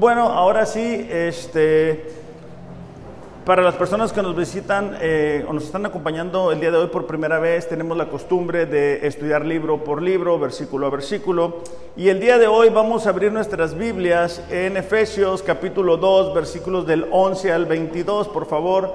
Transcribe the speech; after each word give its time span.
Bueno, 0.00 0.30
ahora 0.30 0.64
sí, 0.64 1.06
este, 1.10 2.06
para 3.44 3.60
las 3.60 3.74
personas 3.74 4.14
que 4.14 4.22
nos 4.22 4.34
visitan 4.34 4.96
eh, 4.98 5.44
o 5.46 5.52
nos 5.52 5.64
están 5.64 5.84
acompañando 5.84 6.52
el 6.52 6.58
día 6.58 6.70
de 6.70 6.78
hoy 6.78 6.86
por 6.86 7.06
primera 7.06 7.38
vez, 7.38 7.68
tenemos 7.68 7.98
la 7.98 8.08
costumbre 8.08 8.64
de 8.64 9.06
estudiar 9.06 9.44
libro 9.44 9.84
por 9.84 10.00
libro, 10.00 10.38
versículo 10.38 10.86
a 10.86 10.90
versículo. 10.90 11.58
Y 11.98 12.08
el 12.08 12.18
día 12.18 12.38
de 12.38 12.46
hoy 12.46 12.70
vamos 12.70 13.06
a 13.06 13.10
abrir 13.10 13.30
nuestras 13.30 13.74
Biblias 13.74 14.42
en 14.48 14.78
Efesios 14.78 15.42
capítulo 15.42 15.98
2, 15.98 16.32
versículos 16.32 16.86
del 16.86 17.06
11 17.10 17.52
al 17.52 17.66
22, 17.66 18.28
por 18.28 18.46
favor. 18.46 18.94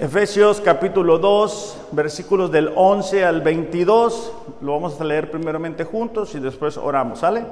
Efesios 0.00 0.60
capítulo 0.60 1.18
2, 1.18 1.86
versículos 1.92 2.50
del 2.50 2.72
11 2.74 3.24
al 3.24 3.42
22. 3.42 4.32
Lo 4.60 4.72
vamos 4.72 5.00
a 5.00 5.04
leer 5.04 5.30
primeramente 5.30 5.84
juntos 5.84 6.34
y 6.34 6.40
después 6.40 6.76
oramos, 6.76 7.20
¿sale? 7.20 7.44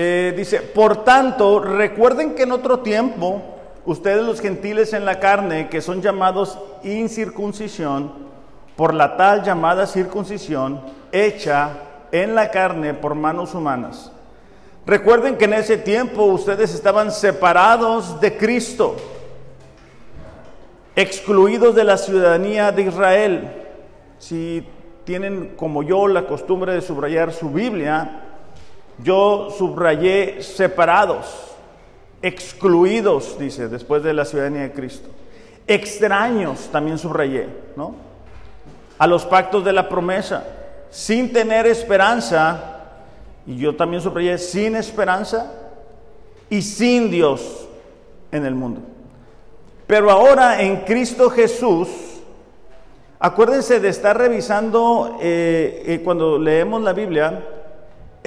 Eh, 0.00 0.32
dice, 0.36 0.60
por 0.60 1.02
tanto, 1.02 1.58
recuerden 1.58 2.36
que 2.36 2.44
en 2.44 2.52
otro 2.52 2.78
tiempo, 2.78 3.42
ustedes 3.84 4.24
los 4.24 4.40
gentiles 4.40 4.92
en 4.92 5.04
la 5.04 5.18
carne, 5.18 5.68
que 5.68 5.80
son 5.80 6.00
llamados 6.00 6.56
incircuncisión, 6.84 8.12
por 8.76 8.94
la 8.94 9.16
tal 9.16 9.42
llamada 9.42 9.88
circuncisión, 9.88 10.80
hecha 11.10 11.70
en 12.12 12.36
la 12.36 12.52
carne 12.52 12.94
por 12.94 13.16
manos 13.16 13.56
humanas. 13.56 14.12
Recuerden 14.86 15.36
que 15.36 15.46
en 15.46 15.54
ese 15.54 15.76
tiempo 15.76 16.26
ustedes 16.26 16.72
estaban 16.74 17.10
separados 17.10 18.20
de 18.20 18.36
Cristo, 18.36 18.94
excluidos 20.94 21.74
de 21.74 21.82
la 21.82 21.98
ciudadanía 21.98 22.70
de 22.70 22.82
Israel. 22.82 23.50
Si 24.20 24.64
tienen 25.02 25.56
como 25.56 25.82
yo 25.82 26.06
la 26.06 26.24
costumbre 26.24 26.72
de 26.72 26.82
subrayar 26.82 27.32
su 27.32 27.50
Biblia, 27.50 28.27
yo 29.02 29.48
subrayé 29.56 30.42
separados, 30.42 31.26
excluidos, 32.22 33.38
dice, 33.38 33.68
después 33.68 34.02
de 34.02 34.12
la 34.12 34.24
ciudadanía 34.24 34.62
de 34.62 34.72
Cristo. 34.72 35.08
Extraños 35.66 36.68
también 36.72 36.98
subrayé, 36.98 37.48
¿no? 37.76 37.94
A 38.98 39.06
los 39.06 39.24
pactos 39.24 39.64
de 39.64 39.72
la 39.72 39.88
promesa, 39.88 40.44
sin 40.90 41.32
tener 41.32 41.66
esperanza, 41.66 42.78
y 43.46 43.56
yo 43.56 43.76
también 43.76 44.02
subrayé 44.02 44.38
sin 44.38 44.76
esperanza 44.76 45.52
y 46.50 46.62
sin 46.62 47.10
Dios 47.10 47.68
en 48.32 48.44
el 48.44 48.54
mundo. 48.54 48.80
Pero 49.86 50.10
ahora 50.10 50.60
en 50.60 50.78
Cristo 50.78 51.30
Jesús, 51.30 51.88
acuérdense 53.18 53.80
de 53.80 53.88
estar 53.88 54.18
revisando 54.18 55.18
eh, 55.20 55.82
eh, 55.86 56.00
cuando 56.04 56.38
leemos 56.38 56.82
la 56.82 56.92
Biblia, 56.92 57.42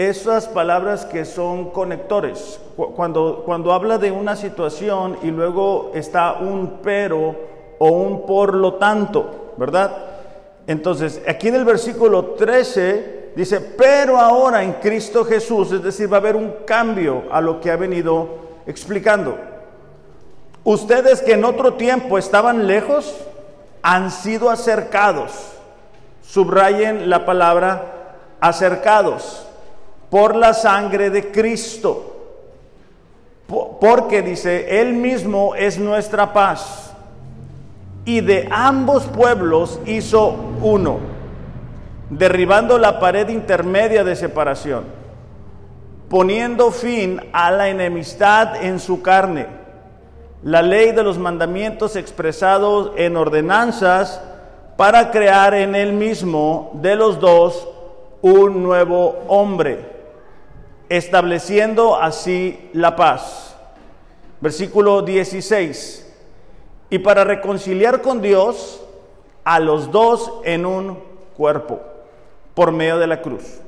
esas 0.10 0.48
palabras 0.48 1.06
que 1.06 1.26
son 1.26 1.72
conectores. 1.72 2.60
Cuando, 2.96 3.44
cuando 3.46 3.74
habla 3.74 3.98
de 3.98 4.12
una 4.12 4.36
situación 4.36 5.18
y 5.22 5.32
luego 5.32 5.92
está 5.94 6.34
un 6.34 6.80
pero 6.82 7.36
o 7.80 7.90
un 7.90 8.26
por 8.26 8.54
lo 8.54 8.76
tanto, 8.76 9.54
¿verdad? 9.58 9.92
Entonces, 10.68 11.22
aquí 11.28 11.50
en 11.50 11.56
el 11.56 11.66
versículo 11.66 12.26
13 12.36 13.32
dice, 13.36 13.60
pero 13.60 14.18
ahora 14.18 14.64
en 14.64 14.74
Cristo 14.74 15.26
Jesús, 15.26 15.72
es 15.72 15.84
decir, 15.84 16.12
va 16.12 16.18
a 16.18 16.20
haber 16.20 16.36
un 16.36 16.54
cambio 16.66 17.24
a 17.32 17.42
lo 17.42 17.60
que 17.60 17.72
ha 17.72 17.76
venido 17.76 18.30
explicando. 18.66 19.38
Ustedes 20.64 21.22
que 21.22 21.34
en 21.34 21.44
otro 21.44 21.74
tiempo 21.74 22.18
estaban 22.18 22.68
lejos, 22.68 23.16
han 23.82 24.12
sido 24.12 24.50
acercados. 24.50 25.32
Subrayen 26.22 27.10
la 27.10 27.26
palabra 27.26 28.16
acercados 28.40 29.48
por 30.12 30.36
la 30.36 30.54
sangre 30.54 31.10
de 31.10 31.32
Cristo. 31.32 32.18
Porque 33.80 34.22
dice, 34.22 34.80
Él 34.82 34.94
mismo 34.94 35.56
es 35.56 35.80
nuestra 35.80 36.32
paz. 36.32 36.94
Y 38.04 38.20
de 38.22 38.48
ambos 38.52 39.06
pueblos 39.06 39.80
hizo 39.86 40.36
uno, 40.62 41.00
derribando 42.10 42.78
la 42.78 43.00
pared 43.00 43.30
intermedia 43.30 44.04
de 44.04 44.16
separación, 44.16 44.84
poniendo 46.10 46.72
fin 46.72 47.22
a 47.32 47.52
la 47.52 47.70
enemistad 47.70 48.64
en 48.64 48.80
su 48.80 49.02
carne, 49.02 49.48
la 50.44 50.62
ley 50.62 50.92
de 50.92 51.04
los 51.04 51.18
mandamientos 51.18 51.96
expresados 51.96 52.92
en 52.98 53.16
ordenanzas 53.16 54.22
para 54.78 55.12
crear 55.12 55.54
en 55.54 55.76
él 55.76 55.94
mismo 55.94 56.72
de 56.82 56.96
los 56.96 57.20
dos 57.20 57.68
un 58.24 58.64
nuevo 58.64 59.20
hombre 59.28 60.01
estableciendo 60.92 61.96
así 61.96 62.70
la 62.74 62.98
paz. 62.98 63.56
Versículo 64.42 65.02
16. 65.02 66.06
Y 66.90 67.00
para 67.00 67.24
reconciliar 67.24 68.02
con 68.02 68.22
Dios 68.22 68.84
a 69.46 69.62
los 69.62 69.90
dos 69.90 70.34
en 70.44 70.66
un 70.66 71.00
cuerpo, 71.38 71.80
por 72.54 72.74
medio 72.74 73.00
de 73.00 73.08
la 73.08 73.22
cruz. 73.22 73.62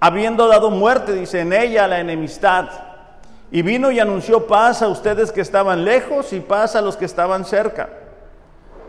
Habiendo 0.00 0.48
dado 0.48 0.70
muerte, 0.70 1.12
dice, 1.12 1.40
en 1.40 1.52
ella 1.52 1.86
la 1.86 2.00
enemistad. 2.00 2.70
Y 3.52 3.62
vino 3.62 3.92
y 3.92 4.00
anunció 4.00 4.48
paz 4.48 4.82
a 4.82 4.88
ustedes 4.88 5.30
que 5.30 5.40
estaban 5.40 5.84
lejos 5.84 6.32
y 6.32 6.40
paz 6.40 6.74
a 6.74 6.82
los 6.82 6.96
que 6.96 7.04
estaban 7.04 7.44
cerca. 7.44 7.88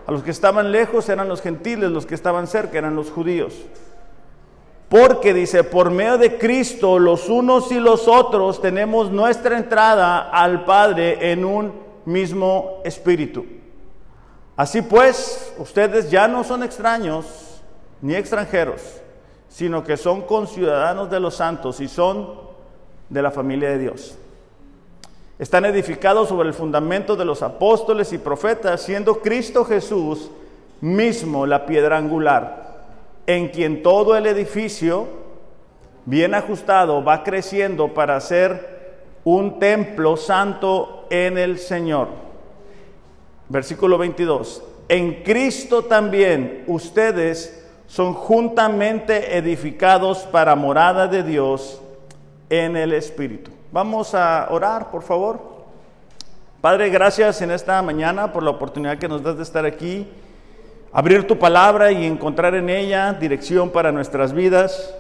A 0.07 0.11
los 0.11 0.23
que 0.23 0.31
estaban 0.31 0.71
lejos 0.71 1.07
eran 1.09 1.29
los 1.29 1.43
gentiles, 1.43 1.91
los 1.91 2.07
que 2.07 2.15
estaban 2.15 2.47
cerca 2.47 2.79
eran 2.79 2.95
los 2.95 3.11
judíos. 3.11 3.53
Porque 4.89 5.33
dice, 5.33 5.63
por 5.65 5.91
medio 5.91 6.17
de 6.17 6.37
Cristo 6.37 6.97
los 6.97 7.27
unos 7.27 7.71
y 7.71 7.79
los 7.79 8.07
otros 8.07 8.61
tenemos 8.61 9.11
nuestra 9.11 9.57
entrada 9.57 10.29
al 10.29 10.63
Padre 10.63 11.31
en 11.31 11.43
un 11.43 11.73
mismo 12.05 12.81
espíritu. 12.85 13.45
Así 14.55 14.81
pues, 14.81 15.53
ustedes 15.57 16.09
ya 16.09 16.27
no 16.27 16.43
son 16.43 16.63
extraños 16.63 17.61
ni 18.01 18.15
extranjeros, 18.15 18.81
sino 19.49 19.83
que 19.83 19.97
son 19.97 20.21
conciudadanos 20.21 21.09
de 21.09 21.19
los 21.19 21.35
santos 21.35 21.81
y 21.81 21.89
son 21.89 22.47
de 23.09 23.21
la 23.21 23.31
familia 23.31 23.69
de 23.69 23.79
Dios. 23.79 24.17
Están 25.37 25.65
edificados 25.65 26.29
sobre 26.29 26.47
el 26.47 26.53
fundamento 26.53 27.15
de 27.15 27.25
los 27.25 27.43
apóstoles 27.43 28.13
y 28.13 28.17
profetas, 28.17 28.81
siendo 28.81 29.19
Cristo 29.19 29.65
Jesús 29.65 30.31
mismo 30.79 31.45
la 31.45 31.65
piedra 31.65 31.97
angular 31.97 32.66
en 33.27 33.49
quien 33.49 33.83
todo 33.83 34.15
el 34.15 34.25
edificio, 34.25 35.07
bien 36.05 36.33
ajustado, 36.33 37.03
va 37.03 37.23
creciendo 37.23 37.93
para 37.93 38.19
ser 38.21 38.77
un 39.25 39.59
templo 39.59 40.15
santo 40.15 41.05
en 41.09 41.37
el 41.37 41.59
Señor. 41.59 42.07
Versículo 43.49 43.97
22. 43.97 44.63
En 44.87 45.23
Cristo 45.23 45.83
también 45.83 46.63
ustedes 46.67 47.65
son 47.87 48.13
juntamente 48.13 49.37
edificados 49.37 50.19
para 50.19 50.55
morada 50.55 51.07
de 51.07 51.23
Dios 51.23 51.81
en 52.49 52.77
el 52.77 52.93
Espíritu. 52.93 53.51
Vamos 53.73 54.15
a 54.15 54.47
orar, 54.49 54.89
por 54.89 55.03
favor. 55.03 55.57
Padre, 56.61 56.89
gracias 56.89 57.41
en 57.41 57.51
esta 57.51 57.81
mañana 57.81 58.31
por 58.31 58.43
la 58.43 58.51
oportunidad 58.51 58.97
que 58.97 59.09
nos 59.09 59.21
das 59.21 59.35
de 59.35 59.43
estar 59.43 59.65
aquí 59.65 60.07
abrir 60.91 61.27
tu 61.27 61.37
palabra 61.37 61.91
y 61.91 62.05
encontrar 62.05 62.55
en 62.55 62.69
ella 62.69 63.13
dirección 63.13 63.69
para 63.69 63.91
nuestras 63.91 64.33
vidas, 64.33 64.95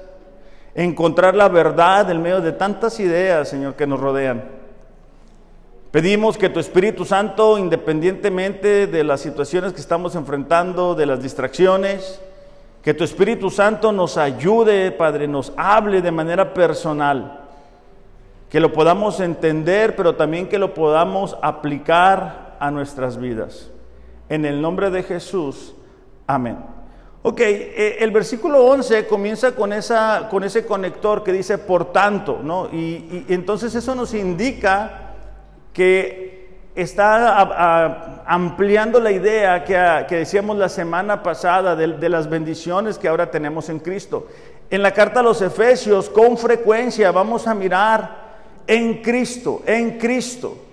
encontrar 0.75 1.35
la 1.35 1.49
verdad 1.49 2.09
en 2.11 2.21
medio 2.21 2.41
de 2.41 2.51
tantas 2.51 2.99
ideas, 2.99 3.49
Señor, 3.49 3.75
que 3.75 3.87
nos 3.87 3.99
rodean. 3.99 4.43
Pedimos 5.91 6.37
que 6.37 6.49
tu 6.49 6.59
Espíritu 6.59 7.05
Santo, 7.05 7.57
independientemente 7.57 8.87
de 8.87 9.03
las 9.03 9.21
situaciones 9.21 9.73
que 9.73 9.79
estamos 9.79 10.15
enfrentando, 10.15 10.93
de 10.93 11.05
las 11.05 11.23
distracciones, 11.23 12.21
que 12.83 12.93
tu 12.93 13.03
Espíritu 13.03 13.49
Santo 13.49 13.91
nos 13.91 14.17
ayude, 14.17 14.91
Padre, 14.91 15.27
nos 15.27 15.53
hable 15.57 16.01
de 16.01 16.11
manera 16.11 16.53
personal, 16.53 17.39
que 18.49 18.59
lo 18.59 18.71
podamos 18.71 19.19
entender, 19.19 19.95
pero 19.95 20.15
también 20.15 20.47
que 20.47 20.59
lo 20.59 20.73
podamos 20.73 21.37
aplicar 21.41 22.55
a 22.59 22.69
nuestras 22.69 23.17
vidas. 23.17 23.71
En 24.29 24.45
el 24.45 24.61
nombre 24.61 24.89
de 24.89 25.03
Jesús. 25.03 25.73
Amén. 26.27 26.57
Ok, 27.23 27.39
eh, 27.39 27.97
el 27.99 28.11
versículo 28.11 28.65
11 28.65 29.07
comienza 29.07 29.53
con, 29.53 29.73
esa, 29.73 30.27
con 30.29 30.43
ese 30.43 30.65
conector 30.65 31.23
que 31.23 31.33
dice 31.33 31.57
por 31.57 31.91
tanto, 31.91 32.39
¿no? 32.43 32.67
Y, 32.71 33.25
entonces 33.29 33.73
eso 33.75 33.95
nos 33.95 34.13
indica 34.13 35.13
que 35.73 36.71
está 36.75 38.23
ampliando 38.27 38.99
la 38.99 39.11
idea 39.11 39.63
que, 39.63 40.15
decíamos 40.15 40.57
la 40.57 40.69
semana 40.69 41.23
pasada 41.23 41.75
de, 41.75 41.87
de 41.87 42.09
las 42.09 42.29
bendiciones 42.29 42.97
que 42.97 43.07
ahora 43.07 43.31
tenemos 43.31 43.69
en 43.69 43.79
Cristo. 43.79 44.27
En 44.69 44.83
la 44.83 44.91
carta 44.91 45.21
a 45.21 45.23
los 45.23 45.41
Efesios, 45.41 46.09
con 46.09 46.37
frecuencia 46.37 47.11
vamos 47.11 47.47
a 47.47 47.55
mirar 47.55 48.27
en 48.67 49.01
Cristo, 49.01 49.63
en 49.65 49.97
Cristo. 49.97 50.66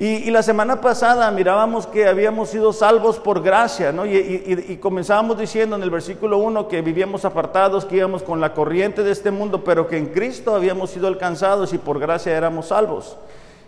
Y, 0.00 0.30
la 0.30 0.42
semana 0.42 0.80
pasada 0.80 1.30
mirábamos 1.30 1.86
que 1.86 2.08
habíamos 2.08 2.48
sido 2.48 2.72
salvos 2.72 3.18
por 3.18 3.42
gracia, 3.42 3.92
¿no? 3.92 4.06
Y, 4.06 4.78
comenzábamos 4.80 5.38
diciendo 5.38 5.76
en 5.76 5.82
el 5.82 5.90
versículo 5.90 6.38
1 6.38 6.68
que 6.68 6.80
vivíamos 6.80 7.26
apartados, 7.26 7.84
que 7.84 7.96
íbamos 7.96 8.22
con 8.22 8.40
la 8.40 8.54
corriente 8.54 9.02
de 9.02 9.12
este 9.12 9.30
mundo, 9.30 9.62
pero 9.62 9.86
que 9.86 9.98
en 9.98 10.06
Cristo 10.06 10.54
habíamos 10.54 10.88
sido 10.88 11.06
alcanzados 11.06 11.74
y 11.74 11.78
por 11.78 11.98
gracia 11.98 12.34
éramos 12.34 12.68
salvos. 12.68 13.18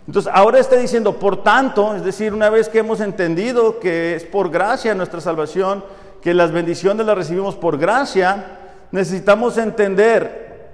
Entonces 0.07 0.31
ahora 0.33 0.57
está 0.57 0.75
diciendo, 0.75 1.19
por 1.19 1.43
tanto, 1.43 1.93
es 1.95 2.03
decir, 2.03 2.33
una 2.33 2.49
vez 2.49 2.67
que 2.67 2.79
hemos 2.79 2.99
entendido 2.99 3.79
que 3.79 4.15
es 4.15 4.23
por 4.23 4.49
gracia 4.49 4.95
nuestra 4.95 5.21
salvación, 5.21 5.83
que 6.23 6.33
las 6.33 6.51
bendiciones 6.51 7.05
las 7.05 7.15
recibimos 7.15 7.53
por 7.53 7.77
gracia, 7.77 8.57
necesitamos 8.91 9.59
entender 9.59 10.71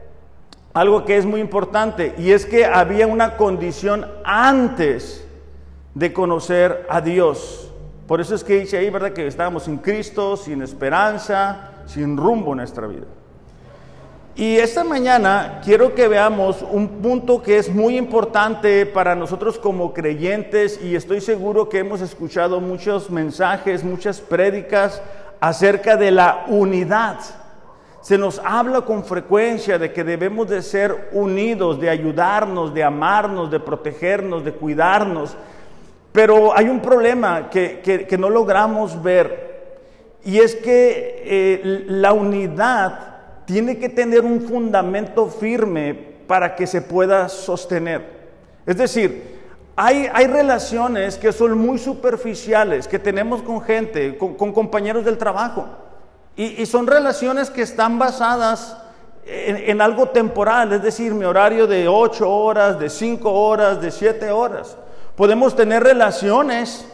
algo 0.74 1.04
que 1.04 1.18
es 1.18 1.26
muy 1.26 1.42
importante 1.42 2.16
y 2.18 2.32
es 2.32 2.46
que 2.46 2.64
había 2.64 3.08
una 3.08 3.36
condición 3.36 4.08
antes 4.24 5.26
de 6.00 6.14
conocer 6.14 6.86
a 6.90 7.02
Dios. 7.02 7.70
Por 8.08 8.22
eso 8.22 8.34
es 8.34 8.44
que 8.46 8.62
dice 8.62 8.78
ahí, 8.78 8.90
¿verdad? 8.90 9.12
Que 9.12 9.28
estábamos 9.28 9.64
sin 9.64 9.78
Cristo, 9.78 10.38
sin 10.38 10.62
esperanza, 10.62 11.72
sin 11.88 12.16
rumbo 12.16 12.52
en 12.52 12.60
nuestra 12.60 12.88
vida. 12.88 13.06
Y 14.34 14.56
esta 14.56 14.86
mañana 14.86 15.60
quiero 15.62 15.94
que 15.94 16.08
veamos 16.08 16.64
un 16.72 17.02
punto 17.02 17.42
que 17.42 17.58
es 17.58 17.70
muy 17.70 17.98
importante 17.98 18.86
para 18.86 19.14
nosotros 19.14 19.60
como 19.60 19.94
creyentes 19.94 20.80
y 20.82 20.96
estoy 20.96 21.20
seguro 21.20 21.68
que 21.68 21.80
hemos 21.80 22.00
escuchado 22.00 22.62
muchos 22.62 23.10
mensajes, 23.10 23.84
muchas 23.84 24.22
prédicas 24.22 25.02
acerca 25.42 25.98
de 25.98 26.12
la 26.12 26.46
unidad. 26.48 27.18
Se 28.00 28.18
nos 28.18 28.40
habla 28.46 28.82
con 28.82 29.04
frecuencia 29.04 29.78
de 29.78 29.92
que 29.92 30.06
debemos 30.06 30.48
de 30.48 30.62
ser 30.62 31.10
unidos, 31.12 31.78
de 31.82 31.90
ayudarnos, 31.90 32.74
de 32.74 32.86
amarnos, 32.86 33.52
de 33.52 33.60
protegernos, 33.60 34.46
de 34.46 34.54
cuidarnos. 34.54 35.36
Pero 36.12 36.56
hay 36.58 36.70
un 36.70 36.80
problema 36.82 37.50
que, 37.50 38.18
no 38.20 38.30
logramos 38.30 39.02
ver 39.02 39.50
y 40.24 40.40
es 40.40 40.56
que 40.56 41.24
eh, 41.24 41.86
la 41.88 42.14
unidad 42.14 43.18
tiene 43.46 43.78
que 43.78 43.90
tener 43.90 44.22
un 44.22 44.42
fundamento 44.42 45.28
firme 45.28 45.94
para 46.28 46.56
que 46.56 46.68
se 46.68 46.82
pueda 46.82 47.30
sostener. 47.30 48.20
Es 48.66 48.78
decir, 48.78 49.40
hay, 49.76 50.10
hay 50.14 50.28
relaciones 50.28 51.18
que 51.18 51.32
son 51.32 51.58
muy 51.58 51.78
superficiales, 51.80 52.88
que 52.88 53.00
tenemos 53.00 53.42
con 53.42 53.62
gente, 53.62 54.18
con, 54.18 54.36
compañeros 54.36 55.06
del 55.06 55.18
trabajo, 55.18 55.68
y, 56.36 56.66
son 56.66 56.88
relaciones 56.88 57.50
que 57.50 57.64
están 57.64 58.00
basadas 58.00 58.78
en, 59.26 59.58
en, 59.58 59.82
algo 59.82 60.08
temporal, 60.10 60.72
es 60.72 60.82
decir, 60.82 61.14
mi 61.14 61.26
horario 61.26 61.68
de 61.68 61.88
8 61.88 62.30
horas, 62.30 62.80
de 62.80 62.90
5 62.90 63.32
horas, 63.32 63.82
de 63.82 63.92
7 63.92 64.32
horas. 64.32 64.78
Podemos 65.20 65.54
tener 65.54 65.84
relaciones 65.84 66.86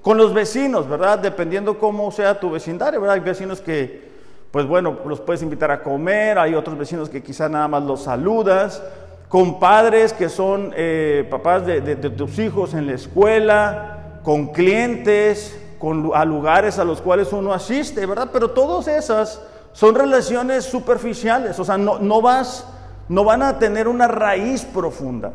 con 0.00 0.16
los 0.16 0.32
vecinos, 0.32 0.88
¿verdad? 0.88 1.18
Dependiendo 1.18 1.78
cómo 1.78 2.10
sea 2.10 2.40
tu 2.40 2.50
vecindario, 2.50 2.98
¿verdad? 2.98 3.16
Hay 3.16 3.20
vecinos 3.20 3.60
que, 3.60 4.10
pues 4.50 4.66
bueno, 4.66 5.00
los 5.06 5.20
puedes 5.20 5.42
invitar 5.42 5.70
a 5.70 5.82
comer, 5.82 6.38
hay 6.38 6.54
otros 6.54 6.78
vecinos 6.78 7.10
que 7.10 7.22
quizás 7.22 7.50
nada 7.50 7.68
más 7.68 7.82
los 7.82 8.04
saludas, 8.04 8.82
con 9.28 9.60
padres 9.60 10.14
que 10.14 10.30
son 10.30 10.72
eh, 10.74 11.28
papás 11.30 11.66
de, 11.66 11.94
tus 11.96 12.38
hijos 12.38 12.72
en 12.72 12.86
la 12.86 12.94
escuela, 12.94 14.20
con 14.22 14.46
clientes, 14.46 15.54
con, 15.78 16.10
a 16.14 16.24
lugares 16.24 16.78
a 16.78 16.84
los 16.84 17.02
cuales 17.02 17.34
uno 17.34 17.52
asiste, 17.52 18.06
¿verdad? 18.06 18.30
Pero 18.32 18.52
todas 18.52 18.88
esas 18.88 19.42
son 19.74 19.94
relaciones 19.94 20.64
superficiales, 20.64 21.58
o 21.58 21.64
sea, 21.66 21.76
no, 21.76 21.98
no, 21.98 22.22
vas, 22.22 22.66
no 23.10 23.24
van 23.24 23.42
a 23.42 23.58
tener 23.58 23.88
una 23.88 24.08
raíz 24.08 24.64
profunda. 24.64 25.32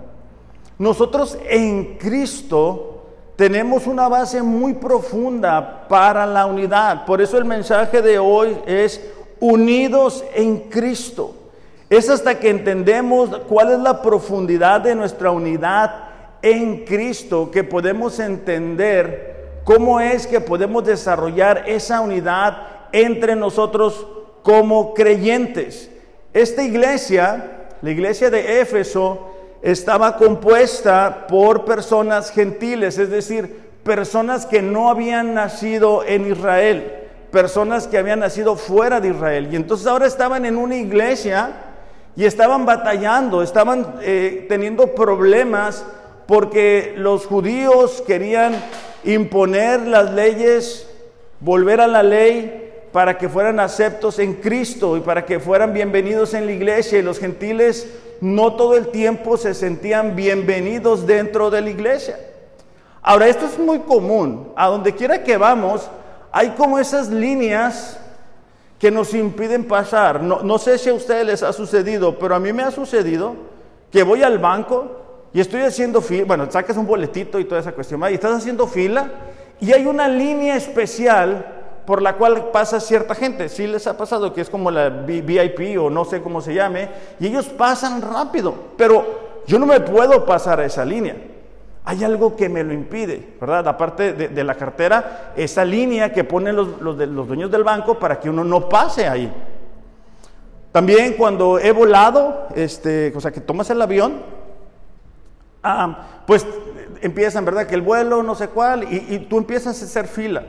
Nosotros 0.79 1.37
en 1.45 1.97
Cristo 1.97 3.03
tenemos 3.35 3.85
una 3.85 4.07
base 4.07 4.41
muy 4.41 4.73
profunda 4.73 5.85
para 5.89 6.25
la 6.25 6.45
unidad. 6.45 7.05
Por 7.05 7.21
eso 7.21 7.37
el 7.37 7.43
mensaje 7.43 8.01
de 8.01 8.17
hoy 8.17 8.57
es 8.65 9.01
unidos 9.41 10.23
en 10.33 10.69
Cristo. 10.69 11.35
Es 11.89 12.09
hasta 12.09 12.39
que 12.39 12.49
entendemos 12.49 13.29
cuál 13.49 13.73
es 13.73 13.79
la 13.79 14.01
profundidad 14.01 14.79
de 14.79 14.95
nuestra 14.95 15.31
unidad 15.31 16.07
en 16.41 16.85
Cristo 16.85 17.51
que 17.51 17.65
podemos 17.65 18.17
entender 18.17 19.59
cómo 19.65 19.99
es 19.99 20.27
que 20.27 20.39
podemos 20.39 20.85
desarrollar 20.85 21.65
esa 21.67 21.99
unidad 21.99 22.57
entre 22.93 23.35
nosotros 23.35 24.07
como 24.43 24.93
creyentes. 24.93 25.91
Esta 26.33 26.63
iglesia, 26.63 27.67
la 27.81 27.91
iglesia 27.91 28.29
de 28.29 28.61
Éfeso, 28.61 29.28
estaba 29.61 30.17
compuesta 30.17 31.27
por 31.27 31.65
personas 31.65 32.31
gentiles, 32.31 32.97
es 32.97 33.09
decir, 33.09 33.69
personas 33.83 34.45
que 34.45 34.61
no 34.61 34.89
habían 34.89 35.33
nacido 35.33 36.03
en 36.05 36.31
Israel, 36.31 36.93
personas 37.31 37.87
que 37.87 37.97
habían 37.97 38.19
nacido 38.19 38.55
fuera 38.55 38.99
de 38.99 39.09
Israel. 39.09 39.49
Y 39.51 39.55
entonces 39.55 39.87
ahora 39.87 40.07
estaban 40.07 40.45
en 40.45 40.57
una 40.57 40.75
iglesia 40.75 41.51
y 42.15 42.25
estaban 42.25 42.65
batallando, 42.65 43.41
estaban 43.41 43.95
eh, 44.01 44.45
teniendo 44.49 44.93
problemas 44.95 45.85
porque 46.25 46.93
los 46.97 47.25
judíos 47.25 48.03
querían 48.05 48.53
imponer 49.03 49.87
las 49.87 50.11
leyes, 50.13 50.89
volver 51.39 51.81
a 51.81 51.87
la 51.87 52.03
ley 52.03 52.68
para 52.91 53.17
que 53.17 53.29
fueran 53.29 53.59
aceptos 53.59 54.19
en 54.19 54.35
Cristo 54.35 54.97
y 54.97 55.01
para 55.01 55.25
que 55.25 55.39
fueran 55.39 55.73
bienvenidos 55.73 56.33
en 56.33 56.45
la 56.45 56.51
iglesia 56.51 56.99
y 56.99 57.03
los 57.03 57.19
gentiles 57.19 57.87
no 58.21 58.53
todo 58.53 58.75
el 58.75 58.87
tiempo 58.87 59.37
se 59.37 59.53
sentían 59.53 60.15
bienvenidos 60.15 61.07
dentro 61.07 61.49
de 61.49 61.61
la 61.61 61.69
iglesia. 61.69 62.19
Ahora, 63.01 63.27
esto 63.27 63.45
es 63.45 63.57
muy 63.57 63.79
común. 63.79 64.51
A 64.55 64.67
donde 64.67 64.93
quiera 64.93 65.23
que 65.23 65.37
vamos, 65.37 65.89
hay 66.31 66.49
como 66.49 66.79
esas 66.79 67.09
líneas 67.09 67.99
que 68.77 68.91
nos 68.91 69.13
impiden 69.13 69.65
pasar. 69.65 70.21
No, 70.21 70.57
sé 70.57 70.77
si 70.77 70.89
a 70.89 70.93
ustedes 70.93 71.25
les 71.25 71.43
ha 71.43 71.53
sucedido, 71.53 72.17
pero 72.17 72.35
a 72.35 72.39
mí 72.39 72.51
me 72.53 72.63
ha 72.63 72.71
sucedido 72.71 73.35
que 73.91 74.03
voy 74.03 74.23
al 74.23 74.37
banco 74.39 75.27
y 75.33 75.39
estoy 75.39 75.61
haciendo 75.61 76.01
fila, 76.01 76.25
bueno, 76.25 76.49
sacas 76.49 76.75
un 76.77 76.87
boletito 76.87 77.39
y 77.39 77.45
toda 77.45 77.61
esa 77.61 77.71
cuestión, 77.71 78.01
y 78.09 78.13
estás 78.13 78.35
haciendo 78.35 78.67
fila 78.67 79.09
y 79.59 79.73
hay 79.73 79.85
una 79.85 80.07
línea 80.07 80.55
especial 80.55 81.58
por 81.89 82.03
la 82.03 82.17
cual 82.17 82.51
pasa 82.53 82.79
cierta 82.79 83.15
gente. 83.15 83.49
Sí 83.49 83.65
les 83.65 83.87
ha 83.87 83.97
pasado 83.97 84.31
que 84.31 84.41
es 84.41 84.49
como 84.51 84.69
la 84.69 84.89
VIP 84.89 85.75
o 85.81 85.89
no 85.89 86.05
sé 86.05 86.21
cómo 86.21 86.39
se 86.39 86.53
llame, 86.53 86.87
y 87.19 87.25
ellos 87.25 87.47
pasan 87.47 88.03
rápido, 88.03 88.53
pero 88.77 89.41
yo 89.47 89.57
no 89.57 89.65
me 89.65 89.79
puedo 89.79 90.23
pasar 90.23 90.59
a 90.59 90.65
esa 90.65 90.85
línea. 90.85 91.15
Hay 91.83 92.03
algo 92.03 92.35
que 92.35 92.47
me 92.47 92.63
lo 92.63 92.73
impide, 92.73 93.33
¿verdad? 93.41 93.67
Aparte 93.67 94.13
de, 94.13 94.43
la 94.43 94.53
cartera, 94.53 95.33
esa 95.35 95.65
línea 95.65 96.13
que 96.13 96.23
ponen 96.23 96.55
los, 96.55 96.79
los, 96.79 97.27
dueños 97.27 97.49
del 97.49 97.63
banco 97.63 97.97
para 97.97 98.19
que 98.19 98.29
uno 98.29 98.43
no 98.43 98.69
pase 98.69 99.07
ahí. 99.07 99.33
También 100.71 101.13
cuando 101.13 101.57
he 101.57 101.71
volado, 101.71 102.49
este, 102.53 103.11
o 103.15 103.19
sea, 103.19 103.31
que 103.31 103.41
tomas 103.41 103.67
el 103.71 103.81
avión, 103.81 104.21
ah, 105.63 106.05
pues 106.27 106.45
empiezan, 107.01 107.45
¿verdad? 107.45 107.65
Que 107.65 107.73
el 107.73 107.81
vuelo, 107.81 108.21
no 108.21 108.35
sé 108.35 108.49
cuál, 108.49 108.83
y 108.83 109.17
tú 109.27 109.39
empiezas 109.39 109.81
a 109.81 109.85
hacer 109.85 110.07
fila 110.07 110.43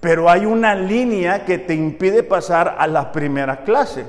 pero 0.00 0.30
hay 0.30 0.46
una 0.46 0.74
línea 0.74 1.44
que 1.44 1.58
te 1.58 1.74
impide 1.74 2.22
pasar 2.22 2.76
a 2.78 2.86
la 2.86 3.10
primera 3.10 3.64
clase. 3.64 4.04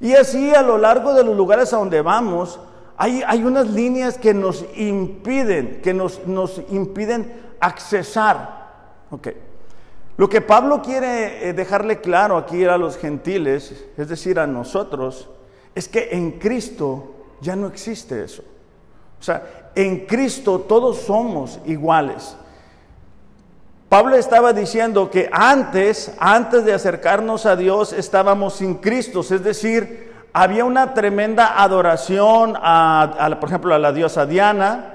Y 0.00 0.14
así 0.14 0.54
a 0.54 0.62
lo 0.62 0.78
largo 0.78 1.14
de 1.14 1.24
los 1.24 1.36
lugares 1.36 1.72
a 1.72 1.78
donde 1.78 2.00
vamos, 2.00 2.60
hay, 2.96 3.22
hay 3.26 3.44
unas 3.44 3.68
líneas 3.68 4.16
que 4.16 4.32
nos 4.34 4.64
impiden, 4.76 5.80
que 5.82 5.92
nos, 5.92 6.26
nos 6.26 6.62
impiden 6.70 7.32
accesar. 7.60 8.58
Lo 10.16 10.28
que 10.28 10.40
Pablo 10.40 10.82
quiere 10.82 11.48
eh, 11.48 11.52
dejarle 11.52 12.00
claro 12.00 12.36
aquí 12.36 12.64
a 12.64 12.76
los 12.76 12.96
gentiles, 12.96 13.84
es 13.96 14.08
decir, 14.08 14.38
a 14.38 14.46
nosotros, 14.46 15.28
es 15.74 15.88
que 15.88 16.08
en 16.12 16.32
Cristo 16.32 17.14
ya 17.40 17.54
no 17.54 17.68
existe 17.68 18.24
eso. 18.24 18.42
O 19.20 19.22
sea, 19.22 19.70
en 19.74 20.06
Cristo 20.06 20.60
todos 20.60 20.98
somos 20.98 21.60
iguales. 21.66 22.36
Pablo 23.88 24.16
estaba 24.16 24.52
diciendo 24.52 25.10
que 25.10 25.30
antes, 25.32 26.12
antes 26.18 26.66
de 26.66 26.74
acercarnos 26.74 27.46
a 27.46 27.56
Dios, 27.56 27.94
estábamos 27.94 28.54
sin 28.54 28.74
Cristo, 28.74 29.20
es 29.20 29.42
decir, 29.42 30.12
había 30.34 30.66
una 30.66 30.92
tremenda 30.92 31.62
adoración 31.62 32.54
a, 32.56 33.34
por 33.40 33.48
ejemplo, 33.48 33.74
a 33.74 33.78
la 33.78 33.92
diosa 33.92 34.26
Diana. 34.26 34.94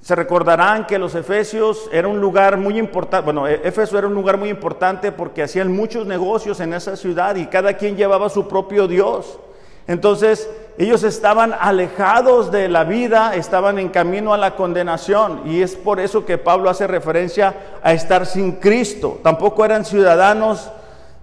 Se 0.00 0.16
recordarán 0.16 0.86
que 0.86 0.98
los 0.98 1.14
Efesios 1.14 1.90
era 1.92 2.08
un 2.08 2.22
lugar 2.22 2.56
muy 2.56 2.78
importante, 2.78 3.22
bueno, 3.22 3.46
e, 3.46 3.60
Éfeso 3.68 3.98
era 3.98 4.06
un 4.06 4.14
lugar 4.14 4.38
muy 4.38 4.48
importante 4.48 5.12
porque 5.12 5.42
hacían 5.42 5.70
muchos 5.70 6.06
negocios 6.06 6.58
en 6.60 6.72
esa 6.72 6.96
ciudad 6.96 7.36
y 7.36 7.48
cada 7.48 7.74
quien 7.74 7.96
llevaba 7.98 8.30
su 8.30 8.48
propio 8.48 8.88
Dios. 8.88 9.38
Entonces, 9.86 10.48
ellos 10.80 11.02
estaban 11.02 11.54
alejados 11.60 12.50
de 12.50 12.66
la 12.66 12.84
vida, 12.84 13.34
estaban 13.34 13.78
en 13.78 13.90
camino 13.90 14.32
a 14.32 14.38
la 14.38 14.56
condenación. 14.56 15.42
Y 15.44 15.60
es 15.60 15.76
por 15.76 16.00
eso 16.00 16.24
que 16.24 16.38
Pablo 16.38 16.70
hace 16.70 16.86
referencia 16.86 17.54
a 17.82 17.92
estar 17.92 18.24
sin 18.24 18.52
Cristo. 18.52 19.20
Tampoco 19.22 19.62
eran 19.62 19.84
ciudadanos 19.84 20.70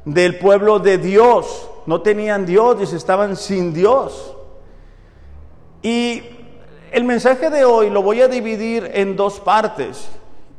del 0.06 0.38
pueblo 0.38 0.78
de 0.78 1.00
Dios. 1.00 1.72
No 1.88 2.02
tenían 2.02 2.46
Dios 2.46 2.94
estaban 2.94 3.36
sin 3.36 3.74
Dios. 3.74 4.36
Y 5.82 6.22
el 6.92 7.04
mensaje 7.04 7.50
de 7.50 7.66
hoy 7.66 7.90
lo 7.90 8.04
voy 8.04 8.22
a 8.22 8.28
dividir 8.28 8.92
en 8.94 9.16
dos 9.16 9.40
partes. 9.40 10.08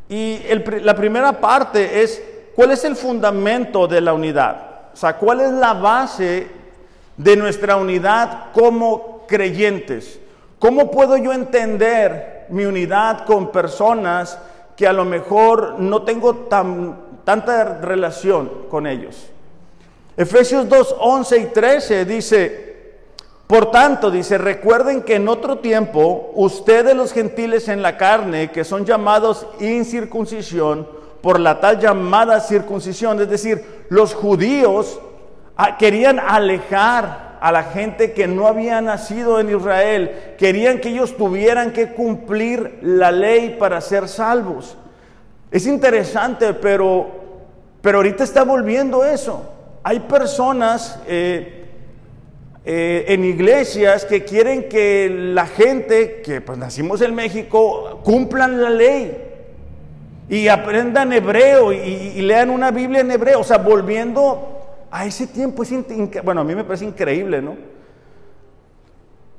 Y 0.09 0.41
la 0.83 0.97
primera 0.97 1.41
parte 1.41 2.03
es, 2.03 2.21
¿cuál 2.57 2.73
es 2.73 2.83
el 2.85 2.97
fundamento 2.97 3.87
de 3.87 4.01
la 4.01 4.13
unidad? 4.13 4.89
O 4.93 4.97
sea, 4.97 5.17
¿cuál 5.17 5.41
es 5.41 5.53
la 5.53 5.75
base 5.75 6.58
de 7.19 7.37
nuestra 7.37 7.77
unidad 7.77 8.53
como 8.53 9.27
creyentes? 9.29 10.19
¿Cómo 10.59 10.91
puedo 10.91 11.17
yo 11.17 11.33
entender 11.33 12.47
mi 12.49 12.65
unidad 12.65 13.27
con 13.27 13.53
personas 13.53 14.39
que 14.77 14.87
a 14.87 14.93
lo 14.93 15.05
mejor 15.05 15.79
no 15.79 16.03
tengo 16.03 16.35
tan, 16.35 17.21
tanta 17.25 17.79
relación 17.81 18.51
con 18.71 18.87
ellos? 18.87 19.27
Efesios 20.17 20.69
2, 20.69 20.97
11 20.99 21.39
y 21.39 21.45
13 21.47 22.05
dice, 22.05 22.69
por 23.47 23.71
tanto, 23.71 24.11
dice, 24.11 24.37
recuerden 24.37 25.03
que 25.03 25.15
en 25.15 25.29
otro 25.29 25.59
tiempo 25.59 26.33
ustedes 26.35 26.97
los 26.97 27.13
gentiles 27.13 27.69
en 27.69 27.83
la 27.83 27.97
carne, 27.97 28.51
que 28.51 28.65
son 28.65 28.85
llamados 28.85 29.47
incircuncisión, 29.61 30.89
por 31.23 31.41
la 31.41 31.61
tal 31.61 31.81
llamada 31.81 32.41
circuncisión, 32.41 33.21
es 33.21 33.31
decir, 33.31 33.85
los 33.89 34.15
judíos 34.15 35.01
querían 35.79 36.19
alejar 36.19 37.39
a 37.41 37.53
la 37.53 37.65
gente 37.65 38.13
que 38.13 38.27
no 38.27 38.47
había 38.47 38.81
nacido 38.81 39.41
en 39.41 39.51
Israel, 39.51 40.35
querían 40.39 40.81
que 40.81 40.89
ellos 40.89 41.17
tuvieran 41.17 41.73
que 41.73 41.93
cumplir 41.93 42.79
la 42.83 43.13
ley 43.13 43.57
para 43.59 43.81
ser 43.81 44.09
salvos. 44.09 44.77
Es 45.51 45.67
interesante, 45.67 46.53
pero, 46.55 47.07
pero 47.81 47.99
ahorita 47.99 48.25
está 48.25 48.45
volviendo 48.45 49.05
eso. 49.05 49.43
Hay 49.83 50.01
personas... 50.01 50.99
Eh, 51.07 51.55
eh, 52.71 53.15
en 53.15 53.25
iglesias 53.25 54.05
que 54.05 54.25
quieren 54.25 54.69
que 54.69 55.09
la 55.09 55.47
gente, 55.47 56.21
que 56.21 56.43
pues 56.43 56.59
nacimos 56.59 57.01
en 57.01 57.15
México, 57.15 58.01
cumplan 58.05 58.63
la 58.63 58.69
ley 58.69 59.17
y 60.29 60.49
aprendan 60.49 61.15
hebreo 61.15 61.73
y, 61.73 62.21
lean 62.21 62.51
una 62.51 62.71
Biblia 62.71 63.01
en 63.01 63.11
hebreo. 63.11 63.41
O 63.41 63.45
sea, 63.45 63.57
volviendo 63.57 64.58
a 64.91 65.07
ese 65.07 65.27
tiempo, 65.27 65.63
es 65.63 65.71
bueno, 66.25 66.41
a 66.41 66.45
mí 66.45 66.55
me 66.55 66.65
parece 66.65 66.85
increíble, 66.85 67.43
¿no? 67.43 67.57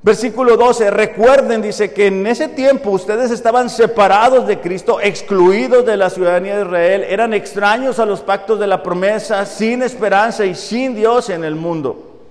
Versículo 0.01 0.56
12, 0.56 0.91
recuerden, 0.91 1.62
dice 1.62 1.91
que 1.91 2.08
en 2.08 2.25
ese 2.25 2.48
tiempo 2.48 2.89
ustedes 2.91 3.32
estaban 3.32 3.70
separados 3.70 4.48
de 4.48 4.62
Cristo, 4.62 5.01
excluidos 5.01 5.86
de 5.86 5.98
la 5.98 6.10
ciudadanía 6.10 6.56
de 6.56 6.63
Israel, 6.63 7.06
eran 7.10 7.34
extraños 7.34 8.00
a 8.00 8.06
los 8.06 8.22
pactos 8.22 8.60
de 8.60 8.68
la 8.68 8.82
promesa, 8.82 9.46
sin 9.46 9.84
esperanza 9.84 10.46
y 10.46 10.56
sin 10.56 10.96
Dios 10.96 11.29
en 11.29 11.44
el 11.44 11.56
mundo. 11.56 12.22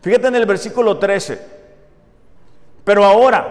Fíjate 0.00 0.28
en 0.28 0.36
el 0.36 0.46
versículo 0.46 0.96
13. 0.96 1.38
Pero 2.82 3.04
ahora, 3.04 3.46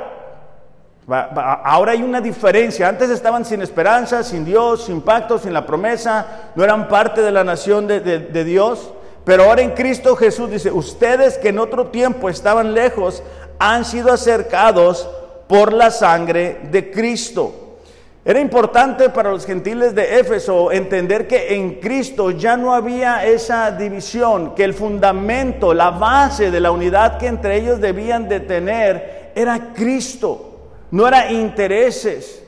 ahora 1.07 1.91
hay 1.91 2.01
una 2.01 2.19
diferencia. 2.19 2.87
Antes 2.89 3.11
estaban 3.11 3.45
sin 3.45 3.61
esperanza, 3.61 4.23
sin 4.23 4.43
Dios, 4.43 4.85
sin 4.85 5.01
pacto, 5.01 5.37
sin 5.37 5.53
la 5.53 5.67
promesa, 5.67 6.49
no 6.55 6.63
eran 6.63 6.87
parte 6.87 7.21
de 7.21 7.31
la 7.31 7.43
nación 7.43 7.85
de, 7.85 7.99
de 7.99 8.43
Dios. 8.43 8.91
Pero 9.27 9.43
ahora 9.43 9.61
en 9.61 9.71
Cristo 9.71 10.15
Jesús 10.15 10.49
dice, 10.49 10.71
ustedes 10.71 11.37
que 11.37 11.49
en 11.49 11.59
otro 11.59 11.87
tiempo 11.87 12.29
estaban 12.29 12.73
lejos, 12.73 13.21
han 13.59 13.83
sido 13.83 14.13
acercados 14.13 15.05
por 15.49 15.73
la 15.73 15.91
sangre 15.91 16.59
de 16.71 16.89
Cristo. 16.89 17.79
Era 18.23 18.39
importante 18.39 19.09
para 19.09 19.31
los 19.31 19.45
gentiles 19.45 19.93
de 19.93 20.21
Éfeso 20.21 20.71
entender 20.71 21.27
que 21.27 21.55
en 21.55 21.81
Cristo 21.81 22.31
ya 22.31 22.55
no 22.55 22.73
había 22.73 23.25
esa 23.25 23.69
división, 23.71 24.55
que 24.55 24.63
el 24.63 24.73
fundamento, 24.73 25.73
la 25.73 25.89
base 25.89 26.49
de 26.49 26.61
la 26.61 26.71
unidad 26.71 27.17
que 27.17 27.27
entre 27.27 27.57
ellos 27.57 27.81
debían 27.81 28.29
de 28.29 28.39
tener 28.39 29.33
era 29.35 29.73
Cristo, 29.73 30.69
no 30.91 31.05
era 31.05 31.33
intereses. 31.33 32.43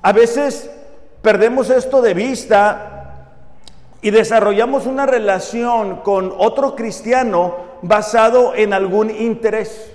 A 0.00 0.12
veces 0.12 0.70
perdemos 1.22 1.70
esto 1.70 2.00
de 2.00 2.14
vista 2.14 2.89
y 4.02 4.10
desarrollamos 4.10 4.86
una 4.86 5.06
relación 5.06 5.96
con 5.96 6.32
otro 6.36 6.74
cristiano 6.74 7.56
basado 7.82 8.54
en 8.54 8.72
algún 8.72 9.10
interés 9.10 9.92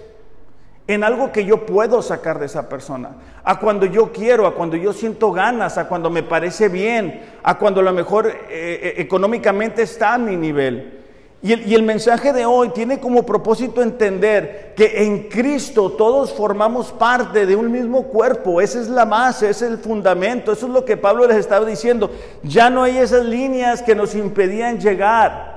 en 0.88 1.04
algo 1.04 1.32
que 1.32 1.46
yo 1.46 1.66
puedo 1.66 2.02
sacar 2.02 2.40
de 2.40 2.46
esa 2.46 2.70
persona, 2.70 3.16
a 3.44 3.60
cuando 3.60 3.86
yo 3.86 4.12
quiero, 4.12 4.46
a 4.46 4.54
cuando 4.54 4.76
yo 4.78 4.94
siento 4.94 5.32
ganas, 5.32 5.78
a 5.78 5.88
cuando 5.88 6.10
me 6.10 6.22
parece 6.22 6.70
bien, 6.70 7.22
a 7.42 7.58
cuando 7.58 7.80
a 7.82 7.84
lo 7.84 7.94
mejor 7.94 8.28
eh, 8.28 8.36
eh, 8.50 8.94
económicamente 8.98 9.82
está 9.82 10.14
a 10.14 10.18
mi 10.18 10.36
nivel. 10.36 11.05
Y 11.42 11.54
el, 11.54 11.74
el 11.74 11.84
mensaje 11.84 12.34
de 12.34 12.46
hoy 12.46 12.70
tiene 12.70 13.00
como 13.00 13.24
propósito 13.24 13.82
entender 13.84 14.74
que 14.76 15.04
en 15.04 15.30
Cristo 15.30 15.92
todos 15.92 16.34
formamos 16.34 16.92
parte 16.92 17.46
de 17.46 17.56
un 17.56 17.72
mismo 17.72 18.04
cuerpo, 18.04 18.62
esa 18.62 18.80
es 18.80 18.88
la 18.88 19.06
base, 19.06 19.50
ese 19.50 19.66
es 19.66 19.72
el 19.74 19.78
fundamento, 19.78 20.52
eso 20.52 20.66
es 20.66 20.72
lo 20.72 20.86
que 20.86 20.98
Pablo 20.98 21.28
les 21.28 21.38
estaba 21.38 21.66
diciendo. 21.66 22.10
Ya 22.42 22.70
no 22.70 22.84
hay 22.84 22.98
esas 22.98 23.26
líneas 23.26 23.82
que 23.84 23.96
nos 23.96 24.16
impedían 24.16 24.80
llegar. 24.80 25.56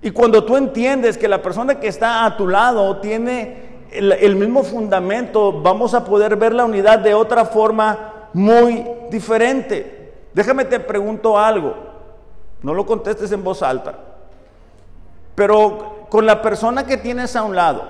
Y 0.00 0.10
cuando 0.10 0.44
tú 0.44 0.56
entiendes 0.56 1.18
que 1.18 1.26
la 1.26 1.42
persona 1.42 1.80
que 1.80 1.88
está 1.88 2.24
a 2.24 2.36
tu 2.36 2.46
lado 2.46 2.98
tiene 2.98 3.68
el, 3.90 4.36
mismo 4.36 4.62
fundamento, 4.62 5.60
vamos 5.60 5.94
a 5.94 6.04
poder 6.04 6.36
ver 6.36 6.54
la 6.54 6.64
unidad 6.64 6.98
de 7.00 7.14
otra 7.14 7.44
forma 7.44 8.28
muy 8.32 8.86
diferente. 9.10 10.12
Déjame 10.34 10.64
te 10.64 10.78
pregunto 10.78 11.38
algo, 11.38 11.74
no 12.62 12.74
lo 12.74 12.86
contestes 12.86 13.32
en 13.32 13.42
voz 13.42 13.62
alta, 13.62 13.98
pero 15.38 16.08
con 16.08 16.26
la 16.26 16.42
persona 16.42 16.84
que 16.84 16.96
tienes 16.96 17.36
a 17.36 17.44
un 17.44 17.54
lado, 17.54 17.84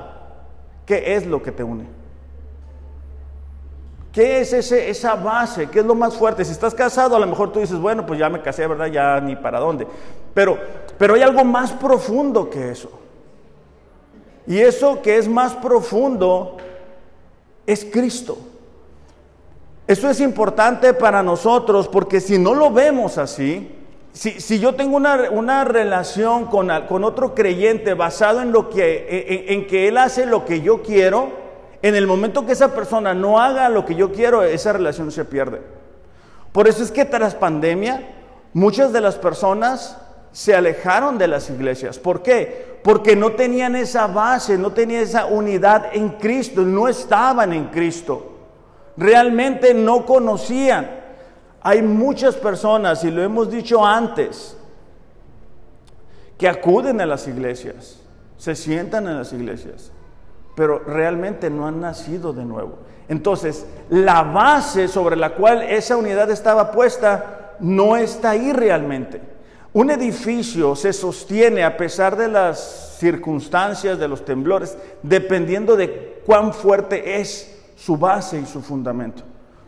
¿qué 0.85 1.14
es 1.17 1.25
lo 1.25 1.43
que 1.43 1.50
te 1.50 1.64
une? 1.64 1.87
¿Qué 4.12 4.40
es 4.40 4.52
ese, 4.52 4.90
esa 4.90 5.14
base? 5.14 5.67
¿Qué 5.71 5.78
es 5.78 5.87
lo 5.87 5.95
más 5.95 6.14
fuerte? 6.14 6.45
Si 6.45 6.52
estás 6.52 6.75
casado, 6.75 7.17
a 7.17 7.19
lo 7.19 7.26
mejor 7.26 7.50
tú 7.50 7.61
dices, 7.61 7.78
bueno, 7.78 8.05
pues 8.05 8.19
ya 8.19 8.28
me 8.28 8.43
casé, 8.43 8.67
¿verdad? 8.67 8.88
Ya 8.88 9.19
ni 9.23 9.35
para 9.35 9.61
dónde. 9.61 9.87
Pero, 10.35 10.59
pero 10.99 11.14
hay 11.14 11.23
algo 11.23 11.43
más 11.43 11.73
profundo 11.73 12.50
que 12.50 12.71
eso. 12.71 12.90
Y 14.47 14.59
eso 14.59 15.00
que 15.00 15.17
es 15.17 15.26
más 15.26 15.55
profundo 15.55 16.59
es 17.67 17.83
Cristo. 17.83 18.37
Eso 19.87 20.11
es 20.11 20.21
importante 20.21 20.93
para 20.93 21.23
nosotros 21.23 21.88
porque 21.88 22.21
si 22.21 22.38
no 22.38 22.52
lo 22.52 22.71
vemos 22.71 23.17
así, 23.17 23.77
si, 24.18 24.58
yo 24.58 24.75
tengo 24.75 24.96
una, 24.96 25.64
relación 25.64 26.46
con, 26.46 26.68
con, 26.88 27.04
otro 27.04 27.37
creyente 27.37 27.94
basado 27.94 28.42
en, 28.42 28.50
lo 28.50 28.68
que, 28.68 29.46
en, 29.48 29.68
que 29.68 29.87
él 29.87 29.96
hace 29.96 30.26
lo 30.26 30.44
que 30.44 30.60
yo 30.60 30.82
quiero, 30.82 31.30
en 31.82 31.94
el 31.94 32.08
momento 32.08 32.44
que 32.44 32.50
esa 32.50 32.75
persona 32.75 33.14
no 33.14 33.40
haga 33.40 33.68
lo 33.68 33.87
que 33.87 33.94
yo 33.94 34.10
quiero, 34.10 34.42
esa 34.42 34.72
relación 34.72 35.12
se 35.12 35.25
pierde. 35.25 35.62
Por 36.50 36.66
eso 36.66 36.82
es 36.82 36.90
que 36.90 37.04
tras 37.04 37.37
pandemia, 37.37 38.10
muchas 38.54 38.92
de 38.92 39.02
las 39.02 39.14
personas 39.14 39.96
se 40.32 40.52
alejaron 40.52 41.16
de 41.16 41.28
las 41.28 41.48
iglesias. 41.48 42.00
¿Por 42.00 42.20
qué? 42.20 42.80
Porque 42.82 43.14
no 43.14 43.32
tenían 43.32 43.76
esa 43.76 44.08
base, 44.08 44.58
no 44.58 44.72
tenían 44.72 45.02
esa 45.02 45.26
unidad 45.26 45.90
en 45.92 46.08
Cristo, 46.08 46.62
no 46.62 46.88
estaban 46.88 47.52
en 47.52 47.66
Cristo. 47.66 48.32
Realmente 48.96 49.75
no 49.75 50.04
conocían. 50.04 50.98
Hay 51.68 51.82
muchas 51.82 52.34
personas, 52.34 53.04
y 53.04 53.10
lo 53.10 53.22
hemos 53.22 53.50
dicho 53.50 53.84
antes, 53.84 54.56
que 56.38 56.48
acuden 56.48 56.98
a 57.02 57.04
las 57.04 57.28
iglesias, 57.28 58.00
se 58.38 58.54
sientan 58.54 59.06
en 59.06 59.18
las 59.18 59.34
iglesias, 59.34 59.92
pero 60.56 60.78
realmente 60.78 61.50
no 61.50 61.66
han 61.66 61.78
nacido 61.78 62.32
de 62.32 62.46
nuevo. 62.46 62.78
Entonces, 63.06 63.66
la 63.90 64.22
base 64.22 64.88
sobre 64.88 65.14
la 65.14 65.34
cual 65.34 65.60
esa 65.60 65.98
unidad 65.98 66.30
estaba 66.30 66.72
puesta 66.72 67.56
no 67.60 67.98
está 67.98 68.30
ahí 68.30 68.54
realmente. 68.54 69.20
Un 69.75 69.90
edificio 69.90 70.75
se 70.75 70.94
sostiene 70.94 71.64
a 71.64 71.76
pesar 71.76 72.16
de 72.16 72.28
las 72.28 72.96
circunstancias, 72.98 73.98
de 73.98 74.08
los 74.08 74.25
temblores, 74.25 74.75
dependiendo 75.02 75.76
de 75.76 76.22
cuán 76.25 76.54
fuerte 76.54 77.20
es 77.20 77.60
su 77.76 77.98
base 77.98 78.40
y 78.40 78.46
su 78.46 78.62
fundamento. 78.62 79.22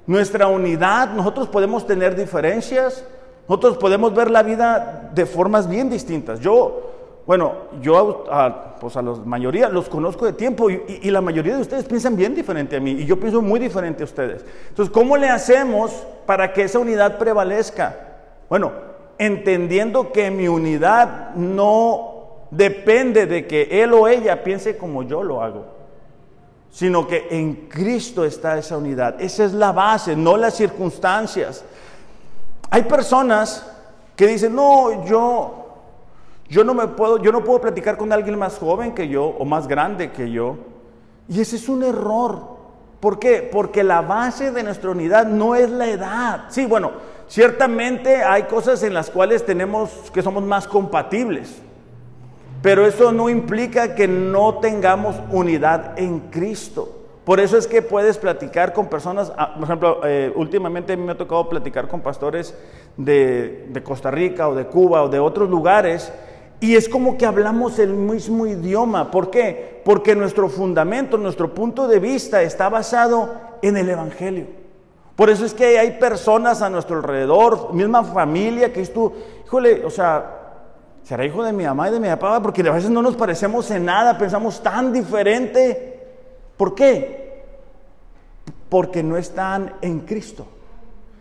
Nuestra 0.06 0.46
unidad, 0.46 1.10
nosotros 1.12 1.48
podemos 1.48 1.86
tener 1.86 2.16
diferencias, 2.16 3.04
nosotros 3.48 3.78
podemos 3.78 4.14
ver 4.14 4.30
la 4.30 4.42
vida 4.42 5.10
de 5.14 5.26
formas 5.26 5.68
bien 5.68 5.90
distintas. 5.90 6.40
Yo, 6.40 7.22
bueno, 7.26 7.54
yo 7.80 8.24
a, 8.30 8.76
pues 8.76 8.96
a 8.96 9.02
la 9.02 9.12
mayoría 9.24 9.68
los 9.68 9.88
conozco 9.88 10.24
de 10.24 10.32
tiempo 10.32 10.70
y, 10.70 10.82
y, 11.02 11.10
la 11.10 11.20
mayoría 11.20 11.56
de 11.56 11.62
ustedes 11.62 11.84
piensan 11.84 12.16
bien 12.16 12.34
diferente 12.34 12.76
a 12.76 12.80
mí 12.80 12.92
y 12.92 13.06
yo 13.06 13.18
pienso 13.18 13.42
muy 13.42 13.60
diferente 13.60 14.02
a 14.02 14.06
ustedes. 14.06 14.44
Entonces, 14.68 14.92
¿cómo 14.92 15.16
le 15.16 15.28
hacemos 15.28 16.06
para 16.26 16.52
que 16.52 16.62
esa 16.62 16.78
unidad 16.78 17.18
prevalezca? 17.18 17.96
Bueno, 18.48 18.72
entendiendo 19.18 20.12
que 20.12 20.30
mi 20.30 20.48
unidad 20.48 21.34
no 21.34 22.46
depende 22.50 23.26
de 23.26 23.46
que 23.46 23.82
él 23.82 23.92
o 23.92 24.08
ella 24.08 24.42
piense 24.42 24.76
como 24.76 25.02
yo 25.02 25.22
lo 25.22 25.42
hago, 25.42 25.66
sino 26.70 27.06
que 27.06 27.26
en 27.30 27.68
Cristo 27.68 28.24
está 28.24 28.56
esa 28.58 28.76
unidad. 28.76 29.20
Esa 29.20 29.44
es 29.44 29.52
la 29.52 29.72
base, 29.72 30.14
no 30.14 30.36
las 30.36 30.54
circunstancias. 30.54 31.64
Hay 32.70 32.82
personas 32.82 33.66
que 34.14 34.26
dicen, 34.26 34.54
no, 34.54 35.04
yo, 35.04 35.68
yo 36.48 36.62
no 36.62 36.74
me 36.74 36.86
puedo, 36.88 37.18
yo 37.18 37.32
no 37.32 37.42
puedo 37.42 37.60
platicar 37.60 37.96
con 37.96 38.12
alguien 38.12 38.38
más 38.38 38.58
joven 38.58 38.94
que 38.94 39.08
yo 39.08 39.24
o 39.24 39.44
más 39.44 39.66
grande 39.66 40.12
que 40.12 40.30
yo. 40.30 40.56
Y 41.28 41.40
ese 41.40 41.56
es 41.56 41.68
un 41.68 41.82
error. 41.82 42.60
¿Por 43.00 43.18
qué? 43.18 43.48
Porque 43.50 43.82
la 43.82 44.02
base 44.02 44.52
de 44.52 44.62
nuestra 44.62 44.90
unidad 44.90 45.26
no 45.26 45.54
es 45.54 45.70
la 45.70 45.86
edad. 45.86 46.44
Sí, 46.50 46.66
bueno, 46.66 46.92
ciertamente 47.28 48.22
hay 48.22 48.44
cosas 48.44 48.82
en 48.82 48.94
las 48.94 49.10
cuales 49.10 49.44
tenemos 49.44 49.90
que 50.12 50.22
somos 50.22 50.44
más 50.44 50.68
compatibles. 50.68 51.62
Pero 52.62 52.86
eso 52.86 53.10
no 53.12 53.28
implica 53.28 53.94
que 53.94 54.06
no 54.06 54.58
tengamos 54.58 55.16
unidad 55.30 55.98
en 55.98 56.20
Cristo. 56.30 56.96
Por 57.24 57.40
eso 57.40 57.56
es 57.56 57.66
que 57.66 57.80
puedes 57.80 58.18
platicar 58.18 58.72
con 58.72 58.88
personas, 58.88 59.32
ah, 59.36 59.54
por 59.54 59.64
ejemplo, 59.64 60.00
eh, 60.04 60.32
últimamente 60.34 60.96
me 60.96 61.12
ha 61.12 61.16
tocado 61.16 61.48
platicar 61.48 61.86
con 61.88 62.00
pastores 62.00 62.54
de, 62.96 63.66
de 63.68 63.82
Costa 63.82 64.10
Rica 64.10 64.48
o 64.48 64.54
de 64.54 64.66
Cuba 64.66 65.02
o 65.02 65.08
de 65.08 65.18
otros 65.18 65.48
lugares 65.48 66.12
y 66.60 66.76
es 66.76 66.88
como 66.88 67.16
que 67.16 67.24
hablamos 67.24 67.78
el 67.78 67.94
mismo 67.94 68.46
idioma. 68.46 69.10
¿Por 69.10 69.30
qué? 69.30 69.80
Porque 69.84 70.14
nuestro 70.14 70.48
fundamento, 70.48 71.16
nuestro 71.16 71.54
punto 71.54 71.88
de 71.88 71.98
vista 71.98 72.42
está 72.42 72.68
basado 72.68 73.32
en 73.62 73.78
el 73.78 73.88
Evangelio. 73.88 74.46
Por 75.16 75.30
eso 75.30 75.44
es 75.44 75.54
que 75.54 75.78
hay 75.78 75.92
personas 75.92 76.60
a 76.62 76.70
nuestro 76.70 76.96
alrededor, 76.96 77.72
misma 77.74 78.04
familia, 78.04 78.72
que 78.72 78.80
es 78.82 78.92
tú, 78.92 79.12
híjole, 79.46 79.84
o 79.84 79.90
sea, 79.90 80.39
será 81.02 81.24
hijo 81.24 81.42
de 81.42 81.52
mi 81.52 81.64
mamá 81.64 81.88
y 81.88 81.92
de 81.92 82.00
mi 82.00 82.08
papá, 82.08 82.40
porque 82.40 82.62
a 82.62 82.72
veces 82.72 82.90
no 82.90 83.02
nos 83.02 83.16
parecemos 83.16 83.70
en 83.70 83.84
nada, 83.84 84.16
pensamos 84.16 84.62
tan 84.62 84.92
diferente. 84.92 86.06
¿Por 86.56 86.74
qué? 86.74 87.44
Porque 88.68 89.02
no 89.02 89.16
están 89.16 89.74
en 89.80 90.00
Cristo. 90.00 90.46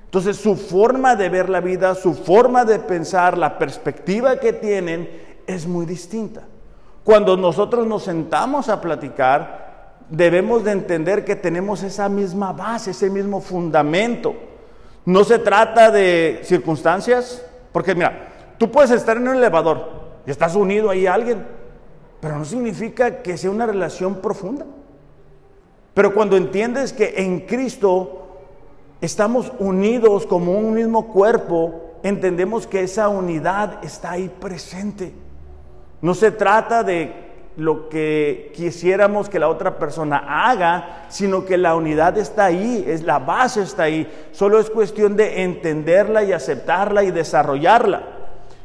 Entonces 0.05 0.37
su 0.37 0.55
forma 0.55 1.15
de 1.15 1.29
ver 1.29 1.49
la 1.49 1.61
vida, 1.61 1.93
su 1.95 2.13
forma 2.13 2.65
de 2.65 2.79
pensar, 2.79 3.37
la 3.37 3.57
perspectiva 3.57 4.39
que 4.39 4.53
tienen 4.53 5.07
es 5.45 5.67
muy 5.67 5.85
distinta. 5.85 6.41
Cuando 7.03 7.37
nosotros 7.37 7.87
nos 7.87 8.03
sentamos 8.03 8.69
a 8.69 8.81
platicar, 8.81 9.69
debemos 10.09 10.63
de 10.63 10.71
entender 10.71 11.23
que 11.23 11.35
tenemos 11.35 11.83
esa 11.83 12.09
misma 12.09 12.53
base, 12.53 12.91
ese 12.91 13.09
mismo 13.09 13.41
fundamento. 13.41 14.35
No 15.05 15.23
se 15.23 15.39
trata 15.39 15.91
de 15.91 16.41
circunstancias, 16.43 17.45
porque 17.71 17.95
mira, 17.95 18.28
tú 18.59 18.69
puedes 18.69 18.91
estar 18.91 19.17
en 19.17 19.27
un 19.27 19.37
elevador 19.37 19.89
y 20.27 20.29
estás 20.29 20.55
unido 20.55 20.91
ahí 20.91 21.07
a 21.07 21.15
alguien, 21.15 21.43
pero 22.21 22.37
no 22.37 22.45
significa 22.45 23.23
que 23.23 23.37
sea 23.37 23.49
una 23.49 23.65
relación 23.65 24.17
profunda. 24.17 24.65
Pero 25.95 26.13
cuando 26.13 26.37
entiendes 26.37 26.93
que 26.93 27.15
en 27.17 27.39
Cristo 27.41 28.27
estamos 29.01 29.51
unidos 29.57 30.27
como 30.27 30.51
un 30.51 30.73
mismo 30.75 31.07
cuerpo, 31.07 31.95
entendemos 32.03 32.67
que 32.67 32.83
esa 32.83 33.09
unidad 33.09 33.83
está 33.83 34.11
ahí 34.11 34.29
presente. 34.29 35.13
No 36.01 36.13
se 36.13 36.31
trata 36.31 36.83
de 36.83 37.27
lo 37.55 37.89
que 37.89 38.51
quisiéramos 38.55 39.29
que 39.29 39.39
la 39.39 39.49
otra 39.49 39.77
persona 39.77 40.49
haga, 40.49 41.05
sino 41.09 41.45
que 41.45 41.57
la 41.57 41.75
unidad 41.75 42.17
está 42.17 42.45
ahí, 42.45 42.83
es 42.87 43.03
la 43.03 43.19
base 43.19 43.61
está 43.61 43.83
ahí. 43.83 44.09
Solo 44.31 44.59
es 44.59 44.69
cuestión 44.69 45.15
de 45.15 45.43
entenderla 45.43 46.23
y 46.23 46.31
aceptarla 46.31 47.03
y 47.03 47.11
desarrollarla. 47.11 48.18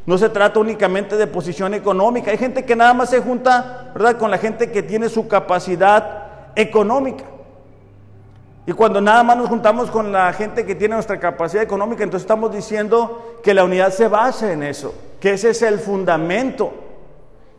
No 0.07 0.19
se 0.19 0.29
trata 0.29 0.61
únicamente 0.61 1.17
de 1.17 1.27
posición 1.27 1.73
económica. 1.73 2.31
Hay 2.31 2.39
gente 2.39 2.65
que 2.65 2.77
nada 2.77 2.93
más 2.93 3.11
se 3.11 3.21
junta, 3.21 3.91
¿verdad?, 3.95 4.19
con 4.19 4.31
la 4.31 4.39
gente 4.39 4.71
que 4.71 4.83
tiene 4.83 5.09
su 5.09 5.29
capacidad 5.29 6.53
económica. 6.55 7.25
Y 8.67 8.73
cuando 8.73 9.01
nada 9.01 9.23
más 9.23 9.37
nos 9.37 9.49
juntamos 9.49 9.91
con 9.91 10.11
la 10.13 10.33
gente 10.33 10.65
que 10.65 10.75
tiene 10.75 10.95
nuestra 10.95 11.21
capacidad 11.21 11.63
económica, 11.63 12.03
entonces 12.03 12.25
estamos 12.25 12.53
diciendo 12.53 13.39
que 13.43 13.53
la 13.53 13.65
unidad 13.65 13.93
se 13.93 14.09
basa 14.09 14.53
en 14.53 14.63
eso, 14.63 14.95
que 15.21 15.35
ese 15.35 15.51
es 15.51 15.63
el 15.63 15.79
fundamento. 15.79 16.73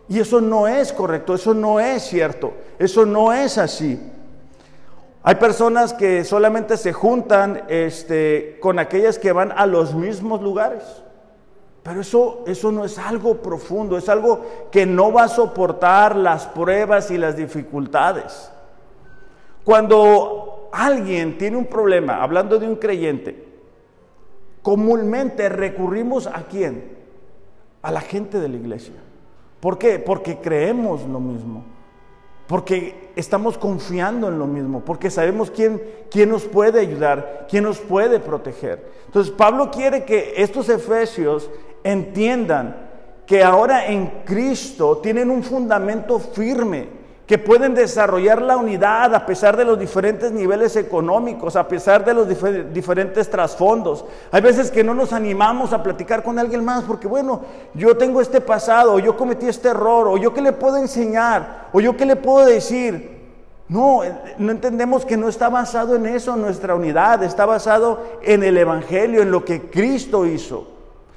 Y 0.07 0.19
eso 0.19 0.41
no 0.41 0.67
es 0.67 0.93
correcto, 0.93 1.35
eso 1.35 1.53
no 1.53 1.79
es 1.79 2.03
cierto, 2.03 2.53
eso 2.77 3.05
no 3.05 3.33
es 3.33 3.57
así. 3.57 3.99
Hay 5.23 5.35
personas 5.35 5.93
que 5.93 6.23
solamente 6.23 6.77
se 6.77 6.93
juntan 6.93 7.63
este, 7.67 8.59
con 8.59 8.77
aquellas 8.77 9.17
que 9.17 9.31
van 9.31 9.51
a 9.51 9.65
los 9.65 9.95
mismos 9.95 10.41
lugares. 10.41 10.83
Pero 11.85 12.01
eso, 12.01 12.43
eso 12.47 12.71
no 12.71 12.83
es 12.83 12.97
algo 12.97 13.43
profundo, 13.43 13.95
es 13.95 14.09
algo 14.09 14.43
que 14.71 14.87
no 14.87 15.13
va 15.13 15.25
a 15.25 15.27
soportar 15.27 16.15
las 16.15 16.47
pruebas 16.47 17.11
y 17.11 17.17
las 17.19 17.37
dificultades. 17.37 18.51
Cuando 19.63 20.69
alguien 20.71 21.37
tiene 21.37 21.57
un 21.57 21.67
problema, 21.67 22.23
hablando 22.23 22.57
de 22.57 22.67
un 22.67 22.77
creyente, 22.77 23.45
comúnmente 24.63 25.47
recurrimos 25.47 26.25
a 26.25 26.47
quién? 26.47 26.97
A 27.83 27.91
la 27.91 28.01
gente 28.01 28.39
de 28.39 28.49
la 28.49 28.55
iglesia. 28.55 28.95
¿Por 29.59 29.77
qué? 29.77 29.99
Porque 29.99 30.39
creemos 30.39 31.05
lo 31.05 31.19
mismo. 31.19 31.65
Porque 32.47 33.11
estamos 33.15 33.59
confiando 33.59 34.29
en 34.29 34.39
lo 34.39 34.47
mismo, 34.47 34.81
porque 34.83 35.11
sabemos 35.11 35.51
quién, 35.51 35.79
quién 36.09 36.29
nos 36.29 36.45
puede 36.45 36.79
ayudar, 36.79 37.45
quién 37.47 37.63
nos 37.63 37.77
puede 37.77 38.19
proteger. 38.19 38.83
Entonces 39.05 39.31
Pablo 39.31 39.69
quiere 39.69 40.03
que 40.03 40.33
estos 40.37 40.67
efesios 40.69 41.49
entiendan 41.85 42.75
que 43.27 43.43
ahora 43.43 43.85
en 43.85 44.07
Cristo 44.25 44.97
tienen 44.97 45.29
un 45.29 45.43
fundamento 45.43 46.19
firme, 46.19 47.05
que 47.27 47.37
pueden 47.37 47.73
desarrollar 47.73 48.41
la 48.41 48.57
unidad 48.57 49.15
a 49.15 49.25
pesar 49.25 49.55
de 49.57 49.65
los 49.65 49.79
diferentes 49.79 50.31
niveles 50.31 50.75
económicos, 50.75 51.55
a 51.55 51.67
pesar 51.67 52.05
de 52.05 52.13
los 52.13 52.27
diferentes 52.71 53.29
trasfondos. 53.29 54.05
Hay 54.31 54.41
veces 54.41 54.69
que 54.69 54.83
no 54.83 54.93
nos 54.93 55.11
animamos 55.13 55.73
a 55.73 55.81
platicar 55.81 56.21
con 56.21 56.37
alguien 56.37 56.63
más 56.63 56.83
porque, 56.83 57.07
bueno, 57.07 57.41
yo 57.73 57.97
tengo 57.97 58.21
este 58.21 58.41
pasado, 58.41 58.93
o 58.93 58.99
yo 58.99 59.17
cometí 59.17 59.47
este 59.47 59.69
error, 59.69 60.07
o 60.07 60.17
yo 60.17 60.33
qué 60.33 60.41
le 60.41 60.53
puedo 60.53 60.77
enseñar, 60.77 61.69
o 61.71 61.79
yo 61.79 61.97
qué 61.97 62.05
le 62.05 62.15
puedo 62.15 62.45
decir. 62.45 63.15
No, 63.67 64.03
eh, 64.03 64.13
no 64.37 64.51
entendemos 64.51 65.05
que 65.05 65.17
no 65.17 65.27
está 65.27 65.49
basado 65.49 65.95
en 65.95 66.05
eso 66.05 66.35
nuestra 66.35 66.75
unidad, 66.75 67.23
está 67.23 67.47
basado 67.47 68.03
en 68.21 68.43
el 68.43 68.57
Evangelio, 68.57 69.23
en 69.23 69.31
lo 69.31 69.43
que 69.43 69.69
Cristo 69.71 70.27
hizo. 70.27 70.74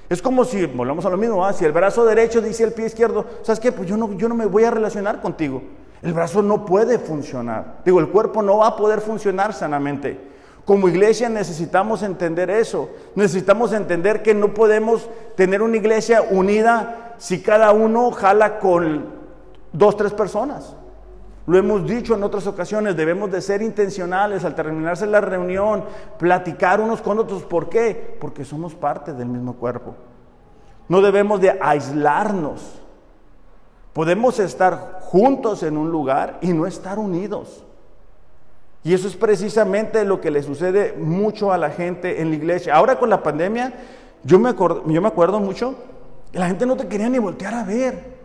Es 0.09 0.23
como 0.23 0.45
si, 0.45 0.65
volvamos 0.67 1.05
a 1.05 1.11
lo 1.11 1.17
mismo, 1.19 1.51
si 1.53 1.65
el 1.65 1.73
brazo 1.73 2.05
derecho 2.05 2.41
dice 2.41 2.65
el 2.65 2.73
pie 2.73 2.87
izquierdo, 2.87 3.27
¿sabes 3.43 3.61
qué? 3.61 3.73
Pues 3.73 3.89
yo 3.89 3.97
no, 3.97 4.13
yo 4.15 4.29
no 4.29 4.35
me 4.35 4.47
voy 4.47 4.65
a 4.65 4.71
relacionar 4.71 5.21
contigo. 5.21 5.63
El 6.01 6.15
brazo 6.15 6.43
no 6.43 6.65
puede 6.65 6.99
funcionar. 6.99 7.81
Digo, 7.85 8.01
el 8.01 8.09
cuerpo 8.09 8.43
no 8.43 8.59
va 8.59 8.69
a 8.69 8.77
poder 8.77 9.01
funcionar 9.01 9.53
sanamente. 9.53 10.19
Como 10.65 10.89
iglesia 10.89 11.29
necesitamos 11.29 12.03
entender 12.03 12.51
eso. 12.51 12.91
Necesitamos 13.15 13.73
entender 13.73 14.23
que 14.23 14.35
no 14.35 14.55
podemos 14.55 15.09
tener 15.35 15.61
una 15.61 15.77
iglesia 15.77 16.23
unida 16.23 17.15
si 17.19 17.43
cada 17.43 17.73
uno 17.73 18.11
jala 18.11 18.59
con 18.59 19.07
dos, 19.73 19.97
tres 19.97 20.13
personas. 20.13 20.75
Lo 21.49 21.57
hemos 21.57 21.87
dicho 21.87 22.15
en 22.15 22.23
otras 22.23 22.47
ocasiones, 22.47 22.95
debemos 22.95 23.33
de 23.33 23.41
ser 23.41 23.63
intencionales 23.63 24.45
al 24.45 24.55
terminarse 24.55 25.07
la 25.07 25.23
reunión, 25.23 25.83
platicar 26.19 26.79
unos 26.79 27.01
con 27.01 27.19
otros. 27.19 27.43
¿Por 27.45 27.71
qué? 27.71 28.19
Porque 28.21 28.45
somos 28.45 28.75
parte 28.75 29.15
del 29.15 29.29
mismo 29.29 29.55
cuerpo. 29.55 29.95
No 30.89 31.01
debemos 31.01 31.41
de 31.41 31.59
aislarnos. 31.59 32.83
Podemos 33.95 34.39
estar 34.41 34.99
juntos 35.01 35.63
en 35.63 35.79
un 35.79 35.91
lugar 35.91 36.37
y 36.43 36.53
no 36.53 36.67
estar 36.67 36.99
unidos. 36.99 37.65
Y 38.85 38.93
eso 38.93 39.09
es 39.09 39.17
precisamente 39.17 40.05
lo 40.05 40.21
que 40.21 40.31
le 40.31 40.43
sucede 40.43 40.99
mucho 40.99 41.51
a 41.51 41.57
la 41.57 41.71
gente 41.71 42.21
en 42.21 42.29
la 42.29 42.37
iglesia. 42.37 42.75
Ahora 42.75 42.99
con 42.99 43.09
la 43.09 43.23
pandemia, 43.23 43.73
yo 44.23 44.39
me 44.39 44.51
acuerdo, 44.51 44.83
yo 44.87 45.01
me 45.01 45.09
acuerdo 45.09 45.41
mucho, 45.41 45.77
la 46.35 46.47
gente 46.47 46.67
no 46.67 46.77
te 46.77 46.89
quería 46.89 47.09
ni 47.09 47.19
voltear 47.19 47.55
a 47.55 47.65
ver. 47.65 48.18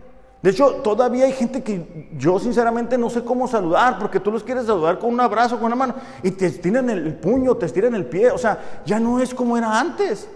De 0.43 0.51
hecho, 0.51 0.75
todavía 0.83 1.25
hay 1.25 1.31
gente 1.31 1.63
que 1.63 2.09
yo 2.15 2.37
sinceramente 2.37 2.97
no 2.97 3.09
sé 3.09 3.23
cómo 3.23 3.47
saludar, 3.47 3.97
porque 3.97 4.19
tú 4.19 4.31
los 4.31 4.43
quieres 4.43 4.65
saludar 4.65 4.99
con 4.99 5.11
un 5.11 5.19
abrazo, 5.19 5.55
con 5.55 5.65
una 5.65 5.75
mano, 5.75 5.95
y 6.21 6.29
te 6.31 6.45
estiran 6.45 6.89
el 6.91 7.15
puño, 7.15 7.55
te 7.55 7.65
estiran 7.65 7.95
el 7.95 8.05
pie. 8.05 8.29
O 8.29 8.37
sea, 8.37 8.81
ya 8.85 8.99
no 8.99 9.19
es 9.19 9.33
como 9.33 9.57
era 9.57 9.79
antes. 9.79 10.29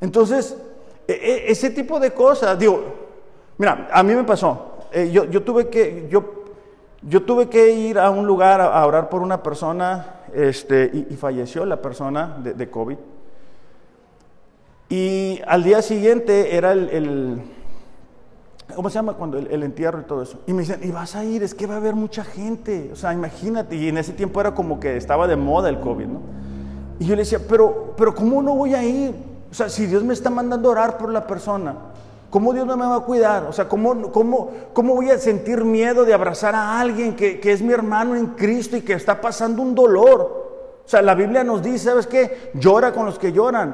Entonces, 0.00 0.56
e, 1.06 1.12
e, 1.12 1.52
ese 1.52 1.70
tipo 1.70 2.00
de 2.00 2.12
cosas, 2.12 2.58
digo, 2.58 3.00
Mira, 3.60 3.88
a 3.92 4.02
mí 4.02 4.14
me 4.14 4.24
pasó. 4.24 4.86
Eh, 4.90 5.10
yo, 5.12 5.42
tuve 5.42 5.68
que, 5.68 6.08
yo, 6.08 6.46
yo, 7.02 7.22
tuve 7.24 7.50
que 7.50 7.70
ir 7.72 7.98
a 7.98 8.08
un 8.08 8.26
lugar 8.26 8.58
a, 8.58 8.86
orar 8.86 9.10
por 9.10 9.20
una 9.20 9.42
persona 9.42 10.14
este, 10.34 10.90
y, 11.10 11.14
falleció 11.16 11.66
la 11.66 11.82
persona 11.82 12.38
de, 12.42 12.70
COVID. 12.70 12.96
Y 14.88 15.42
al 15.46 15.62
día 15.62 15.82
siguiente 15.82 16.56
era 16.56 16.72
el, 16.72 17.42
¿cómo 18.74 18.90
se 18.90 18.94
llama? 18.94 19.14
Cuando 19.14 19.38
el, 19.38 19.62
entierro 19.62 20.00
y 20.00 20.04
todo 20.04 20.22
eso. 20.22 20.40
Y 20.46 20.52
me 20.52 20.60
dicen, 20.60 20.80
y 20.82 20.90
vas 20.90 21.16
a 21.16 21.24
ir, 21.24 21.42
es 21.42 21.54
que 21.54 21.66
va 21.66 21.74
a 21.74 21.76
haber 21.78 21.94
mucha 21.94 22.24
gente. 22.24 22.90
O 22.92 22.96
sea, 22.96 23.12
imagínate. 23.12 23.76
Y 23.76 23.88
en 23.88 23.98
ese 23.98 24.12
tiempo 24.12 24.40
era 24.40 24.54
como 24.54 24.80
que 24.80 24.96
estaba 24.96 25.26
de 25.26 25.36
moda 25.36 25.68
el 25.68 25.80
COVID, 25.80 26.06
¿no? 26.06 26.20
Y 26.98 27.06
yo 27.06 27.16
le 27.16 27.22
decía, 27.22 27.40
pero, 27.48 27.94
pero 27.96 28.14
¿cómo 28.14 28.42
no 28.42 28.54
voy 28.54 28.74
a 28.74 28.84
ir? 28.84 29.14
O 29.50 29.54
sea, 29.54 29.68
si 29.68 29.86
Dios 29.86 30.04
me 30.04 30.12
está 30.12 30.30
mandando 30.30 30.68
a 30.68 30.72
orar 30.72 30.98
por 30.98 31.10
la 31.10 31.26
persona. 31.26 31.74
¿Cómo 32.30 32.52
Dios 32.52 32.64
no 32.64 32.76
me 32.76 32.86
va 32.86 32.96
a 32.96 33.00
cuidar? 33.00 33.44
O 33.44 33.52
sea, 33.52 33.68
¿cómo, 33.68 34.12
cómo, 34.12 34.50
cómo 34.72 34.94
voy 34.94 35.10
a 35.10 35.18
sentir 35.18 35.64
miedo 35.64 36.04
de 36.04 36.14
abrazar 36.14 36.54
a 36.54 36.78
alguien 36.78 37.16
que, 37.16 37.40
que, 37.40 37.52
es 37.52 37.60
mi 37.60 37.72
hermano 37.72 38.14
en 38.14 38.26
Cristo 38.28 38.76
y 38.76 38.82
que 38.82 38.92
está 38.92 39.20
pasando 39.20 39.62
un 39.62 39.74
dolor? 39.74 40.82
O 40.84 40.88
sea, 40.88 41.02
la 41.02 41.16
Biblia 41.16 41.42
nos 41.42 41.60
dice, 41.62 41.86
¿sabes 41.86 42.06
qué? 42.06 42.52
Llora 42.54 42.92
con 42.92 43.04
los 43.04 43.18
que 43.18 43.32
lloran. 43.32 43.70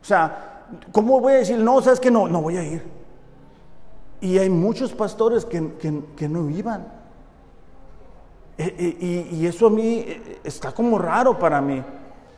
O 0.00 0.04
sea, 0.04 0.64
¿cómo 0.92 1.20
voy 1.20 1.34
a 1.34 1.36
decir, 1.36 1.58
no, 1.58 1.82
sabes 1.82 2.00
que 2.00 2.10
no, 2.10 2.26
no 2.26 2.40
voy 2.40 2.56
a 2.56 2.62
ir? 2.62 2.82
Y 4.24 4.38
hay 4.38 4.48
muchos 4.48 4.94
pastores 4.94 5.44
que, 5.44 5.62
que, 6.16 6.28
no 6.30 6.48
iban. 6.48 6.88
E, 8.56 9.28
y, 9.30 9.46
eso 9.46 9.66
a 9.66 9.70
mí 9.70 9.98
eh, 9.98 10.38
está 10.42 10.72
como 10.72 10.98
raro 10.98 11.38
para 11.38 11.60
mí. 11.60 11.84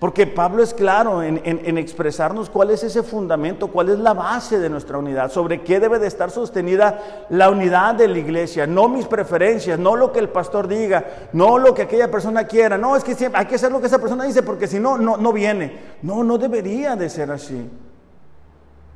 Porque 0.00 0.26
Pablo 0.26 0.64
es 0.64 0.74
claro 0.74 1.22
en, 1.22 1.40
en, 1.44 1.78
expresarnos 1.78 2.50
cuál 2.50 2.70
es 2.70 2.82
ese 2.82 3.04
fundamento, 3.04 3.68
cuál 3.68 3.90
es 3.90 4.00
la 4.00 4.14
base 4.14 4.58
de 4.58 4.68
nuestra 4.68 4.98
unidad, 4.98 5.30
sobre 5.30 5.62
qué 5.62 5.78
debe 5.78 6.00
de 6.00 6.08
estar 6.08 6.32
sostenida 6.32 7.26
la 7.30 7.50
unidad 7.50 7.94
de 7.94 8.08
la 8.08 8.18
iglesia, 8.18 8.66
no 8.66 8.88
mis 8.88 9.06
preferencias, 9.06 9.78
no 9.78 9.94
lo 9.94 10.10
que 10.12 10.18
el 10.18 10.28
pastor 10.28 10.66
diga, 10.66 11.28
no 11.32 11.56
lo 11.56 11.72
que 11.72 11.82
aquella 11.82 12.10
persona 12.10 12.48
quiera, 12.48 12.76
no, 12.76 12.96
es 12.96 13.04
que 13.04 13.30
hay 13.32 13.46
que 13.46 13.54
hacer 13.54 13.70
lo 13.70 13.80
que 13.80 13.86
esa 13.86 14.00
persona 14.00 14.24
dice 14.24 14.42
porque 14.42 14.66
si 14.66 14.80
no, 14.80 14.98
no, 14.98 15.16
no 15.16 15.32
viene. 15.32 15.78
No, 16.02 16.24
no 16.24 16.36
debería 16.36 16.96
de 16.96 17.08
ser 17.08 17.30
así. 17.30 17.70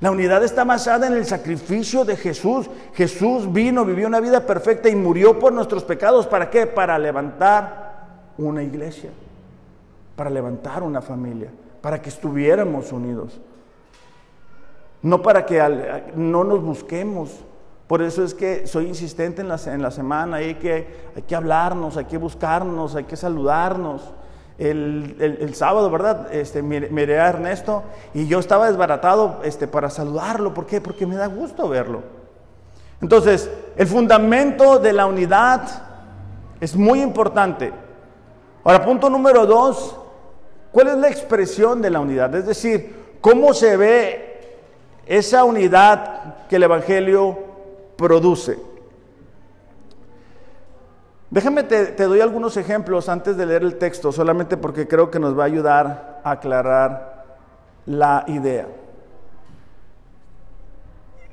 La 0.01 0.11
unidad 0.11 0.43
está 0.43 0.65
basada 0.65 1.07
en 1.07 1.13
el 1.13 1.27
sacrificio 1.27 2.07
de 2.07 2.17
Jesús. 2.17 2.71
Jesús 2.95 3.53
vino, 3.53 3.85
vivió 3.85 4.07
una 4.07 4.21
vida 4.21 4.47
perfecta 4.47 4.89
y 4.89 4.97
murió 4.97 5.39
por 5.39 5.53
nuestros 5.53 5.85
pecados. 5.85 6.27
¿Para 6.27 6.49
qué? 6.49 6.67
Para 6.67 6.99
levantar 6.99 8.07
una 8.39 8.63
iglesia, 8.63 9.11
para 10.17 10.31
levantar 10.31 10.83
una 10.83 11.03
familia, 11.03 11.51
para 11.83 12.01
que 12.01 12.09
estuviéramos 12.09 12.93
unidos. 12.93 13.39
No 15.03 15.21
para 15.21 15.45
que 15.45 15.61
no 16.17 16.45
nos 16.45 16.63
busquemos. 16.63 17.45
Por 17.87 18.01
eso 18.01 18.25
es 18.25 18.33
que 18.33 18.67
soy 18.67 18.87
insistente 18.87 19.43
en 19.43 19.49
la, 19.49 19.61
en 19.67 19.83
la 19.83 19.91
semana, 19.91 20.37
hay 20.37 20.55
que, 20.55 21.11
hay 21.15 21.23
que 21.23 21.37
hablarnos, 21.37 21.99
hay 21.99 22.05
que 22.07 22.17
buscarnos, 22.17 22.95
hay 22.95 23.05
que 23.05 23.17
saludarnos 23.17 24.15
el, 24.61 25.55
sábado, 25.55 25.91
¿verdad? 25.91 26.33
Este, 26.33 26.63
miré 26.63 27.19
a 27.19 27.29
Ernesto 27.29 27.83
y 28.13 28.27
yo 28.27 28.39
estaba 28.39 28.69
desbaratado 28.69 29.41
este, 29.43 29.67
para 29.67 29.89
saludarlo. 29.89 30.53
¿Por 30.53 30.67
qué? 30.67 30.81
Porque 30.81 31.07
me 31.07 31.17
da 31.17 31.27
gusto 31.27 31.69
verlo. 31.69 32.03
Entonces, 33.01 33.51
el 33.77 33.87
fundamento 33.87 34.79
de 34.79 34.93
la 34.93 35.07
unidad 35.07 35.63
es 36.61 36.77
muy 36.77 37.01
importante. 37.01 37.73
Ahora, 38.63 38.85
punto 38.85 39.09
número 39.09 39.47
dos, 39.47 39.97
¿cuál 40.71 40.89
es 40.89 40.97
la 40.99 41.09
expresión 41.09 41.81
de 41.81 41.91
la 41.91 42.01
unidad? 42.01 42.35
Es 42.35 42.47
decir, 42.47 43.17
¿cómo 43.23 43.55
se 43.55 43.79
ve 43.79 44.59
esa 45.07 45.45
unidad 45.45 46.47
que 46.49 46.57
el 46.57 46.65
Evangelio 46.65 47.39
produce? 47.97 48.70
Déjame, 51.31 51.63
te, 51.63 51.95
doy 51.95 52.21
algunos 52.21 52.57
ejemplos 52.57 53.09
antes 53.09 53.37
de 53.37 53.47
leer 53.47 53.63
el 53.63 53.79
texto, 53.79 54.11
solamente 54.11 54.57
porque 54.57 54.89
creo 54.89 55.13
que 55.13 55.21
nos 55.21 55.39
va 55.39 55.45
a 55.45 55.47
ayudar 55.47 56.21
a 56.25 56.33
aclarar 56.33 57.39
la 57.87 58.25
idea. 58.27 58.67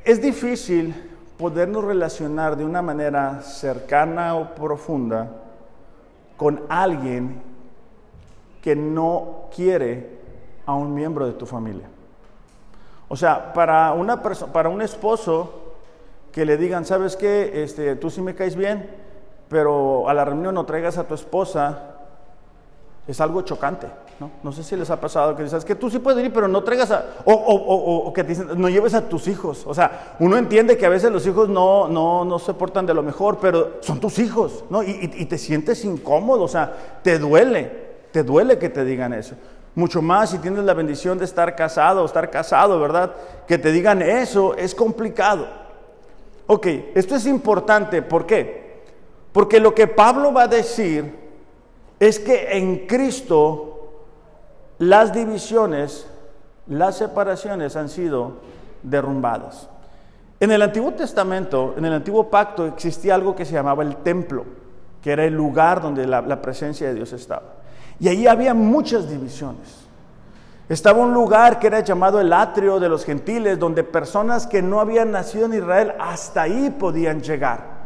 Es 0.06 0.22
difícil 0.22 0.94
podernos 1.38 1.84
relacionar 1.84 2.56
de 2.56 2.64
una 2.64 2.84
manera 2.84 3.42
cercana 3.42 4.36
o 4.36 4.54
profunda 4.54 5.32
con 6.38 6.62
alguien 6.70 7.42
que 8.62 8.76
no 8.76 9.50
quiere 9.56 10.20
a 10.68 10.76
un 10.76 10.94
miembro 10.94 11.26
de 11.26 11.34
tu 11.34 11.48
familia. 11.48 11.88
O 13.08 13.16
sea, 13.16 13.52
para, 13.52 13.94
una 13.94 14.22
para 14.22 14.70
un 14.70 14.84
esposo 14.84 15.74
que 16.32 16.46
le 16.46 16.56
digan, 16.56 16.86
¿sabes 16.86 17.16
qué? 17.16 17.64
Este, 17.64 17.96
tú 17.96 18.12
sí 18.12 18.22
me 18.22 18.36
caes 18.36 18.56
bien, 18.56 19.07
pero 19.50 20.08
a 20.10 20.14
la 20.14 20.26
reunión 20.26 20.56
no 20.56 20.66
traigas 20.66 20.98
a 20.98 21.06
tu 21.06 21.14
esposa, 21.14 21.96
es 23.08 23.22
algo 23.22 23.42
chocante, 23.42 23.88
¿no? 24.20 24.32
No 24.44 24.52
sé 24.52 24.64
si 24.64 24.76
les 24.76 24.90
ha 24.90 25.00
pasado 25.00 25.36
que 25.36 25.44
dices 25.44 25.64
que 25.64 25.76
tú 25.76 25.90
sí 25.90 26.00
puedes 26.00 26.24
ir, 26.26 26.34
pero 26.34 26.48
no 26.48 26.64
traigas 26.64 26.92
a, 26.92 27.06
o, 27.24 27.32
o, 27.34 28.08
o, 28.08 28.14
que 28.14 28.24
te 28.24 28.30
dicen, 28.30 28.50
no 28.56 28.68
lleves 28.68 28.94
a 28.94 29.08
tus 29.08 29.28
hijos. 29.30 29.64
O 29.66 29.74
sea, 29.74 30.16
uno 30.20 30.36
entiende 30.36 30.78
que 30.78 30.86
a 30.86 30.90
veces 30.90 31.12
los 31.12 31.26
hijos 31.26 31.48
no, 31.48 31.88
no, 31.88 32.26
no 32.26 32.38
se 32.40 32.54
portan 32.54 32.86
de 32.86 32.94
lo 32.94 33.04
mejor, 33.04 33.38
pero 33.40 33.78
son 33.80 34.00
tus 34.00 34.20
hijos, 34.20 34.66
¿no? 34.70 34.84
Y, 34.84 35.10
y 35.16 35.26
te 35.26 35.38
sientes 35.38 35.86
incómodo, 35.86 36.44
o 36.44 36.48
sea, 36.50 37.00
te 37.02 37.18
duele, 37.18 37.72
te 38.12 38.24
duele 38.24 38.58
que 38.58 38.70
te 38.70 38.84
digan 38.84 39.14
eso. 39.14 39.36
Mucho 39.76 40.02
más 40.02 40.32
si 40.32 40.40
tienes 40.40 40.66
la 40.66 40.74
bendición 40.74 41.18
de 41.18 41.26
estar 41.26 41.56
casado 41.56 42.02
o 42.02 42.06
estar 42.06 42.30
casado, 42.30 42.80
¿verdad? 42.80 43.14
Que 43.48 43.58
te 43.58 43.72
digan 43.72 44.02
eso 44.02 44.56
es 44.56 44.76
complicado. 44.76 45.48
Ok, 46.48 46.68
esto 46.96 47.16
es 47.16 47.26
importante, 47.26 48.02
¿por 48.02 48.26
qué? 48.26 48.66
Porque 49.38 49.60
lo 49.60 49.76
que 49.76 49.86
Pablo 49.86 50.34
va 50.34 50.45
a 50.45 50.47
decir 50.47 51.13
es 52.00 52.19
que 52.19 52.58
en 52.58 52.88
Cristo 52.88 53.91
las 54.80 55.13
divisiones, 55.13 56.08
las 56.65 56.97
separaciones 56.97 57.76
han 57.76 57.88
sido 57.88 58.38
derrumbadas. 58.82 59.69
En 60.39 60.50
el 60.50 60.63
Antiguo 60.63 60.91
Testamento, 60.93 61.76
en 61.78 61.86
el 61.86 61.93
Antiguo 61.93 62.32
Pacto, 62.32 62.65
existía 62.65 63.13
algo 63.13 63.36
que 63.36 63.45
se 63.45 63.54
llamaba 63.54 63.84
el 63.84 63.97
templo, 63.97 64.43
que 65.04 65.12
era 65.12 65.23
el 65.23 65.36
lugar 65.36 65.84
donde 65.84 66.08
la, 66.08 66.41
presencia 66.41 66.88
de 66.88 66.95
Dios 66.95 67.13
estaba. 67.13 67.58
Y 68.00 68.08
ahí 68.08 68.26
había 68.26 68.56
muchas 68.56 69.08
divisiones. 69.08 69.86
Estaba 70.67 70.97
un 70.97 71.13
lugar 71.13 71.60
que 71.60 71.67
era 71.67 71.82
llamado 71.82 72.19
el 72.19 72.34
atrio 72.34 72.80
de 72.80 72.89
los 72.89 73.06
gentiles, 73.06 73.60
donde 73.60 73.84
personas 73.84 74.47
que 74.47 74.63
no 74.63 74.80
habían 74.80 75.12
nacido 75.12 75.45
en 75.45 75.54
Israel 75.54 75.93
hasta 76.00 76.41
ahí 76.41 76.71
podían 76.71 77.21
llegar. 77.21 77.77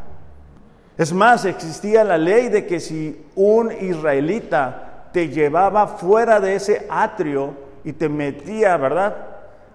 Es 0.97 1.13
más, 1.13 1.45
existía 1.45 2.03
la 2.03 2.17
ley 2.17 2.49
de 2.49 2.65
que 2.65 2.79
si 2.79 3.25
un 3.35 3.71
israelita 3.71 5.07
te 5.11 5.29
llevaba 5.29 5.87
fuera 5.87 6.39
de 6.39 6.55
ese 6.55 6.87
atrio 6.89 7.53
y 7.83 7.93
te 7.93 8.09
metía, 8.09 8.77
¿verdad?, 8.77 9.15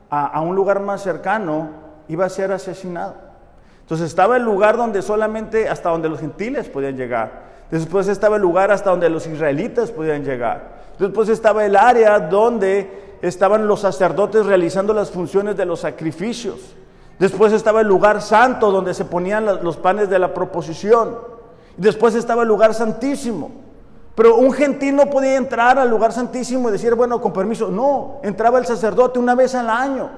a, 0.09 0.41
un 0.41 0.55
lugar 0.55 0.81
más 0.81 1.03
cercano, 1.03 1.71
iba 2.09 2.25
a 2.25 2.29
ser 2.29 2.53
asesinado. 2.53 3.15
Entonces 3.81 4.09
estaba 4.09 4.37
el 4.37 4.43
lugar 4.43 4.77
donde 4.77 5.03
solamente 5.03 5.69
hasta 5.69 5.91
donde 5.91 6.09
los 6.09 6.21
gentiles 6.21 6.69
podían 6.69 6.97
llegar. 6.97 7.47
Después 7.71 8.09
estaba 8.09 8.37
el 8.37 8.43
lugar 8.43 8.71
hasta 8.71 8.91
donde 8.91 9.11
los 9.11 9.27
israelitas 9.27 9.91
podían 9.91 10.25
llegar. 10.25 10.77
Después 10.99 11.29
estaba 11.29 11.65
el 11.65 11.77
área 11.77 12.19
donde 12.21 13.17
estaban 13.23 13.67
los 13.67 13.81
sacerdotes 13.81 14.47
realizando 14.47 14.95
las 14.95 15.11
funciones 15.11 15.57
de 15.57 15.67
los 15.67 15.81
sacrificios. 15.81 16.75
Después 17.19 17.53
estaba 17.53 17.81
el 17.81 17.89
lugar 17.89 18.21
santo 18.21 18.71
donde 18.71 18.93
se 18.93 19.05
ponían 19.05 19.47
los 19.63 19.77
panes 19.77 20.11
de 20.11 20.19
la 20.19 20.35
proposición. 20.35 21.17
Después 21.77 22.15
estaba 22.15 22.43
el 22.43 22.49
lugar 22.49 22.75
santísimo. 22.75 23.51
Pero 24.15 24.37
un 24.37 24.53
gentil 24.53 24.97
no 24.97 25.11
podía 25.11 25.37
entrar 25.37 25.79
al 25.79 25.91
lugar 25.91 26.13
santísimo 26.13 26.69
y 26.69 26.73
decir, 26.73 26.95
bueno, 26.95 27.21
con 27.21 27.33
permiso. 27.33 27.69
No, 27.69 28.21
entraba 28.23 28.59
el 28.59 28.67
sacerdote 28.67 29.19
una 29.19 29.35
vez 29.35 29.55
al 29.55 29.69
año. 29.69 30.11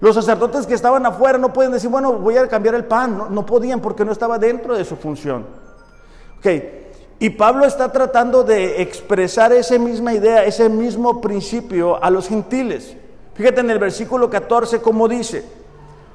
Los 0.00 0.14
sacerdotes 0.14 0.66
que 0.66 0.74
estaban 0.74 1.04
afuera 1.06 1.38
no 1.38 1.52
pueden 1.52 1.72
decir, 1.72 1.90
bueno, 1.90 2.14
voy 2.14 2.36
a 2.36 2.48
cambiar 2.48 2.74
el 2.74 2.84
pan. 2.84 3.28
No, 3.30 3.46
podían 3.46 3.80
porque 3.80 4.04
no 4.04 4.12
estaba 4.12 4.38
dentro 4.38 4.76
de 4.76 4.84
su 4.84 4.96
función. 4.96 5.46
Ok, 6.38 6.46
y 7.18 7.30
Pablo 7.30 7.64
está 7.64 7.90
tratando 7.90 8.42
de 8.42 8.82
expresar 8.82 9.52
esa 9.52 9.78
misma 9.78 10.12
idea, 10.12 10.44
ese 10.44 10.68
mismo 10.68 11.20
principio 11.20 12.02
a 12.02 12.10
los 12.10 12.28
gentiles. 12.28 12.96
Fíjate 13.34 13.60
en 13.60 13.70
el 13.70 13.78
versículo 13.78 14.28
14 14.28 14.80
cómo 14.80 15.08
dice. 15.08 15.63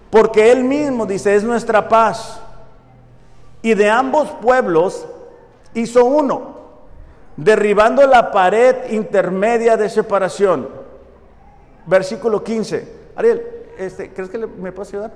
Porque 0.09 0.51
Él 0.51 0.63
mismo, 0.63 1.05
dice, 1.05 1.35
es 1.35 1.43
nuestra 1.43 1.87
paz. 1.87 2.41
Y 3.61 3.73
de 3.73 3.89
ambos 3.89 4.29
pueblos 4.41 5.05
hizo 5.73 6.05
uno, 6.05 6.55
derribando 7.35 8.05
la 8.07 8.31
pared 8.31 8.91
intermedia 8.91 9.77
de 9.77 9.89
separación. 9.89 10.69
Versículo 11.85 12.43
15. 12.43 12.99
Ariel, 13.15 13.43
este, 13.77 14.11
¿crees 14.13 14.29
que 14.29 14.37
me 14.37 14.71
puedes 14.71 14.93
ayudar? 14.93 15.11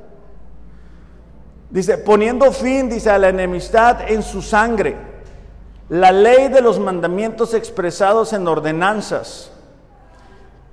Dice, 1.70 1.98
poniendo 1.98 2.52
fin, 2.52 2.90
dice, 2.90 3.10
a 3.10 3.18
la 3.18 3.30
enemistad 3.30 4.10
en 4.10 4.22
su 4.22 4.42
sangre, 4.42 4.96
la 5.90 6.12
ley 6.12 6.50
de 6.50 6.62
los 6.62 6.80
mandamientos 6.80 7.54
expresados 7.54 8.32
en 8.34 8.48
ordenanzas. 8.48 9.52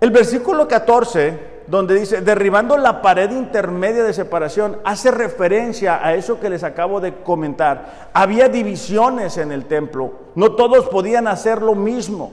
El 0.00 0.10
versículo 0.10 0.68
14 0.68 1.49
donde 1.70 1.94
dice, 1.94 2.20
derribando 2.20 2.76
la 2.76 3.00
pared 3.00 3.30
intermedia 3.30 4.02
de 4.02 4.12
separación, 4.12 4.78
hace 4.84 5.12
referencia 5.12 6.04
a 6.04 6.14
eso 6.16 6.40
que 6.40 6.50
les 6.50 6.64
acabo 6.64 7.00
de 7.00 7.14
comentar. 7.22 8.10
Había 8.12 8.48
divisiones 8.48 9.38
en 9.38 9.52
el 9.52 9.66
templo, 9.66 10.12
no 10.34 10.52
todos 10.52 10.88
podían 10.88 11.28
hacer 11.28 11.62
lo 11.62 11.76
mismo. 11.76 12.32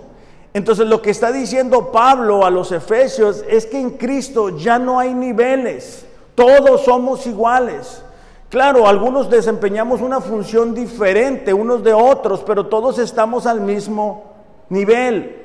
Entonces 0.53 0.87
lo 0.87 1.03
que 1.03 1.11
está 1.11 1.31
diciendo 1.31 1.91
Pablo 1.91 2.43
a 2.45 2.49
los 2.49 2.71
efesios 2.71 3.45
es 3.47 3.67
que 3.67 3.79
en 3.79 3.91
Cristo 3.91 4.57
ya 4.57 4.79
no 4.79 4.99
hay 4.99 5.13
niveles, 5.13 6.03
todos 6.33 6.83
somos 6.83 7.27
iguales. 7.27 8.03
Claro, 8.49 8.87
algunos 8.87 9.29
desempeñamos 9.29 10.01
una 10.01 10.19
función 10.19 10.73
diferente 10.73 11.53
unos 11.53 11.83
de 11.83 11.93
otros, 11.93 12.43
pero 12.43 12.65
todos 12.65 12.97
estamos 12.97 13.45
al 13.45 13.61
mismo 13.61 14.33
nivel. 14.69 15.43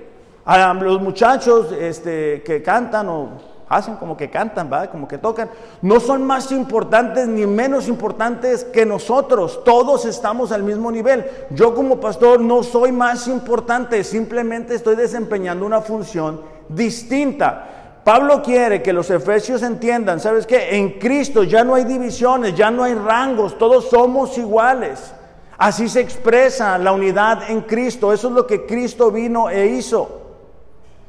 Los 0.81 1.03
muchachos 1.03 1.73
este, 1.73 2.43
que 2.43 2.63
cantan 2.63 3.09
o 3.09 3.52
hacen 3.77 3.97
como 3.97 4.17
que 4.17 4.31
cantan, 4.31 4.71
¿va? 4.73 4.89
como 4.89 5.09
que 5.09 5.19
tocan, 5.19 5.51
no 5.81 5.99
son 5.99 6.25
más 6.25 6.53
importantes 6.53 7.27
ni 7.27 7.47
menos 7.47 7.89
importantes 7.89 8.65
que 8.65 8.85
nosotros, 8.85 9.65
todos 9.65 10.05
estamos 10.05 10.53
al 10.53 10.63
mismo 10.63 10.93
nivel. 10.93 11.25
Yo 11.51 11.75
como 11.75 11.99
pastor 11.99 12.41
no 12.41 12.63
soy 12.63 12.93
más 12.93 13.27
importante, 13.29 14.05
simplemente 14.05 14.75
estoy 14.75 14.97
desempeñando 14.97 15.65
una 15.65 15.81
función 15.81 16.43
distinta. 16.69 18.01
Pablo 18.05 18.43
quiere 18.43 18.83
que 18.83 18.93
los 18.93 19.11
efesios 19.11 19.63
entiendan, 19.63 20.21
¿sabes 20.21 20.47
qué? 20.47 20.77
En 20.77 20.99
Cristo 20.99 21.45
ya 21.45 21.65
no 21.65 21.75
hay 21.75 21.85
divisiones, 21.85 22.55
ya 22.55 22.71
no 22.71 22.85
hay 22.85 22.95
rangos, 22.95 23.57
todos 23.57 23.89
somos 23.89 24.37
iguales. 24.37 25.15
Así 25.57 25.89
se 25.89 26.01
expresa 26.01 26.77
la 26.79 26.91
unidad 26.91 27.49
en 27.49 27.61
Cristo. 27.61 28.13
Eso 28.13 28.29
es 28.29 28.35
lo 28.35 28.47
que 28.49 28.67
Cristo 28.67 29.13
vino 29.13 29.49
e 29.49 29.67
hizo. 29.67 30.21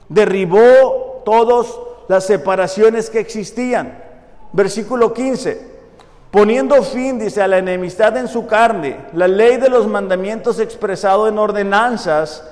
Derribó 0.07 1.23
todas 1.25 1.73
las 2.07 2.25
separaciones 2.25 3.09
que 3.09 3.19
existían. 3.19 4.03
Versículo 4.51 5.13
15. 5.13 5.73
Poniendo 6.31 6.81
fin, 6.81 7.19
dice, 7.19 7.41
a 7.41 7.47
la 7.47 7.59
enemistad 7.59 8.17
en 8.17 8.27
su 8.27 8.47
carne, 8.47 8.97
la 9.13 9.27
ley 9.27 9.57
de 9.57 9.69
los 9.69 9.87
mandamientos 9.87 10.59
expresado 10.59 11.27
en 11.27 11.37
ordenanzas, 11.37 12.43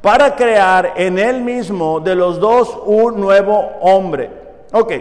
para 0.00 0.36
crear 0.36 0.94
en 0.96 1.18
él 1.18 1.42
mismo 1.42 2.00
de 2.00 2.14
los 2.14 2.38
dos 2.38 2.78
un 2.84 3.20
nuevo 3.20 3.58
hombre. 3.80 4.30
Ok. 4.72 4.92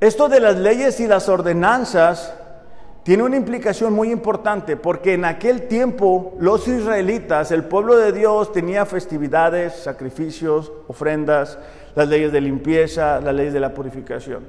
Esto 0.00 0.28
de 0.28 0.40
las 0.40 0.56
leyes 0.56 1.00
y 1.00 1.06
las 1.06 1.28
ordenanzas 1.28 2.32
tiene 3.06 3.22
una 3.22 3.36
implicación 3.36 3.92
muy 3.92 4.10
importante 4.10 4.76
porque 4.76 5.14
en 5.14 5.24
aquel 5.24 5.68
tiempo 5.68 6.34
los 6.40 6.66
israelitas, 6.66 7.52
el 7.52 7.62
pueblo 7.62 7.96
de 7.96 8.10
Dios, 8.10 8.50
tenía 8.50 8.84
festividades, 8.84 9.74
sacrificios, 9.74 10.72
ofrendas, 10.88 11.56
las 11.94 12.08
leyes 12.08 12.32
de 12.32 12.40
limpieza, 12.40 13.20
las 13.20 13.32
leyes 13.32 13.52
de 13.52 13.60
la 13.60 13.72
purificación. 13.72 14.42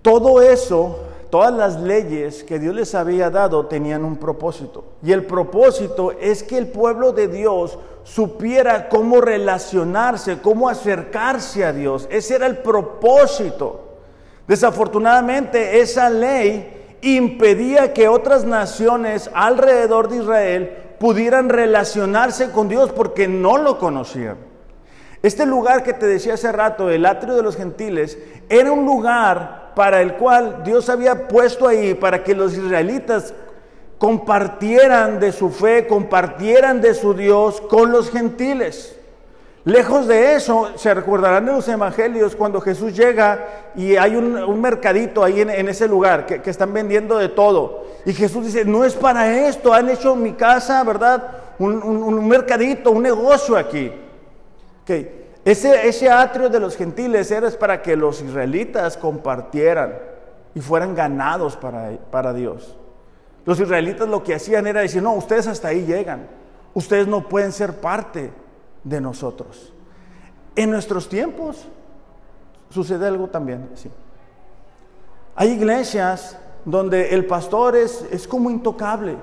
Todo 0.00 0.40
eso, 0.40 1.00
todas 1.28 1.52
las 1.52 1.82
leyes 1.82 2.44
que 2.44 2.58
Dios 2.58 2.74
les 2.74 2.94
había 2.94 3.28
dado 3.28 3.66
tenían 3.66 4.02
un 4.02 4.16
propósito. 4.16 4.84
Y 5.02 5.12
el 5.12 5.26
propósito 5.26 6.12
es 6.12 6.42
que 6.42 6.56
el 6.56 6.68
pueblo 6.68 7.12
de 7.12 7.28
Dios 7.28 7.78
supiera 8.04 8.88
cómo 8.88 9.20
relacionarse, 9.20 10.38
cómo 10.40 10.70
acercarse 10.70 11.66
a 11.66 11.74
Dios. 11.74 12.08
Ese 12.10 12.36
era 12.36 12.46
el 12.46 12.56
propósito. 12.56 13.87
Desafortunadamente 14.48 15.80
esa 15.80 16.08
ley 16.08 16.96
impedía 17.02 17.92
que 17.92 18.08
otras 18.08 18.44
naciones 18.44 19.30
alrededor 19.34 20.08
de 20.08 20.16
Israel 20.16 20.76
pudieran 20.98 21.50
relacionarse 21.50 22.50
con 22.50 22.68
Dios 22.68 22.90
porque 22.90 23.28
no 23.28 23.58
lo 23.58 23.78
conocían. 23.78 24.36
Este 25.22 25.46
lugar 25.46 25.82
que 25.82 25.92
te 25.92 26.06
decía 26.06 26.34
hace 26.34 26.50
rato, 26.50 26.90
el 26.90 27.04
atrio 27.04 27.36
de 27.36 27.42
los 27.42 27.56
gentiles, 27.56 28.18
era 28.48 28.72
un 28.72 28.86
lugar 28.86 29.72
para 29.74 30.00
el 30.00 30.14
cual 30.14 30.62
Dios 30.64 30.88
había 30.88 31.28
puesto 31.28 31.68
ahí 31.68 31.94
para 31.94 32.24
que 32.24 32.34
los 32.34 32.56
israelitas 32.56 33.34
compartieran 33.98 35.20
de 35.20 35.32
su 35.32 35.50
fe, 35.50 35.86
compartieran 35.86 36.80
de 36.80 36.94
su 36.94 37.14
Dios 37.14 37.60
con 37.60 37.92
los 37.92 38.10
gentiles. 38.10 38.97
Lejos 39.68 40.06
de 40.06 40.34
eso, 40.34 40.70
se 40.76 40.94
recordarán 40.94 41.44
de 41.44 41.52
los 41.52 41.68
evangelios 41.68 42.34
cuando 42.34 42.58
Jesús 42.58 42.96
llega 42.96 43.70
y 43.76 43.96
hay 43.96 44.16
un, 44.16 44.62
mercadito 44.62 45.22
ahí 45.22 45.42
en, 45.42 45.68
ese 45.68 45.86
lugar 45.86 46.24
que, 46.24 46.40
están 46.48 46.72
vendiendo 46.72 47.18
de 47.18 47.28
todo. 47.28 47.84
Y 48.06 48.14
Jesús 48.14 48.46
dice, 48.46 48.64
no 48.64 48.82
es 48.82 48.94
para 48.94 49.46
esto, 49.46 49.74
han 49.74 49.90
hecho 49.90 50.16
mi 50.16 50.32
casa, 50.32 50.82
¿verdad? 50.84 51.22
Un, 51.58 52.26
mercadito, 52.26 52.92
un 52.92 53.02
negocio 53.02 53.58
aquí. 53.58 53.92
Okay. 54.84 55.26
Ese, 55.44 56.08
atrio 56.10 56.48
de 56.48 56.60
los 56.60 56.74
gentiles 56.74 57.30
era 57.30 57.50
para 57.50 57.82
que 57.82 57.94
los 57.94 58.22
israelitas 58.22 58.96
compartieran 58.96 59.98
y 60.54 60.62
fueran 60.62 60.94
ganados 60.94 61.58
para 61.58 62.32
Dios. 62.32 62.74
Los 63.44 63.60
israelitas 63.60 64.08
lo 64.08 64.22
que 64.24 64.34
hacían 64.34 64.66
era 64.66 64.80
decir, 64.80 65.02
no, 65.02 65.12
ustedes 65.12 65.46
hasta 65.46 65.68
ahí 65.68 65.84
llegan, 65.84 66.26
ustedes 66.72 67.06
no 67.06 67.28
pueden 67.28 67.52
ser 67.52 67.74
parte 67.74 68.30
de 68.84 69.00
nosotros. 69.00 69.72
En 70.56 70.70
nuestros 70.70 71.08
tiempos 71.08 71.66
sucede 72.70 73.06
algo 73.06 73.28
también 73.28 73.68
así. 73.72 73.90
Hay 75.36 75.50
iglesias 75.50 76.38
donde 76.64 77.14
el 77.14 77.26
pastor 77.26 77.76
es, 77.76 78.04
es 78.10 78.26
como 78.26 78.50
intocable, 78.50 79.16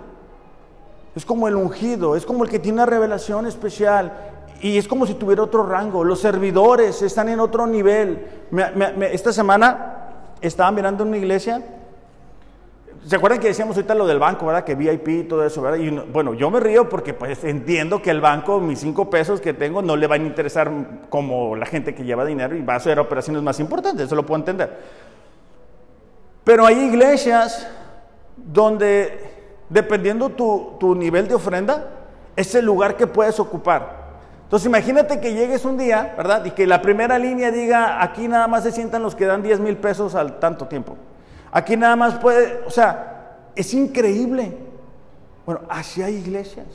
es 1.16 1.26
como 1.26 1.48
el 1.48 1.56
ungido, 1.56 2.16
es 2.16 2.26
como 2.26 2.44
el 2.44 2.50
que 2.50 2.60
tiene 2.60 2.78
una 2.78 2.86
revelación 2.86 3.46
especial 3.46 4.14
y 4.62 4.78
es 4.78 4.88
como 4.88 5.06
si 5.06 5.14
tuviera 5.16 5.44
otro 5.44 5.66
rango. 5.66 6.04
Los 6.04 6.20
servidores 6.20 7.02
están 7.02 7.30
en 7.30 7.40
otro 7.40 7.68
nivel. 7.68 8.46
esta 9.12 9.34
semana 9.34 10.36
estaba 10.42 10.72
mirando 10.72 11.04
una 11.04 11.18
iglesia 11.18 11.62
¿Se 13.06 13.16
acuerdan 13.18 13.40
que 13.40 13.50
decíamos 13.50 13.76
ahorita 13.76 13.94
lo 13.94 14.08
del 14.08 14.18
banco, 14.18 14.48
verdad? 14.48 14.64
Que 14.64 14.74
VIP 14.74 15.08
y 15.10 15.24
todo 15.26 15.46
eso, 15.46 15.62
¿verdad? 15.62 15.78
Y 15.78 15.92
bueno, 15.92 16.34
yo 16.34 16.50
me 16.50 16.60
río 16.60 16.90
porque 16.90 17.14
pues 17.14 17.44
entiendo 17.44 18.02
que 18.02 18.10
el 18.10 18.20
banco, 18.20 18.60
mis 18.60 18.80
cinco 18.80 19.12
pesos 19.12 19.40
que 19.40 19.54
tengo, 19.54 19.84
no 19.84 19.96
le 19.96 20.08
van 20.08 20.24
a 20.24 20.26
interesar 20.26 20.72
como 21.10 21.56
la 21.56 21.68
gente 21.68 21.94
que 21.94 22.04
lleva 22.04 22.26
dinero 22.26 22.56
y 22.56 22.64
va 22.64 22.74
a 22.74 22.78
hacer 22.78 23.00
operaciones 23.00 23.44
más 23.44 23.60
importantes, 23.60 24.08
eso 24.08 24.16
lo 24.16 24.26
puedo 24.26 24.40
entender. 24.40 24.80
Pero 26.44 26.66
hay 26.66 26.80
iglesias 26.80 27.68
donde, 28.38 29.20
dependiendo 29.70 30.30
tu, 30.30 30.74
tu 30.80 30.96
nivel 30.96 31.28
de 31.28 31.36
ofrenda, 31.36 31.88
es 32.36 32.56
el 32.56 32.66
lugar 32.66 32.98
que 32.98 33.06
puedes 33.06 33.40
ocupar. 33.40 34.06
Entonces 34.46 34.66
imagínate 34.66 35.20
que 35.20 35.34
llegues 35.34 35.64
un 35.64 35.78
día, 35.78 36.16
¿verdad? 36.18 36.44
Y 36.44 36.52
que 36.52 36.66
la 36.66 36.82
primera 36.82 37.20
línea 37.20 37.52
diga, 37.52 38.02
aquí 38.02 38.28
nada 38.28 38.48
más 38.48 38.64
se 38.64 38.72
sientan 38.72 39.04
los 39.04 39.14
que 39.14 39.28
dan 39.28 39.44
10 39.44 39.60
mil 39.60 39.78
pesos 39.78 40.16
al 40.16 40.40
tanto 40.40 40.66
tiempo. 40.68 40.98
Aquí 41.56 41.78
nada 41.78 41.96
más 41.96 42.16
puede, 42.16 42.66
o 42.68 42.70
sea, 42.70 43.52
es 43.56 43.74
increíble. 43.74 44.58
Bueno, 45.46 45.62
así 45.70 46.02
hay 46.02 46.16
iglesias. 46.16 46.68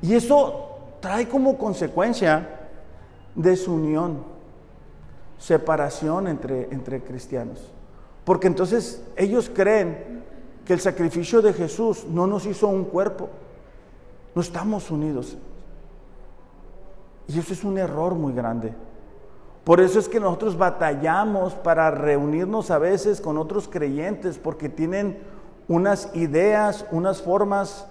Y 0.00 0.14
eso 0.14 0.78
trae 1.00 1.28
como 1.28 1.58
consecuencia 1.58 2.60
desunión, 3.34 4.22
separación 5.36 6.28
entre, 6.28 6.72
entre 6.72 7.02
cristianos. 7.02 7.72
Porque 8.24 8.46
entonces 8.46 9.02
ellos 9.16 9.50
creen 9.52 10.22
que 10.64 10.74
el 10.74 10.80
sacrificio 10.80 11.42
de 11.42 11.52
Jesús 11.52 12.06
no 12.08 12.28
nos 12.28 12.46
hizo 12.46 12.68
un 12.68 12.84
cuerpo, 12.84 13.30
no 14.36 14.42
estamos 14.42 14.92
unidos. 14.92 15.36
Y 17.26 17.36
eso 17.36 17.52
es 17.52 17.64
un 17.64 17.78
error 17.78 18.14
muy 18.14 18.32
grande. 18.32 18.74
Por 19.64 19.80
eso 19.80 19.98
es 19.98 20.08
que 20.08 20.18
nosotros 20.18 20.58
batallamos 20.58 21.54
para 21.54 21.90
reunirnos 21.90 22.70
a 22.70 22.78
veces 22.78 23.20
con 23.20 23.38
otros 23.38 23.68
creyentes, 23.68 24.38
porque 24.38 24.68
tienen 24.68 25.18
unas 25.68 26.10
ideas, 26.14 26.84
unas 26.90 27.22
formas 27.22 27.86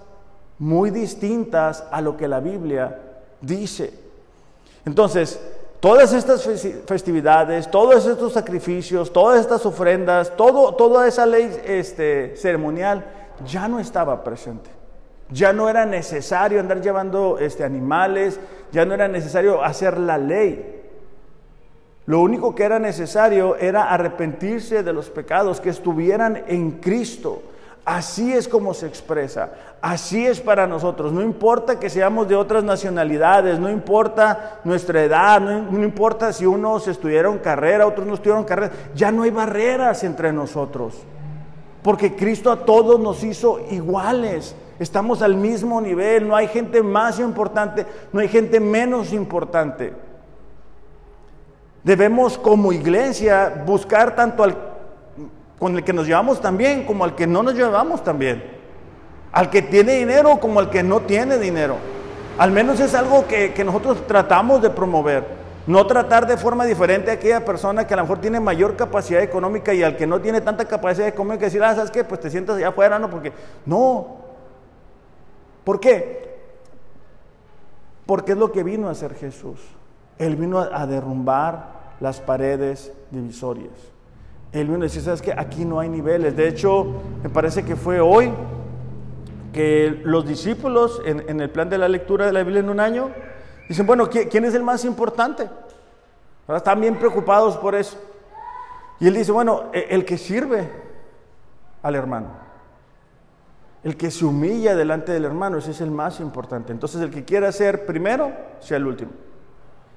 muy 0.58 0.90
distintas 0.90 1.84
a 1.90 2.00
lo 2.00 2.16
que 2.16 2.28
la 2.28 2.40
Biblia 2.40 3.00
dice. 3.40 3.94
Entonces, 4.84 5.40
todas 5.80 6.12
estas 6.12 6.44
festividades, 6.86 7.70
todos 7.70 8.06
estos 8.06 8.34
sacrificios, 8.34 9.12
todas 9.12 9.40
estas 9.40 9.64
ofrendas, 9.64 10.36
todo, 10.36 10.74
toda 10.74 11.08
esa 11.08 11.24
ley 11.24 11.50
este, 11.64 12.36
ceremonial 12.36 13.04
ya 13.46 13.66
no 13.66 13.80
estaba 13.80 14.22
presente. 14.22 14.70
Ya 15.30 15.52
no 15.54 15.68
era 15.70 15.86
necesario 15.86 16.60
andar 16.60 16.82
llevando 16.82 17.38
este, 17.38 17.64
animales, 17.64 18.38
ya 18.70 18.84
no 18.84 18.92
era 18.92 19.08
necesario 19.08 19.64
hacer 19.64 19.98
la 19.98 20.18
ley. 20.18 20.81
Lo 22.04 22.20
único 22.20 22.54
que 22.54 22.64
era 22.64 22.78
necesario 22.78 23.56
era 23.56 23.84
arrepentirse 23.84 24.82
de 24.82 24.92
los 24.92 25.08
pecados, 25.08 25.60
que 25.60 25.70
estuvieran 25.70 26.42
en 26.48 26.72
Cristo. 26.72 27.42
Así 27.84 28.32
es 28.32 28.46
como 28.46 28.74
se 28.74 28.86
expresa, 28.86 29.50
así 29.80 30.24
es 30.24 30.40
para 30.40 30.68
nosotros. 30.68 31.12
No 31.12 31.20
importa 31.20 31.80
que 31.80 31.90
seamos 31.90 32.28
de 32.28 32.36
otras 32.36 32.62
nacionalidades, 32.62 33.58
no 33.58 33.68
importa 33.68 34.60
nuestra 34.62 35.02
edad, 35.02 35.40
no, 35.40 35.82
importa 35.82 36.32
si 36.32 36.46
unos 36.46 36.86
estudiaron 36.86 37.38
carrera, 37.38 37.86
otros 37.86 38.06
no 38.06 38.14
estudiaron 38.14 38.44
carrera, 38.44 38.72
ya 38.94 39.10
no 39.10 39.24
hay 39.24 39.30
barreras 39.30 40.04
entre 40.04 40.32
nosotros. 40.32 41.02
Porque 41.82 42.14
Cristo 42.14 42.52
a 42.52 42.64
todos 42.64 43.00
nos 43.00 43.24
hizo 43.24 43.58
iguales, 43.72 44.54
estamos 44.78 45.20
al 45.20 45.34
mismo 45.34 45.80
nivel, 45.80 46.28
no 46.28 46.36
hay 46.36 46.46
gente 46.46 46.84
más 46.84 47.18
importante, 47.18 47.84
no 48.12 48.20
hay 48.20 48.28
gente 48.28 48.60
menos 48.60 49.12
importante. 49.12 49.92
Debemos 51.84 52.38
como 52.38 52.72
iglesia 52.72 53.62
buscar 53.66 54.14
tanto 54.14 54.44
al 54.44 54.72
con 55.62 55.76
el 55.76 55.84
que 55.84 55.92
nos 55.92 56.08
llevamos 56.08 56.40
también 56.40 56.84
como 56.84 57.04
al 57.04 57.14
que 57.14 57.24
no 57.24 57.40
nos 57.44 57.54
llevamos 57.54 58.02
también. 58.02 58.42
Al 59.30 59.48
que 59.48 59.62
tiene 59.62 59.94
dinero 59.94 60.40
como 60.40 60.58
al 60.58 60.70
que 60.70 60.82
no 60.82 61.02
tiene 61.02 61.38
dinero. 61.38 61.76
Al 62.36 62.50
menos 62.50 62.80
es 62.80 62.96
algo 62.96 63.28
que, 63.28 63.54
nosotros 63.64 64.04
tratamos 64.08 64.60
de 64.60 64.70
promover. 64.70 65.24
No 65.68 65.86
tratar 65.86 66.26
de 66.26 66.36
forma 66.36 66.64
diferente 66.64 67.12
a 67.12 67.14
aquella 67.14 67.44
persona 67.44 67.86
que 67.86 67.94
a 67.94 67.98
lo 67.98 68.02
mejor 68.02 68.20
tiene 68.20 68.40
mayor 68.40 68.74
capacidad 68.74 69.22
económica 69.22 69.72
y 69.72 69.84
al 69.84 69.96
que 69.96 70.04
no 70.04 70.20
tiene 70.20 70.40
tanta 70.40 70.64
capacidad 70.64 71.06
económica 71.06 71.44
decir, 71.44 71.62
ah, 71.62 71.76
¿sabes 71.76 71.92
qué? 71.92 72.02
Pues 72.02 72.20
te 72.20 72.28
sientas 72.28 72.56
allá 72.56 72.70
afuera, 72.70 72.98
¿no? 72.98 73.08
Porque 73.08 73.32
no. 73.64 74.16
¿Por 75.62 75.78
qué? 75.78 76.40
Porque 78.04 78.32
es 78.32 78.38
lo 78.38 78.50
que 78.50 78.64
vino 78.64 78.88
a 78.88 78.90
hacer 78.90 79.14
Jesús. 79.14 79.60
Él 80.18 80.36
vino 80.36 80.58
a, 80.58 80.86
derrumbar 80.86 81.94
las 82.00 82.20
paredes 82.20 82.92
divisorias. 83.10 83.72
Él 84.52 84.66
vino 84.66 84.80
a 84.80 84.82
decir, 84.82 85.02
¿sabes 85.02 85.22
qué? 85.22 85.32
Aquí 85.36 85.64
no 85.64 85.80
hay 85.80 85.88
niveles. 85.88 86.36
De 86.36 86.46
hecho, 86.48 86.86
me 87.22 87.30
parece 87.30 87.64
que 87.64 87.76
fue 87.76 88.00
hoy 88.00 88.32
que 89.52 90.00
los 90.04 90.26
discípulos 90.26 91.00
en, 91.04 91.40
el 91.40 91.50
plan 91.50 91.68
de 91.68 91.78
la 91.78 91.88
lectura 91.88 92.26
de 92.26 92.32
la 92.32 92.42
Biblia 92.42 92.60
en 92.60 92.70
un 92.70 92.80
año 92.80 93.10
dicen, 93.68 93.86
bueno, 93.86 94.08
¿quién 94.08 94.44
es 94.44 94.54
el 94.54 94.62
más 94.62 94.84
importante? 94.84 95.48
Están 96.48 96.80
bien 96.80 96.96
preocupados 96.96 97.56
por 97.56 97.74
eso. 97.74 97.96
Y 99.00 99.08
él 99.08 99.14
dice, 99.14 99.32
bueno, 99.32 99.64
e, 99.72 99.86
el 99.90 100.04
que 100.04 100.18
sirve 100.18 100.70
al 101.82 101.94
hermano. 101.94 102.28
El 103.82 103.96
que 103.96 104.10
se 104.10 104.24
humilla 104.24 104.76
delante 104.76 105.12
del 105.12 105.24
hermano, 105.24 105.58
ese 105.58 105.72
es 105.72 105.80
el 105.80 105.90
más 105.90 106.20
importante. 106.20 106.72
Entonces 106.72 107.00
el 107.00 107.10
que 107.10 107.24
quiera 107.24 107.50
ser 107.50 107.84
primero, 107.84 108.32
sea 108.60 108.76
el 108.76 108.86
último. 108.86 109.10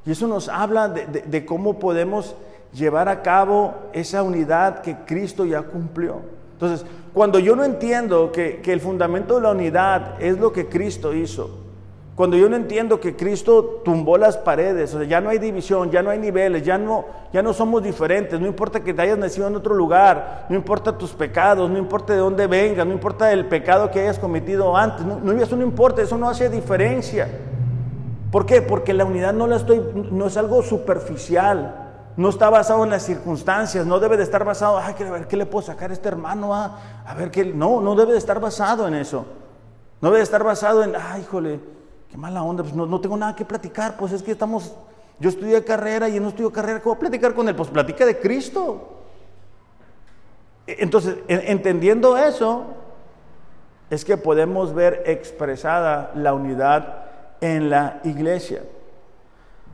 Y 0.05 0.11
eso 0.11 0.27
nos 0.27 0.49
habla 0.49 0.89
de, 0.89 1.45
cómo 1.45 1.79
podemos 1.79 2.35
llevar 2.73 3.09
a 3.09 3.21
cabo 3.21 3.73
esa 3.93 4.21
unidad 4.21 4.81
que 4.81 4.95
Cristo 5.05 5.45
ya 5.45 5.63
cumplió. 5.63 6.21
Entonces, 6.53 6.85
cuando 7.13 7.39
yo 7.39 7.55
no 7.55 7.63
entiendo 7.63 8.31
que, 8.31 8.61
el 8.65 8.81
fundamento 8.81 9.35
de 9.35 9.41
la 9.41 9.51
unidad 9.51 10.21
es 10.21 10.37
lo 10.37 10.53
que 10.53 10.67
Cristo 10.67 11.13
hizo, 11.13 11.49
cuando 12.15 12.37
yo 12.37 12.47
no 12.47 12.55
entiendo 12.55 13.01
que 13.01 13.15
Cristo 13.17 13.81
tumbó 13.83 14.17
las 14.17 14.37
paredes, 14.37 14.93
o 14.93 14.99
sea, 14.99 15.07
ya 15.07 15.19
no 15.19 15.29
hay 15.29 15.37
división, 15.37 15.91
ya 15.91 16.01
no 16.01 16.11
hay 16.11 16.17
niveles, 16.17 16.63
ya 16.63 16.77
no, 16.77 17.03
ya 17.33 17.41
no 17.41 17.51
somos 17.51 17.83
diferentes, 17.83 18.39
no 18.39 18.47
importa 18.47 18.81
que 18.81 18.93
te 18.93 19.01
hayas 19.01 19.17
nacido 19.17 19.47
en 19.47 19.55
otro 19.57 19.75
lugar, 19.75 20.45
no 20.47 20.55
importa 20.55 20.97
tus 20.97 21.11
pecados, 21.11 21.69
no 21.69 21.77
importa 21.77 22.13
de 22.13 22.19
dónde 22.19 22.47
vengas, 22.47 22.87
no 22.87 22.93
importa 22.93 23.33
el 23.33 23.47
pecado 23.47 23.91
que 23.91 23.99
hayas 23.99 24.17
cometido 24.17 24.77
antes, 24.77 25.05
no, 25.05 25.29
eso 25.33 25.57
no 25.57 25.63
importa, 25.63 26.01
eso 26.01 26.17
no 26.17 26.29
hace 26.29 26.49
diferencia. 26.49 27.27
¿Por 28.35 28.45
qué? 28.45 28.61
Porque 28.61 28.93
la 28.93 29.05
unidad 29.05 29.31
no, 29.31 29.47
la 29.47 29.55
estoy, 29.55 29.81
no 30.11 30.27
es 30.27 30.35
algo 30.35 30.61
superficial, 30.61 32.11
no 32.17 32.27
está 32.27 32.49
basado 32.49 32.83
en 32.83 32.89
las 32.89 33.03
circunstancias, 33.03 33.85
no 33.85 33.97
debe 33.97 34.17
de 34.17 34.23
estar 34.23 34.43
basado, 34.43 34.77
ay, 34.77 34.93
a 35.07 35.09
ver 35.09 35.27
qué 35.29 35.37
le 35.37 35.45
puedo 35.45 35.65
sacar 35.65 35.89
a 35.89 35.93
este 35.93 36.09
hermano, 36.09 36.53
a, 36.53 36.77
a 37.07 37.13
ver 37.13 37.31
qué, 37.31 37.45
no, 37.45 37.79
no 37.79 37.95
debe 37.95 38.11
de 38.11 38.17
estar 38.17 38.41
basado 38.41 38.89
en 38.89 38.95
eso, 38.95 39.25
no 40.01 40.09
debe 40.09 40.17
de 40.17 40.25
estar 40.25 40.43
basado 40.43 40.83
en, 40.83 40.97
ay, 40.97 41.21
híjole, 41.21 41.61
qué 42.11 42.17
mala 42.17 42.43
onda, 42.43 42.61
pues 42.61 42.75
no, 42.75 42.99
tengo 42.99 43.15
nada 43.15 43.37
que 43.37 43.45
platicar, 43.45 43.95
pues 43.95 44.11
es 44.11 44.21
que 44.21 44.33
estamos, 44.33 44.75
yo 45.17 45.29
estudié 45.29 45.63
carrera 45.63 46.09
y 46.09 46.19
no 46.19 46.27
estudio 46.27 46.51
carrera, 46.51 46.81
¿cómo 46.81 46.99
platicar 46.99 47.33
con 47.35 47.47
él? 47.47 47.55
Pues 47.55 47.69
platica 47.69 48.05
de 48.05 48.19
Cristo. 48.19 48.99
E, 50.67 50.75
entonces, 50.79 51.19
entendiendo 51.29 52.17
eso, 52.17 52.65
es 53.89 54.03
que 54.03 54.17
podemos 54.17 54.73
ver 54.73 55.03
expresada 55.05 56.11
la 56.15 56.33
unidad 56.33 57.04
en 57.41 57.69
la 57.69 58.01
iglesia. 58.03 58.63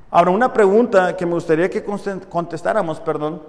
Ahora, 0.09 0.31
una 0.31 0.51
pregunta 0.51 1.15
que 1.15 1.25
me 1.25 1.33
gustaría 1.33 1.69
que 1.69 1.83
contestáramos, 1.83 2.99
perdón, 2.99 3.41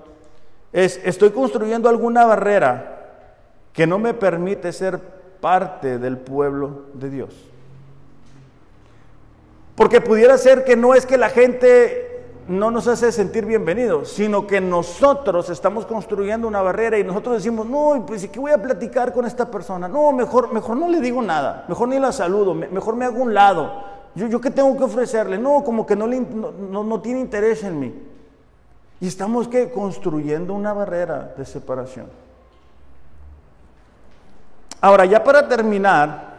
es, 0.73 1.01
¿estoy 1.05 1.31
construyendo 1.31 1.89
alguna 1.89 2.25
barrera 2.25 3.01
que 3.73 3.87
no 3.87 3.99
me 3.99 4.15
permite 4.15 4.73
ser 4.73 5.01
parte 5.41 5.99
del 5.99 6.19
pueblo 6.19 6.87
de 6.95 7.11
Dios? 7.11 7.35
Porque 9.75 10.01
pudiera 10.01 10.39
ser 10.39 10.65
que 10.65 10.77
no 10.77 10.95
es 10.95 11.05
que 11.07 11.19
la 11.19 11.31
gente 11.31 12.13
no 12.49 12.71
nos 12.71 12.89
hace 12.89 13.13
sentir 13.13 13.47
bienvenidos, 13.47 14.09
sino 14.09 14.47
que 14.47 14.61
nosotros 14.61 15.49
estamos 15.49 15.87
construyendo 15.87 16.49
una 16.49 16.61
barrera 16.61 16.99
y 16.99 17.05
nosotros 17.05 17.37
decimos, 17.37 17.67
no, 17.67 18.05
pues 18.07 18.29
¿qué 18.29 18.39
voy 18.41 18.53
a 18.53 18.61
platicar 18.61 19.13
con 19.13 19.27
esta 19.27 19.51
persona? 19.51 19.89
No, 19.89 20.13
mejor, 20.13 20.53
mejor 20.53 20.77
no 20.77 20.89
le 20.89 21.01
digo 21.01 21.23
nada, 21.23 21.65
mejor 21.69 21.89
ni 21.89 21.99
la 21.99 22.13
saludo, 22.13 22.55
mejor 22.55 22.97
me 22.97 23.05
hago 23.05 23.23
un 23.23 23.35
lado. 23.35 23.93
Yo, 24.15 24.27
yo 24.27 24.41
qué 24.41 24.51
tengo 24.51 24.77
que 24.77 24.85
ofrecerle? 24.85 25.39
No, 25.39 25.65
como 25.65 25.87
que 25.87 25.97
no, 25.97 26.07
le, 26.07 26.21
no, 26.21 26.85
no 26.85 27.01
tiene 27.01 27.21
interés 27.21 27.65
en 27.65 27.79
mí. 27.79 27.95
Y 29.01 29.09
estamos 29.09 29.49
que 29.49 29.71
construyendo 29.71 30.55
una 30.55 30.73
barrera 30.73 31.35
de 31.37 31.45
separación. 31.45 32.07
Ahora, 34.81 35.05
ya 35.05 35.23
para 35.23 35.49
terminar, 35.49 36.33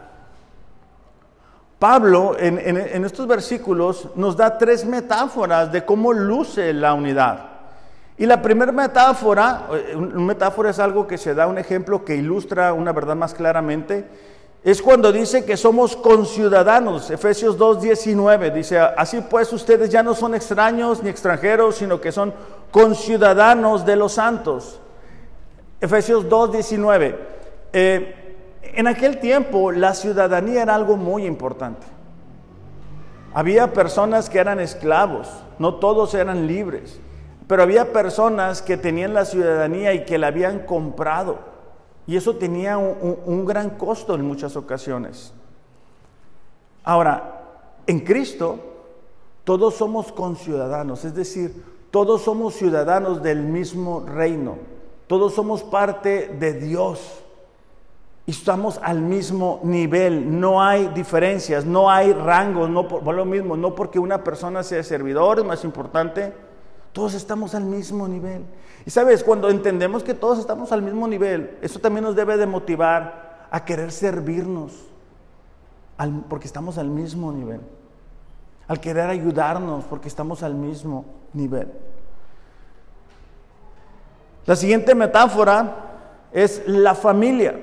Pablo 1.78 2.34
en, 2.38 3.04
estos 3.04 3.26
versículos 3.26 4.08
nos 4.14 4.36
da 4.36 4.56
tres 4.56 4.86
metáforas 4.86 5.70
de 5.70 5.84
cómo 5.84 6.14
luce 6.14 6.72
la 6.72 6.94
unidad. 6.94 7.50
Y 8.16 8.24
la 8.24 8.40
primera 8.40 8.72
metáfora, 8.72 9.66
eh, 9.72 9.94
una 9.94 10.20
metáfora 10.20 10.70
es 10.70 10.78
algo 10.78 11.06
que 11.06 11.18
se 11.18 11.34
da 11.34 11.46
un 11.46 11.58
ejemplo 11.58 12.02
que 12.04 12.16
ilustra 12.16 12.72
una 12.72 12.92
verdad 12.92 13.16
más 13.16 13.34
claramente, 13.34 14.06
es 14.64 14.80
cuando 14.80 15.12
dice 15.12 15.44
que 15.44 15.58
somos 15.58 15.94
conciudadanos. 15.94 17.10
Efesios 17.10 17.58
2.19 17.58 18.50
dice, 18.50 18.78
así 18.78 19.20
pues 19.28 19.52
ustedes 19.52 19.90
ya 19.90 20.02
no 20.02 20.14
son 20.14 20.34
extraños 20.34 21.02
ni 21.02 21.10
extranjeros, 21.10 21.76
sino 21.76 22.00
que 22.00 22.10
son 22.10 22.32
conciudadanos 22.70 23.84
de 23.84 23.96
los 23.96 24.14
santos. 24.14 24.80
Efesios 25.82 26.24
2.19. 26.30 27.14
Eh, 27.74 28.36
en 28.62 28.86
aquel 28.86 29.20
tiempo 29.20 29.70
la 29.70 29.92
ciudadanía 29.92 30.62
era 30.62 30.74
algo 30.74 30.96
muy 30.96 31.26
importante. 31.26 31.86
Había 33.34 33.74
personas 33.74 34.30
que 34.30 34.38
eran 34.38 34.60
esclavos, 34.60 35.28
no 35.58 35.74
todos 35.74 36.14
eran 36.14 36.46
libres, 36.46 36.98
pero 37.46 37.62
había 37.62 37.92
personas 37.92 38.62
que 38.62 38.78
tenían 38.78 39.12
la 39.12 39.26
ciudadanía 39.26 39.92
y 39.92 40.06
que 40.06 40.16
la 40.16 40.28
habían 40.28 40.60
comprado. 40.60 41.53
Y 42.06 42.16
eso 42.16 42.36
tenía 42.36 42.76
un, 42.76 43.44
gran 43.46 43.70
costo 43.70 44.14
en 44.14 44.24
muchas 44.24 44.56
ocasiones. 44.56 45.32
Ahora, 46.82 47.42
en 47.86 48.00
Cristo 48.00 48.58
todos 49.44 49.74
somos 49.74 50.12
conciudadanos, 50.12 51.04
es 51.04 51.14
decir, 51.14 51.62
todos 51.90 52.22
somos 52.22 52.54
ciudadanos 52.54 53.22
del 53.22 53.42
mismo 53.42 54.00
reino, 54.00 54.56
todos 55.06 55.34
somos 55.34 55.62
parte 55.62 56.28
de 56.28 56.54
Dios. 56.54 57.20
Y 58.26 58.30
estamos 58.30 58.80
al 58.82 59.00
mismo 59.00 59.60
nivel, 59.62 60.40
no 60.40 60.62
hay 60.62 60.88
diferencias, 60.88 61.66
no 61.66 61.90
hay 61.90 62.12
rangos, 62.14 62.70
no 62.70 62.88
por, 62.88 63.14
lo 63.14 63.26
mismo, 63.26 63.54
no 63.54 63.74
porque 63.74 63.98
una 63.98 64.24
persona 64.24 64.62
sea 64.62 64.82
servidor 64.82 65.40
es 65.40 65.44
más 65.44 65.62
importante, 65.62 66.32
todos 66.92 67.12
estamos 67.12 67.54
al 67.54 67.64
mismo 67.64 68.08
nivel. 68.08 68.44
Y 68.86 68.90
sabes, 68.90 69.24
cuando 69.24 69.48
entendemos 69.48 70.02
que 70.02 70.14
todos 70.14 70.38
estamos 70.38 70.70
al 70.72 70.82
mismo 70.82 71.08
nivel, 71.08 71.58
eso 71.62 71.78
también 71.78 72.04
nos 72.04 72.14
debe 72.14 72.36
de 72.36 72.46
motivar 72.46 73.46
a 73.50 73.64
querer 73.64 73.92
servirnos, 73.92 74.72
porque 76.28 76.46
estamos 76.46 76.76
al 76.76 76.88
mismo 76.88 77.32
nivel, 77.32 77.60
al 78.68 78.80
querer 78.80 79.08
ayudarnos, 79.08 79.84
porque 79.84 80.08
estamos 80.08 80.42
al 80.42 80.54
mismo 80.54 81.04
nivel. 81.32 81.72
La 84.44 84.56
siguiente 84.56 84.94
metáfora 84.94 85.76
es 86.32 86.62
la 86.66 86.94
familia. 86.94 87.58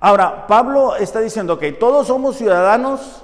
Ahora, 0.00 0.48
Pablo 0.48 0.96
está 0.96 1.20
diciendo, 1.20 1.54
ok, 1.54 1.64
todos 1.78 2.08
somos 2.08 2.36
ciudadanos 2.36 3.22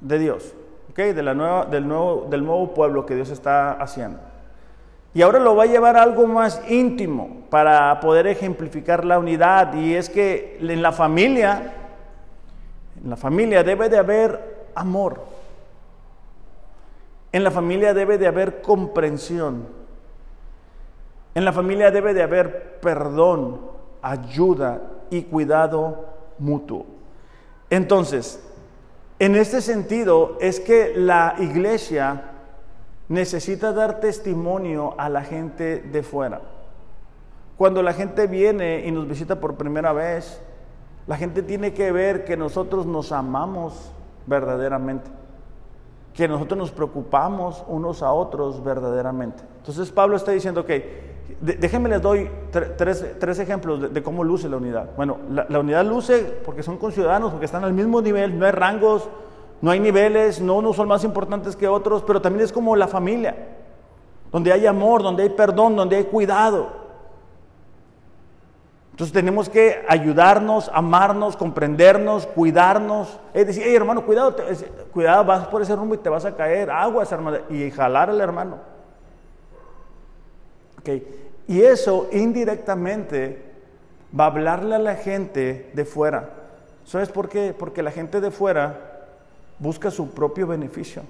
de 0.00 0.18
Dios, 0.18 0.54
ok, 0.90 0.98
de 0.98 1.22
la 1.22 1.34
nueva, 1.34 1.66
del, 1.66 1.86
nuevo, 1.86 2.26
del 2.28 2.44
nuevo 2.44 2.74
pueblo 2.74 3.06
que 3.06 3.14
Dios 3.14 3.30
está 3.30 3.72
haciendo. 3.72 4.18
Y 5.16 5.22
ahora 5.22 5.38
lo 5.38 5.56
va 5.56 5.62
a 5.62 5.66
llevar 5.66 5.96
a 5.96 6.02
algo 6.02 6.26
más 6.26 6.60
íntimo 6.68 7.46
para 7.48 8.00
poder 8.00 8.26
ejemplificar 8.26 9.02
la 9.02 9.18
unidad. 9.18 9.72
Y 9.72 9.94
es 9.94 10.10
que 10.10 10.58
en 10.60 10.82
la 10.82 10.92
familia, 10.92 11.72
en 13.02 13.08
la 13.08 13.16
familia 13.16 13.64
debe 13.64 13.88
de 13.88 13.96
haber 13.96 14.68
amor. 14.74 15.22
En 17.32 17.44
la 17.44 17.50
familia 17.50 17.94
debe 17.94 18.18
de 18.18 18.26
haber 18.26 18.60
comprensión. 18.60 19.66
En 21.34 21.46
la 21.46 21.52
familia 21.54 21.90
debe 21.90 22.12
de 22.12 22.22
haber 22.22 22.78
perdón, 22.82 23.62
ayuda 24.02 24.82
y 25.08 25.22
cuidado 25.22 26.10
mutuo. 26.38 26.84
Entonces, 27.70 28.46
en 29.18 29.34
este 29.34 29.62
sentido 29.62 30.36
es 30.42 30.60
que 30.60 30.92
la 30.94 31.36
iglesia 31.38 32.35
necesita 33.08 33.72
dar 33.72 34.00
testimonio 34.00 34.94
a 34.98 35.08
la 35.08 35.22
gente 35.22 35.78
de 35.80 36.02
fuera. 36.02 36.40
Cuando 37.56 37.82
la 37.82 37.92
gente 37.92 38.26
viene 38.26 38.84
y 38.86 38.90
nos 38.90 39.08
visita 39.08 39.40
por 39.40 39.56
primera 39.56 39.92
vez, 39.92 40.42
la 41.06 41.16
gente 41.16 41.42
tiene 41.42 41.72
que 41.72 41.92
ver 41.92 42.24
que 42.24 42.36
nosotros 42.36 42.84
nos 42.84 43.12
amamos 43.12 43.92
verdaderamente, 44.26 45.10
que 46.12 46.28
nosotros 46.28 46.58
nos 46.58 46.70
preocupamos 46.72 47.64
unos 47.68 48.02
a 48.02 48.12
otros 48.12 48.62
verdaderamente. 48.62 49.42
Entonces 49.58 49.90
Pablo 49.90 50.16
está 50.16 50.32
diciendo 50.32 50.66
que 50.66 51.16
déjenme 51.40 51.88
les 51.88 52.02
doy 52.02 52.30
tres, 52.50 53.38
ejemplos 53.38 53.92
de, 53.92 54.02
cómo 54.02 54.24
luce 54.24 54.48
la 54.48 54.56
unidad. 54.56 54.90
Bueno, 54.96 55.18
la, 55.30 55.58
unidad 55.58 55.84
luce 55.84 56.40
porque 56.44 56.62
son 56.62 56.76
conciudadanos, 56.76 57.30
porque 57.30 57.46
están 57.46 57.64
al 57.64 57.72
mismo 57.72 58.00
nivel, 58.00 58.38
no 58.38 58.46
hay 58.46 58.52
rangos, 58.52 59.08
no 59.60 59.70
hay 59.70 59.80
niveles, 59.80 60.40
no 60.40 60.56
unos 60.56 60.76
son 60.76 60.88
más 60.88 61.04
importantes 61.04 61.56
que 61.56 61.66
otros, 61.66 62.02
pero 62.06 62.20
también 62.20 62.44
es 62.44 62.52
como 62.52 62.76
la 62.76 62.88
familia, 62.88 63.34
donde 64.30 64.52
hay 64.52 64.66
amor, 64.66 65.02
donde 65.02 65.22
hay 65.22 65.30
perdón, 65.30 65.76
donde 65.76 65.96
hay 65.96 66.04
cuidado. 66.04 66.86
Entonces 68.90 69.12
tenemos 69.12 69.50
que 69.50 69.84
ayudarnos, 69.88 70.70
amarnos, 70.72 71.36
comprendernos, 71.36 72.26
cuidarnos. 72.26 73.20
Es 73.34 73.46
decir, 73.46 73.62
hey 73.66 73.74
hermano, 73.74 74.06
cuidado, 74.06 74.34
cuidado, 74.92 75.24
vas 75.24 75.46
por 75.48 75.60
ese 75.60 75.76
rumbo 75.76 75.94
y 75.94 75.98
te 75.98 76.08
vas 76.08 76.24
a 76.24 76.34
caer, 76.34 76.70
aguas 76.70 77.12
hermano, 77.12 77.38
y 77.50 77.70
jalar 77.70 78.08
al 78.08 78.20
hermano. 78.20 78.56
Okay. 80.80 81.26
Y 81.46 81.60
eso 81.60 82.08
indirectamente 82.12 83.42
va 84.18 84.24
a 84.24 84.28
hablarle 84.28 84.76
a 84.76 84.78
la 84.78 84.94
gente 84.94 85.70
de 85.74 85.84
fuera. 85.84 86.30
¿Sabes 86.84 87.10
por 87.10 87.28
qué? 87.28 87.54
Porque 87.56 87.82
la 87.82 87.90
gente 87.90 88.20
de 88.20 88.30
fuera 88.30 88.95
busca 89.58 89.90
su 89.90 90.10
propio 90.10 90.46
beneficio. 90.46 91.02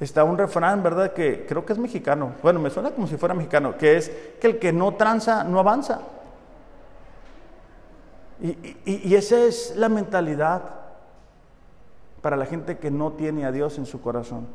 Está 0.00 0.22
un 0.22 0.38
refrán, 0.38 0.82
¿verdad? 0.82 1.12
Que 1.12 1.44
creo 1.46 1.66
que 1.66 1.72
es 1.72 1.78
mexicano. 1.78 2.34
Bueno, 2.42 2.60
me 2.60 2.70
suena 2.70 2.92
como 2.92 3.06
si 3.06 3.16
fuera 3.16 3.34
mexicano, 3.34 3.76
que 3.76 3.96
es 3.96 4.10
que 4.40 4.46
el 4.46 4.58
que 4.58 4.72
no 4.72 4.94
tranza 4.94 5.42
no 5.44 5.58
avanza. 5.58 6.00
Y, 8.40 9.14
esa 9.16 9.40
es 9.40 9.74
la 9.76 9.88
mentalidad 9.88 10.62
para 12.22 12.36
la 12.36 12.46
gente 12.46 12.78
que 12.78 12.90
no 12.90 13.12
tiene 13.12 13.44
a 13.44 13.50
Dios 13.50 13.78
en 13.78 13.86
su 13.86 14.00
corazón. 14.00 14.46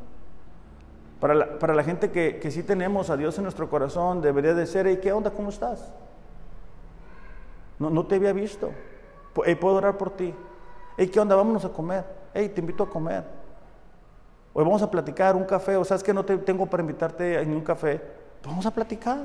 Para 1.20 1.74
la, 1.74 1.84
gente 1.84 2.10
que, 2.10 2.38
que, 2.38 2.50
sí 2.50 2.62
tenemos 2.62 3.10
a 3.10 3.16
Dios 3.16 3.36
en 3.36 3.44
nuestro 3.44 3.68
corazón, 3.68 4.20
debería 4.22 4.54
de 4.54 4.66
ser, 4.66 4.86
¿y 4.86 4.98
qué 4.98 5.12
onda? 5.12 5.30
¿Cómo 5.30 5.50
estás? 5.50 5.92
No, 7.78 7.90
no 7.90 8.06
te 8.06 8.16
había 8.16 8.32
visto. 8.32 8.70
¿Puedo 9.34 9.74
orar 9.74 9.98
por 9.98 10.10
ti? 10.10 10.34
Hey, 10.96 11.08
¿qué 11.08 11.20
onda? 11.20 11.34
Vámonos 11.34 11.64
a 11.64 11.70
comer. 11.70 12.04
Hey, 12.36 12.48
te 12.48 12.60
invito 12.60 12.82
a 12.82 12.90
comer. 12.90 13.24
Hoy 14.52 14.64
vamos 14.64 14.82
a 14.82 14.90
platicar 14.90 15.36
un 15.36 15.44
café. 15.44 15.76
O 15.76 15.84
sabes 15.84 16.02
que 16.02 16.12
no 16.12 16.24
te 16.24 16.36
tengo 16.38 16.66
para 16.66 16.82
invitarte 16.82 17.38
a 17.38 17.42
un 17.42 17.60
café. 17.60 18.02
Vamos 18.44 18.66
a 18.66 18.72
platicar. 18.72 19.20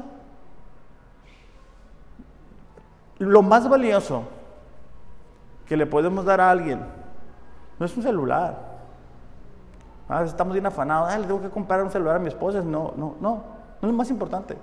Lo 3.18 3.42
más 3.42 3.68
valioso 3.68 4.24
que 5.66 5.76
le 5.76 5.88
podemos 5.88 6.24
dar 6.24 6.40
a 6.40 6.52
alguien 6.52 6.86
no 7.80 7.86
es 7.86 7.98
un 7.98 8.04
celular. 8.04 8.78
Ah, 10.08 10.24
estamos 10.24 10.54
bien 10.54 10.68
afanados. 10.68 11.12
Ah, 11.12 11.18
le 11.18 11.26
tengo 11.26 11.42
que 11.42 11.50
comprar 11.50 11.84
un 11.84 11.90
celular 11.90 12.18
a 12.18 12.20
mi 12.20 12.28
esposa. 12.28 12.62
No, 12.62 12.94
no, 12.96 13.16
no. 13.20 13.44
No 13.82 13.88
es 13.88 13.92
lo 13.92 13.94
más 13.94 14.12
importante. 14.12 14.56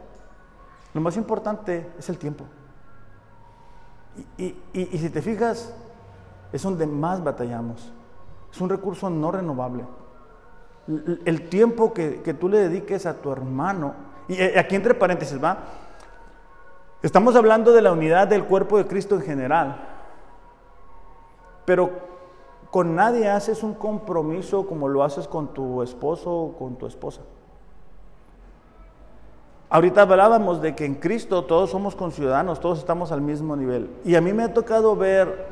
Lo 0.94 1.00
más 1.00 1.16
importante 1.16 1.90
es 1.98 2.08
el 2.08 2.16
tiempo. 2.16 2.44
Y 4.38 4.54
si 4.72 5.10
te 5.10 5.20
fijas, 5.20 5.74
es 6.52 6.62
donde 6.62 6.86
más 6.86 7.22
batallamos. 7.22 7.92
Es 8.56 8.60
un 8.62 8.70
recurso 8.70 9.10
no 9.10 9.30
renovable. 9.30 9.84
El 11.26 11.50
tiempo 11.50 11.92
que, 11.92 12.22
que 12.22 12.32
tú 12.32 12.48
le 12.48 12.56
dediques 12.56 13.04
a 13.04 13.20
tu 13.20 13.30
hermano, 13.30 13.92
y 14.28 14.40
eh, 14.40 14.58
aquí 14.58 14.74
entre 14.74 14.94
paréntesis 14.94 15.38
va, 15.44 15.58
estamos 17.02 17.36
hablando 17.36 17.74
de 17.74 17.82
la 17.82 17.92
unidad 17.92 18.28
del 18.28 18.44
cuerpo 18.44 18.78
de 18.78 18.86
Cristo 18.86 19.16
en 19.16 19.20
general, 19.20 19.76
pero 21.66 21.90
con 22.70 22.94
nadie 22.94 23.28
haces 23.28 23.62
un 23.62 23.74
compromiso 23.74 24.66
como 24.66 24.88
lo 24.88 25.04
haces 25.04 25.28
con 25.28 25.48
tu 25.48 25.82
esposo 25.82 26.32
o 26.32 26.56
con 26.56 26.76
tu 26.76 26.86
esposa. 26.86 27.20
Ahorita 29.68 30.00
hablábamos 30.00 30.62
de 30.62 30.74
que 30.74 30.86
en 30.86 30.94
Cristo 30.94 31.44
todos 31.44 31.68
somos 31.68 31.94
conciudadanos, 31.94 32.58
todos 32.58 32.78
estamos 32.78 33.12
al 33.12 33.20
mismo 33.20 33.54
nivel. 33.54 33.90
Y 34.02 34.14
a 34.14 34.22
mí 34.22 34.32
me 34.32 34.44
ha 34.44 34.54
tocado 34.54 34.96
ver 34.96 35.46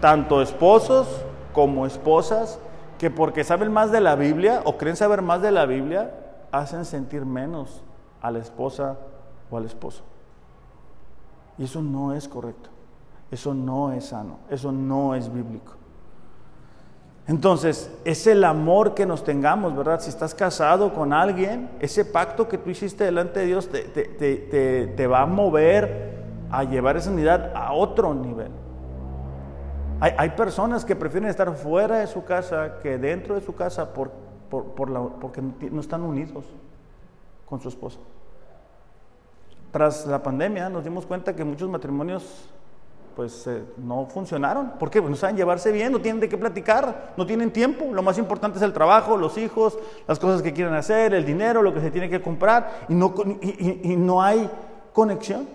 tanto 0.00 0.40
esposos 0.40 1.26
como 1.58 1.86
esposas 1.86 2.60
que 3.00 3.10
porque 3.10 3.42
saben 3.42 3.72
más 3.72 3.90
de 3.90 4.00
la 4.00 4.14
Biblia 4.14 4.62
o 4.64 4.78
creen 4.78 4.94
saber 4.94 5.22
más 5.22 5.42
de 5.42 5.50
la 5.50 5.66
Biblia, 5.66 6.14
hacen 6.52 6.84
sentir 6.84 7.26
menos 7.26 7.82
a 8.22 8.30
la 8.30 8.38
esposa 8.38 8.96
o 9.50 9.56
al 9.56 9.64
esposo. 9.64 10.04
Y 11.58 11.64
eso 11.64 11.82
no 11.82 12.14
es 12.14 12.28
correcto, 12.28 12.70
eso 13.32 13.54
no 13.54 13.90
es 13.90 14.04
sano, 14.04 14.38
eso 14.48 14.70
no 14.70 15.16
es 15.16 15.32
bíblico. 15.32 15.72
Entonces, 17.26 17.92
es 18.04 18.28
el 18.28 18.44
amor 18.44 18.94
que 18.94 19.04
nos 19.04 19.24
tengamos, 19.24 19.74
¿verdad? 19.74 19.98
Si 19.98 20.10
estás 20.10 20.36
casado 20.36 20.94
con 20.94 21.12
alguien, 21.12 21.70
ese 21.80 22.04
pacto 22.04 22.46
que 22.46 22.58
tú 22.58 22.70
hiciste 22.70 23.02
delante 23.02 23.40
de 23.40 23.46
Dios 23.46 23.68
te, 23.68 24.86
te 24.86 25.06
va 25.08 25.22
a 25.22 25.26
mover 25.26 26.22
a 26.52 26.62
llevar 26.62 26.96
esa 26.96 27.10
unidad 27.10 27.50
a 27.56 27.72
otro 27.72 28.14
nivel. 28.14 28.52
Hay, 30.00 30.30
personas 30.30 30.84
que 30.84 30.94
prefieren 30.94 31.28
estar 31.28 31.52
fuera 31.56 31.98
de 31.98 32.06
su 32.06 32.24
casa 32.24 32.78
que 32.80 32.98
dentro 32.98 33.34
de 33.34 33.40
su 33.40 33.56
casa 33.56 33.92
por, 33.92 34.12
porque 34.48 35.42
no 35.42 35.80
están 35.80 36.02
unidos 36.02 36.44
con 37.46 37.60
su 37.60 37.68
esposa. 37.68 37.98
Tras 39.72 40.06
la 40.06 40.22
pandemia 40.22 40.68
nos 40.68 40.84
dimos 40.84 41.04
cuenta 41.04 41.34
que 41.34 41.44
muchos 41.44 41.68
matrimonios 41.68 42.48
pues 43.16 43.48
eh, 43.48 43.64
no 43.76 44.06
funcionaron. 44.06 44.78
¿Por 44.78 44.88
qué? 44.88 45.00
Pues 45.00 45.10
no 45.10 45.16
saben 45.16 45.36
llevarse 45.36 45.72
bien, 45.72 45.90
no 45.90 46.00
tienen 46.00 46.20
de 46.20 46.28
qué 46.28 46.38
platicar, 46.38 47.14
no 47.16 47.26
tienen 47.26 47.50
tiempo. 47.50 47.86
Lo 47.92 48.00
más 48.00 48.16
importante 48.18 48.58
es 48.58 48.62
el 48.62 48.72
trabajo, 48.72 49.16
los 49.16 49.36
hijos, 49.36 49.76
las 50.06 50.20
cosas 50.20 50.42
que 50.42 50.52
quieren 50.52 50.74
hacer, 50.74 51.12
el 51.12 51.26
dinero, 51.26 51.60
lo 51.60 51.74
que 51.74 51.80
se 51.80 51.90
tiene 51.90 52.08
que 52.08 52.22
comprar 52.22 52.86
y 52.88 52.94
no, 52.94 53.12
y 53.42 53.96
no 53.96 54.22
hay 54.22 54.48
conexión. 54.92 55.48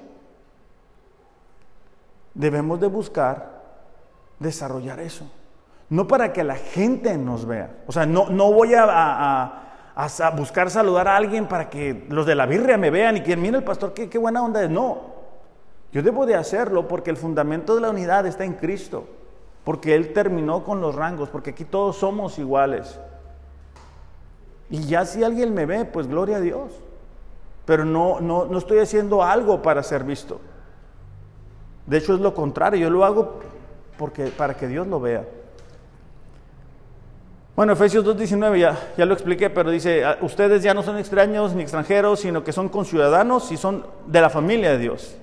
Debemos 2.33 2.81
de 2.81 2.87
buscar 2.87 3.52
desarrollar 4.43 4.99
eso. 4.99 5.29
No 5.89 6.07
para 6.07 6.31
que 6.31 6.43
la 6.43 6.55
gente 6.55 7.17
nos 7.17 7.45
vea. 7.45 7.83
O 7.87 7.91
sea, 7.91 8.05
no, 8.05 8.29
no 8.29 8.51
voy 8.51 8.73
a, 8.75 9.61
buscar 10.37 10.69
saludar 10.69 11.07
a 11.07 11.17
alguien 11.17 11.47
para 11.47 11.69
que 11.69 12.05
los 12.09 12.25
de 12.25 12.35
la 12.35 12.45
birria 12.45 12.77
me 12.77 12.91
vean 12.91 13.17
y 13.17 13.21
que 13.21 13.35
mire 13.35 13.57
el 13.57 13.63
pastor, 13.63 13.93
qué, 13.93 14.09
qué 14.09 14.17
buena 14.17 14.43
onda 14.43 14.63
es. 14.63 14.69
No. 14.69 15.13
Yo 15.91 16.01
debo 16.01 16.25
de 16.25 16.35
hacerlo 16.35 16.87
porque 16.87 17.09
el 17.09 17.17
fundamento 17.17 17.75
de 17.75 17.81
la 17.81 17.89
unidad 17.89 18.25
está 18.25 18.43
en 18.43 18.53
Cristo. 18.53 19.07
Porque 19.63 19.95
Él 19.95 20.13
terminó 20.13 20.63
con 20.63 20.81
los 20.81 20.95
rangos, 20.95 21.29
porque 21.29 21.51
aquí 21.51 21.63
todos 21.63 21.97
somos 21.97 22.37
iguales. 22.37 22.99
Y 24.69 24.85
ya 24.85 25.05
si 25.05 25.23
alguien 25.23 25.53
me 25.53 25.65
ve, 25.65 25.85
pues 25.85 26.07
gloria 26.07 26.37
a 26.37 26.41
Dios. 26.41 26.71
Pero 27.65 27.85
no, 27.85 28.19
no, 28.19 28.45
no 28.45 28.57
estoy 28.57 28.79
haciendo 28.79 29.23
algo 29.23 29.61
para 29.61 29.83
ser 29.83 30.03
visto. 30.03 30.41
De 31.85 31.97
hecho 31.97 32.13
es 32.13 32.19
lo 32.19 32.33
contrario, 32.33 32.79
yo 32.79 32.89
lo 32.89 33.05
hago 33.05 33.39
porque, 33.97 34.25
para 34.27 34.55
que 34.55 34.67
Dios 34.67 34.87
lo 34.87 34.99
vea. 34.99 35.25
Bueno, 37.55 37.73
Efesios 37.73 38.03
2.19 38.03 38.59
ya, 38.59 38.93
ya 38.97 39.05
lo 39.05 39.13
expliqué, 39.13 39.49
pero 39.51 39.69
dice, 39.69 40.03
ah, 40.03 40.17
ustedes 40.21 40.63
ya 40.63 40.73
no 40.73 40.81
son 40.81 40.97
extraños 40.97 41.53
ni 41.53 41.61
extranjeros, 41.61 42.21
sino 42.21 42.43
que 42.43 42.51
son 42.51 42.67
conciudadanos 42.67 43.51
y 43.51 43.57
son 43.57 43.85
de 44.07 44.21
la 44.21 44.31
familia 44.31 44.71
de 44.71 44.79
Dios. 44.79 45.15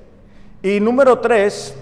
Y 0.62 0.78
número 0.78 1.18
3, 1.18 1.74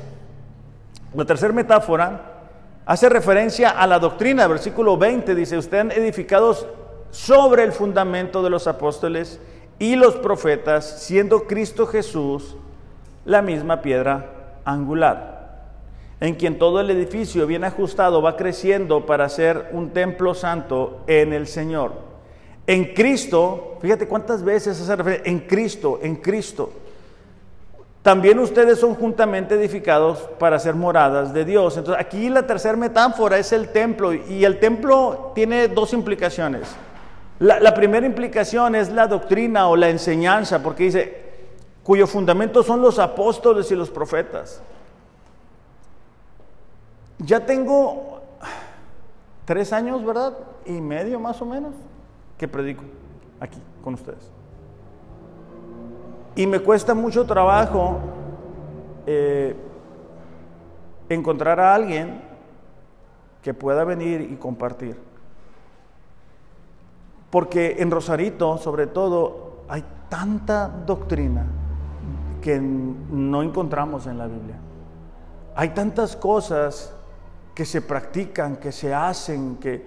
la 1.15 1.25
tercera 1.27 1.53
metáfora, 1.53 2.47
hace 2.87 3.11
referencia 3.11 3.71
a 3.71 3.87
la 3.87 3.99
doctrina, 3.99 4.47
versículo 4.47 4.97
20, 4.97 5.35
dice, 5.35 5.59
ustedes 5.59 5.99
edificados 5.99 6.67
sobre 7.11 7.65
el 7.65 7.73
fundamento 7.73 8.43
de 8.43 8.49
los 8.49 8.67
apóstoles 8.67 9.39
y 9.79 9.97
los 9.97 10.17
profetas, 10.17 11.03
siendo 11.03 11.47
Cristo 11.47 11.87
Jesús 11.87 12.57
la 13.27 13.43
misma 13.43 13.83
piedra 13.83 14.61
angular 14.65 15.38
en 16.21 16.35
quien 16.35 16.59
todo 16.59 16.81
el 16.81 16.91
edificio 16.91 17.47
bien 17.47 17.65
ajustado 17.65 18.21
va 18.21 18.37
creciendo 18.37 19.07
para 19.07 19.29
ser 19.29 19.71
un 19.73 19.91
templo 19.91 20.35
santo 20.35 21.01
en 21.07 21.33
el 21.33 21.47
Señor. 21.47 21.93
En 22.67 22.93
Cristo, 22.93 23.79
fíjate 23.81 24.09
cuántas 24.09 24.43
veces 24.43 24.81
hace 24.81 24.97
referencia, 24.97 25.31
en 25.31 25.41
Cristo, 25.41 26.01
en 26.03 26.17
Cristo. 26.17 26.73
También 28.03 28.39
ustedes 28.39 28.79
son 28.79 28.95
juntamente 28.95 29.55
edificados 29.55 30.19
para 30.39 30.59
ser 30.59 30.75
moradas 30.75 31.33
de 31.33 31.45
Dios. 31.45 31.77
Entonces 31.77 32.05
aquí 32.05 32.29
la 32.29 32.47
tercera 32.47 32.77
metáfora 32.77 33.39
es 33.39 33.53
el 33.53 33.69
templo 33.69 34.13
y 34.13 34.45
el 34.45 34.59
templo 34.59 35.33
tiene 35.35 35.69
dos 35.69 35.93
implicaciones. 35.93 36.69
La, 37.39 37.61
la 37.61 37.75
primera 37.75 38.07
implicación 38.07 38.75
es 38.75 38.91
la 38.91 39.07
doctrina 39.07 39.69
o 39.69 39.77
la 39.77 39.89
enseñanza, 39.89 40.63
porque 40.63 40.85
dice, 40.85 41.23
cuyo 41.85 42.07
fundamento 42.07 42.63
son 42.63 42.83
los 42.83 42.99
apóstoles 42.99 43.71
y 43.71 43.77
los 43.77 43.91
profetas. 43.91 44.61
Ya 47.19 47.45
tengo 47.45 48.21
tres 49.45 49.73
años, 49.73 50.05
¿verdad? 50.05 50.35
Y 50.65 50.81
medio 50.81 51.19
más 51.19 51.41
o 51.43 51.47
menos 51.47 51.75
que 52.37 52.47
predico 52.47 52.85
aquí 53.41 53.61
con 53.83 53.95
ustedes. 53.95 54.31
Y 56.37 56.47
me 56.47 56.61
cuesta 56.61 56.95
mucho 56.95 57.27
trabajo 57.27 57.99
eh, 59.07 59.57
encontrar 61.09 61.59
a 61.59 61.75
alguien 61.75 62.21
que 63.43 63.55
pueda 63.55 63.85
venir 63.85 64.21
y 64.21 64.37
compartir. 64.37 64.97
Porque 67.31 67.77
en 67.79 67.91
Rosarito, 67.91 68.57
sobre 68.59 68.87
todo, 68.87 69.63
hay 69.69 69.85
tanta 70.09 70.69
doctrina 70.69 71.47
que 72.41 72.61
no 72.61 73.43
encontramos 73.43 74.07
en 74.07 74.19
la 74.19 74.27
Biblia. 74.27 74.57
Hay 75.57 75.71
tantas 75.71 76.15
cosas 76.15 76.95
que 77.59 77.65
se 77.65 77.83
practican, 77.83 78.59
que 78.59 78.71
se 78.71 78.95
hacen, 78.95 79.57
que 79.57 79.83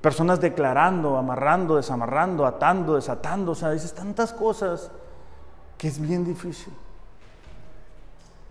personas 0.00 0.40
declarando, 0.40 1.18
amarrando, 1.18 1.76
desamarrando, 1.76 2.46
atando, 2.46 2.94
desatando, 2.94 3.52
o 3.52 3.54
sea, 3.54 3.72
dices 3.72 3.92
tantas 3.92 4.32
cosas 4.32 4.90
que 5.76 5.88
es 5.88 6.00
bien 6.00 6.24
difícil. 6.24 6.72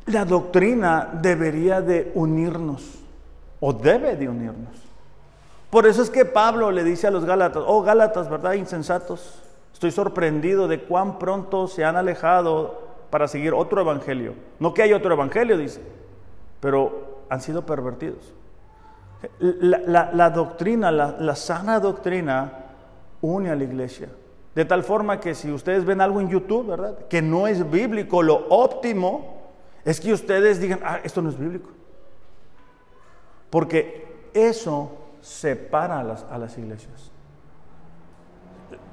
La 0.06 0.24
doctrina 0.24 1.10
debería 1.20 1.82
de 1.82 2.12
unirnos, 2.14 3.00
o 3.60 3.74
debe 3.74 4.16
de 4.16 4.30
unirnos. 4.30 4.76
Por 5.72 5.88
eso 5.88 6.04
es 6.04 6.12
que 6.12 6.24
Pablo 6.24 6.70
le 6.70 6.84
dice 6.84 7.08
a 7.08 7.12
los 7.12 7.26
Gálatas, 7.26 7.64
oh 7.66 7.82
Gálatas, 7.82 8.30
¿verdad? 8.30 8.54
Insensatos. 8.54 9.42
Estoy 9.74 9.90
sorprendido 9.90 10.68
de 10.68 10.84
cuán 10.84 11.18
pronto 11.18 11.68
se 11.68 11.84
han 11.84 11.96
alejado 11.96 12.84
para 13.10 13.28
seguir 13.28 13.56
otro 13.56 13.82
evangelio. 13.82 14.36
No 14.60 14.76
que 14.76 14.84
hay 14.84 14.94
otro 14.94 15.12
evangelio, 15.12 15.58
dice, 15.58 15.82
pero 16.60 17.26
han 17.30 17.42
sido 17.42 17.66
pervertidos. 17.66 18.32
La, 19.40 20.30
doctrina, 20.30 20.92
la, 20.92 21.36
sana 21.36 21.80
doctrina 21.80 22.52
une 23.22 23.50
a 23.50 23.56
la 23.56 23.64
iglesia. 23.64 24.10
De 24.54 24.66
tal 24.66 24.84
forma 24.84 25.20
que 25.20 25.34
si 25.34 25.52
ustedes 25.52 25.86
ven 25.86 26.02
algo 26.02 26.22
en 26.22 26.30
YouTube, 26.30 26.68
¿verdad? 26.68 27.08
Que 27.08 27.22
no 27.22 27.48
es 27.48 27.70
bíblico, 27.70 28.22
lo 28.22 28.48
óptimo 28.50 29.42
es 29.86 30.00
que 30.00 30.14
ustedes 30.14 30.60
digan, 30.60 30.80
ah, 30.84 31.00
esto 31.04 31.22
no 31.22 31.30
es 31.30 31.40
bíblico. 31.40 31.70
Porque 33.50 34.30
eso 34.34 34.92
separa 35.22 36.00
a 36.00 36.04
las, 36.04 36.24
a 36.30 36.38
las 36.38 36.58
iglesias. 36.58 37.14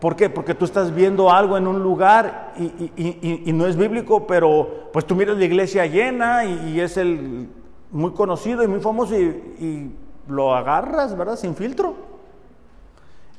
¿Por 0.01 0.17
qué? 0.17 0.31
Porque 0.31 0.55
tú 0.55 0.65
estás 0.65 0.95
viendo 0.95 1.31
algo 1.31 1.59
en 1.59 1.67
un 1.67 1.83
lugar 1.83 2.55
y, 2.57 3.53
no 3.53 3.67
es 3.67 3.77
bíblico, 3.77 4.27
pero 4.27 4.89
pues 4.93 5.05
tú 5.05 5.15
miras 5.15 5.37
la 5.37 5.45
iglesia 5.45 5.85
llena 5.87 6.45
y, 6.45 6.81
es 6.81 6.97
el 6.97 7.49
muy 7.91 8.13
conocido 8.13 8.63
y 8.63 8.69
muy 8.69 8.81
famoso 8.81 9.15
y, 9.19 9.95
lo 10.31 10.55
agarras, 10.55 11.17
¿verdad? 11.17 11.37
Sin 11.37 11.55
filtro. 11.55 11.95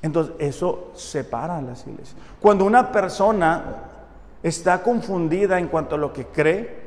Entonces, 0.01 0.35
eso 0.39 0.91
separa 0.93 1.57
a 1.57 1.61
las 1.61 1.85
iglesias. 1.87 2.15
Cuando 2.39 2.65
una 2.65 2.91
persona 2.91 3.63
está 4.43 4.81
confundida 4.83 5.59
en 5.59 5.67
cuanto 5.67 5.95
a 5.95 5.97
lo 5.97 6.11
que 6.11 6.25
cree, 6.27 6.81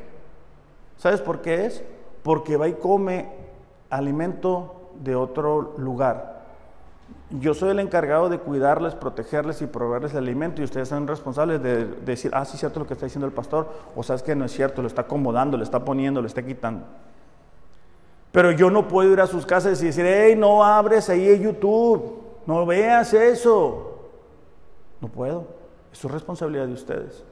¿sabes 0.96 1.20
por 1.20 1.40
qué 1.40 1.66
es? 1.66 1.82
Porque 2.22 2.56
va 2.56 2.68
y 2.68 2.74
come 2.74 3.30
alimento 3.90 4.90
de 5.00 5.14
otro 5.14 5.74
lugar 5.78 6.34
yo 7.40 7.54
soy 7.54 7.70
el 7.70 7.80
encargado 7.80 8.28
de 8.28 8.38
cuidarles, 8.38 8.94
protegerles 8.94 9.62
y 9.62 9.66
proveerles 9.66 10.12
el 10.12 10.18
alimento 10.18 10.60
y 10.60 10.64
ustedes 10.64 10.88
son 10.88 11.06
responsables 11.06 11.62
de, 11.62 11.86
decir, 11.86 12.30
ah, 12.34 12.44
sí 12.44 12.54
es 12.54 12.60
cierto 12.60 12.80
lo 12.80 12.86
que 12.86 12.94
está 12.94 13.06
diciendo 13.06 13.26
el 13.26 13.32
pastor, 13.32 13.68
o 13.96 14.02
sabes 14.02 14.22
que 14.22 14.34
no 14.36 14.44
es 14.44 14.52
cierto, 14.52 14.82
lo 14.82 14.88
está 14.88 15.02
acomodando, 15.02 15.56
le 15.56 15.64
está 15.64 15.84
poniendo, 15.84 16.20
le 16.20 16.28
está 16.28 16.42
quitando. 16.42 16.84
Pero 18.34 18.50
yo 18.50 18.68
no 18.68 18.88
puedo 18.88 19.12
ir 19.12 19.20
a 19.20 19.28
sus 19.28 19.46
casas 19.46 19.80
y 19.80 19.86
decir, 19.86 20.04
hey, 20.04 20.34
no 20.36 20.64
abres 20.64 21.08
ahí 21.08 21.38
YouTube, 21.40 22.20
no 22.46 22.66
veas 22.66 23.14
eso. 23.14 24.10
No 25.00 25.06
puedo, 25.06 25.46
es 25.92 25.98
su 25.98 26.08
responsabilidad 26.08 26.66
de 26.66 26.72
ustedes. 26.72 27.22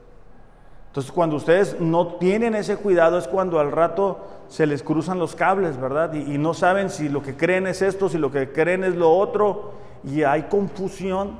Entonces, 0.87 1.11
cuando 1.11 1.35
ustedes 1.35 1.77
no 1.77 2.15
tienen 2.15 2.55
ese 2.55 2.77
cuidado 2.77 3.17
es 3.17 3.27
cuando 3.27 3.59
al 3.59 3.73
rato 3.73 4.19
se 4.47 4.65
les 4.65 4.81
cruzan 4.81 5.19
los 5.19 5.35
cables, 5.35 5.77
¿verdad? 5.77 6.13
Y, 6.13 6.37
no 6.37 6.53
saben 6.53 6.89
si 6.89 7.09
lo 7.09 7.21
que 7.21 7.35
creen 7.35 7.67
es 7.67 7.81
esto, 7.81 8.07
si 8.07 8.17
lo 8.17 8.31
que 8.31 8.53
creen 8.53 8.85
es 8.85 8.95
lo 8.95 9.11
otro, 9.11 9.73
y 10.05 10.23
hay 10.23 10.43
confusión. 10.43 11.37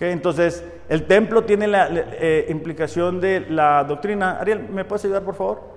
Entonces, 0.00 0.64
el 0.88 1.06
templo 1.06 1.44
tiene 1.44 1.66
la 1.66 1.88
eh, 1.92 2.46
implicación 2.48 3.20
de 3.20 3.40
la 3.40 3.84
doctrina. 3.84 4.40
Ariel, 4.40 4.70
¿me 4.70 4.86
puedes 4.86 5.04
ayudar, 5.04 5.22
por 5.22 5.34
favor? 5.34 5.75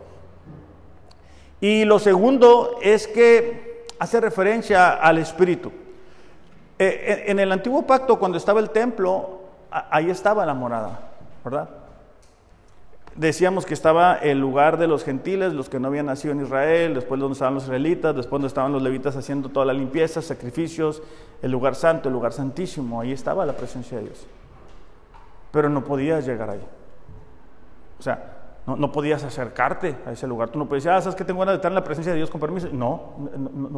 Y 1.62 1.86
lo 1.86 2.00
segundo 2.00 2.80
es 2.82 3.08
que 3.08 3.86
hace 4.00 4.22
referencia 4.22 4.94
al 4.94 5.18
Espíritu. 5.18 5.72
Eh, 6.78 7.26
en 7.28 7.40
el 7.40 7.52
antiguo 7.52 7.86
pacto, 7.86 8.18
cuando 8.18 8.38
estaba 8.38 8.60
el 8.60 8.70
templo, 8.70 9.42
ahí 9.70 10.10
estaba 10.10 10.46
la 10.46 10.54
morada, 10.54 11.12
¿verdad? 11.44 11.70
decíamos 13.20 13.66
que 13.66 13.74
estaba 13.74 14.16
el 14.16 14.40
lugar 14.40 14.78
de 14.78 14.88
los 14.88 15.04
gentiles, 15.04 15.52
los 15.52 15.68
que 15.68 15.78
no 15.78 15.90
habían 15.90 16.06
nacido 16.06 16.34
en 16.34 16.42
Israel, 16.42 16.94
después 16.94 17.20
donde 17.20 17.34
estaban 17.34 17.54
los 17.54 17.64
israelitas, 17.64 18.16
después 18.16 18.32
donde 18.32 18.48
estaban 18.48 18.72
los 18.72 18.82
levitas 18.82 19.18
haciendo 19.18 19.50
toda 19.50 19.66
la 19.66 19.74
limpieza, 19.74 20.22
sacrificios, 20.22 21.04
el 21.42 21.52
lugar 21.52 21.76
santo, 21.76 22.08
el 22.08 22.14
lugar 22.14 22.32
santísimo, 22.32 23.02
ahí 23.02 23.12
estaba 23.12 23.46
la 23.46 23.54
presencia 23.54 23.98
de 23.98 24.06
Dios. 24.06 24.26
Pero 25.52 25.70
no 25.70 25.84
podías 25.84 26.26
llegar 26.26 26.50
ahí. 26.50 26.62
O 28.00 28.02
sea, 28.02 28.38
no, 28.76 28.92
podías 28.92 29.24
acercarte 29.24 29.98
a 30.06 30.12
ese 30.12 30.28
lugar. 30.28 30.50
Tú 30.50 30.60
no 30.60 30.68
podías 30.68 30.84
decir, 30.84 30.98
ah, 30.98 31.02
¿sabes 31.02 31.16
que 31.16 31.24
tengo 31.24 31.40
ganas 31.40 31.54
de 31.54 31.58
estar 31.58 31.72
en 31.72 31.76
la 31.76 31.84
presencia 31.84 32.12
de 32.12 32.18
Dios 32.18 32.30
con 32.30 32.40
permiso? 32.40 32.68
No, 32.72 33.14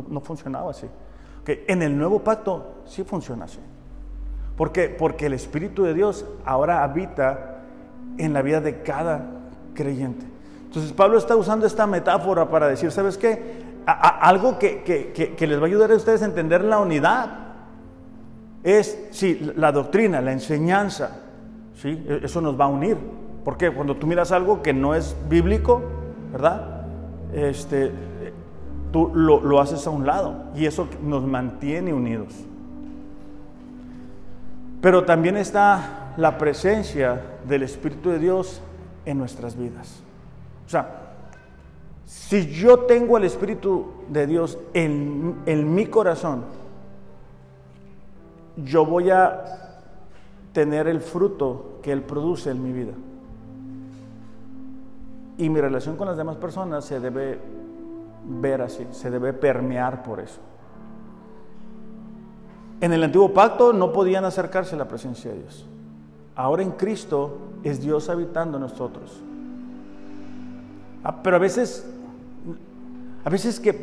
no, 0.10 0.22
funcionaba 0.22 0.72
así. 0.72 0.88
Que 1.46 1.66
en 1.68 1.82
el 1.82 1.98
nuevo 1.98 2.20
pacto 2.20 2.84
sí 2.86 3.04
funciona 3.04 3.46
así. 3.46 3.60
¿Por 4.56 4.72
qué? 4.72 4.90
Porque 4.90 5.26
el 5.26 5.34
Espíritu 5.34 5.84
de 5.84 5.94
Dios 5.94 6.26
ahora 6.46 6.84
habita 6.84 7.62
en 8.18 8.34
la 8.34 8.42
vida 8.42 8.62
de 8.62 8.82
cada 8.82 9.26
creyente. 9.74 10.26
Entonces 10.66 10.94
Pablo 10.94 11.18
está 11.18 11.36
usando 11.36 11.66
esta 11.66 11.88
metáfora 11.88 12.50
para 12.50 12.68
decir, 12.68 12.92
¿sabes 12.92 13.18
qué? 13.18 13.72
algo 13.86 14.60
que, 14.60 15.36
les 15.40 15.60
va 15.60 15.64
a 15.64 15.66
ayudar 15.66 15.92
a 15.92 15.96
ustedes 15.96 16.22
a 16.22 16.26
entender 16.26 16.64
la 16.64 16.80
unidad 16.80 17.42
es, 18.64 19.08
sí, 19.12 19.52
la 19.56 19.72
doctrina, 19.72 20.22
la 20.22 20.32
enseñanza, 20.32 21.20
¿sí? 21.76 22.04
E, 22.08 22.22
eso 22.24 22.42
nos 22.42 22.60
va 22.60 22.66
a 22.66 22.68
unir. 22.68 22.98
Porque 23.44 23.72
cuando 23.72 23.96
tú 23.96 24.08
miras 24.08 24.32
algo 24.32 24.62
que 24.62 24.74
no 24.74 24.94
es 24.94 25.16
bíblico, 25.30 25.82
¿verdad? 26.32 26.86
Este, 27.34 27.92
tú 28.92 29.12
lo, 29.14 29.42
lo 29.42 29.60
haces 29.60 29.86
a 29.88 29.90
un 29.90 30.06
lado 30.06 30.46
y 30.56 30.66
eso 30.66 30.88
nos 31.02 31.26
mantiene 31.26 31.94
unidos. 31.94 32.34
Pero 34.82 35.06
también 35.06 35.38
está 35.38 36.14
la 36.18 36.38
presencia 36.38 37.22
del 37.48 37.64
Espíritu 37.64 38.10
de 38.10 38.20
Dios 38.20 38.62
en 39.06 39.18
nuestras 39.18 39.56
vidas. 39.56 40.02
O 40.66 40.70
sea, 40.70 41.14
si 42.06 42.48
yo 42.48 42.80
tengo 42.80 43.18
el 43.18 43.24
Espíritu 43.24 43.92
de 44.10 44.28
Dios 44.28 44.58
en, 44.74 45.38
en 45.46 45.74
mi 45.74 45.86
corazón, 45.86 46.44
yo 48.58 48.86
voy 48.86 49.10
a 49.10 49.80
tener 50.54 50.88
el 50.88 51.02
fruto 51.02 51.80
que 51.82 51.92
Él 51.92 52.02
produce 52.02 52.50
en 52.52 52.64
mi 52.64 52.74
vida. 52.74 52.94
Y 55.42 55.50
mi 55.50 55.60
relación 55.60 55.96
con 55.96 56.06
las 56.06 56.18
demás 56.18 56.38
personas 56.38 56.86
se 56.86 57.00
debe 57.00 57.40
ver 58.28 58.62
así, 58.62 58.86
se 58.92 59.10
debe 59.10 59.34
permear 59.34 60.04
por 60.04 60.20
eso. 60.20 60.40
En 62.80 62.94
el 62.94 63.04
antiguo 63.04 63.34
pacto 63.34 63.74
no 63.74 63.92
podían 63.92 64.24
acercarse 64.24 64.76
a 64.76 64.78
la 64.78 64.88
presencia 64.88 65.32
de 65.32 65.40
Dios. 65.40 65.66
Ahora 66.36 66.62
en 66.62 66.70
Cristo 66.70 67.40
es 67.64 67.82
Dios 67.82 68.08
habitando 68.08 68.58
en 68.58 68.62
nosotros. 68.62 69.20
Ah, 71.04 71.24
pero 71.24 71.38
a 71.38 71.40
veces, 71.40 71.92
a 73.26 73.30
veces 73.32 73.60
que, 73.60 73.74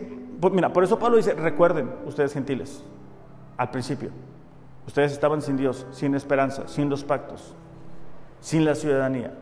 pues 0.41 0.55
mira, 0.55 0.73
por 0.73 0.85
eso 0.85 0.97
Pablo 0.97 1.17
dice, 1.17 1.35
recuerden 1.35 1.91
ustedes 2.07 2.35
gentiles, 2.35 2.85
al 3.57 3.73
principio, 3.73 4.11
ustedes 4.87 5.11
estaban 5.11 5.43
sin 5.43 5.57
Dios, 5.57 5.89
sin 5.91 6.15
esperanza, 6.15 6.69
sin 6.69 6.89
los 6.89 7.03
pactos, 7.03 7.53
sin 8.41 8.65
la 8.65 8.77
ciudadanía. 8.77 9.35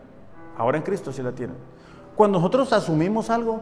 Ahora 0.57 0.79
en 0.79 0.83
Cristo 0.83 1.13
sí 1.13 1.23
la 1.23 1.33
tienen. 1.33 1.76
Cuando 2.17 2.39
nosotros 2.39 2.73
asumimos 2.73 3.29
algo, 3.29 3.61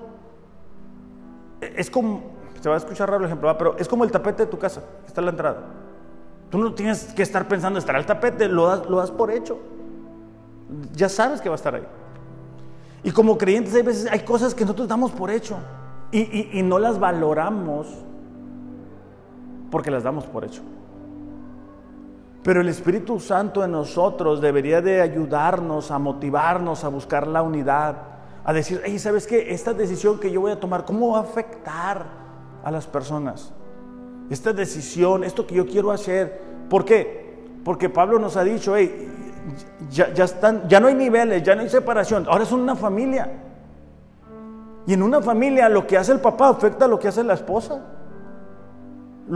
es 1.60 1.90
como, 1.90 2.22
se 2.60 2.68
va 2.68 2.76
a 2.76 2.78
escuchar 2.78 3.10
raro 3.10 3.20
el 3.20 3.26
ejemplo, 3.26 3.56
pero 3.58 3.76
es 3.76 3.88
como 3.88 4.04
el 4.04 4.12
tapete 4.12 4.44
de 4.44 4.50
tu 4.50 4.58
casa, 4.58 4.80
que 5.02 5.08
está 5.08 5.20
en 5.20 5.24
la 5.26 5.30
entrada. 5.32 5.58
Tú 6.50 6.58
no 6.58 6.72
tienes 6.72 7.12
que 7.12 7.22
estar 7.22 7.48
pensando, 7.48 7.80
estar 7.80 7.96
al 7.96 8.06
tapete, 8.06 8.48
lo 8.48 8.66
das, 8.66 8.88
lo 8.88 8.98
das 8.98 9.10
por 9.10 9.32
hecho. 9.32 9.58
Ya 10.92 11.08
sabes 11.08 11.40
que 11.40 11.48
va 11.48 11.54
a 11.54 11.56
estar 11.56 11.74
ahí. 11.74 11.86
Y 13.02 13.10
como 13.10 13.36
creyentes 13.36 13.74
hay 13.74 13.82
veces, 13.82 14.10
hay 14.10 14.20
cosas 14.20 14.54
que 14.54 14.64
nosotros 14.64 14.86
damos 14.86 15.10
por 15.10 15.30
hecho 15.30 15.56
y, 16.12 16.58
y 16.58 16.62
no 16.62 16.78
las 16.78 16.98
valoramos 16.98 17.88
porque 19.70 19.90
las 19.90 20.04
damos 20.04 20.24
por 20.24 20.44
hecho. 20.44 20.62
Pero 22.44 22.60
el 22.60 22.68
Espíritu 22.68 23.18
Santo 23.18 23.64
en 23.64 23.72
nosotros 23.72 24.40
debería 24.40 24.80
de 24.80 25.00
ayudarnos 25.00 25.90
a 25.90 25.98
motivarnos 25.98 26.84
a 26.84 26.88
buscar 26.88 27.26
la 27.26 27.42
unidad, 27.42 28.13
a 28.44 28.52
decir, 28.52 28.82
hey, 28.84 28.98
¿sabes 28.98 29.26
qué? 29.26 29.52
Esta 29.52 29.72
decisión 29.72 30.20
que 30.20 30.30
yo 30.30 30.40
voy 30.40 30.52
a 30.52 30.60
tomar, 30.60 30.84
¿cómo 30.84 31.12
va 31.12 31.18
a 31.18 31.22
afectar 31.22 32.06
a 32.62 32.70
las 32.70 32.86
personas? 32.86 33.52
esta 34.30 34.52
decisión, 34.52 35.24
esto 35.24 35.46
que 35.46 35.54
yo 35.54 35.66
quiero 35.66 35.90
hacer. 35.90 36.40
¿Por 36.68 36.84
qué? 36.84 37.34
Porque 37.64 37.88
Pablo 37.88 38.18
nos 38.18 38.36
ha 38.36 38.44
dicho, 38.44 38.76
hey, 38.76 39.10
ya, 39.90 40.80
no 40.80 40.86
hay 40.86 40.94
niveles, 40.94 41.42
ya 41.42 41.54
no 41.54 41.62
hay 41.62 41.68
separación, 41.68 42.26
ahora 42.28 42.44
es 42.44 42.52
una 42.52 42.76
familia. 42.76 43.30
Y 44.86 44.92
en 44.92 45.02
una 45.02 45.22
familia 45.22 45.68
lo 45.68 45.86
que 45.86 45.96
hace 45.96 46.12
el 46.12 46.20
papá 46.20 46.48
afecta 46.48 46.84
a 46.84 46.88
lo 46.88 46.98
que 46.98 47.08
hace 47.08 47.24
la 47.24 47.34
esposa. 47.34 47.80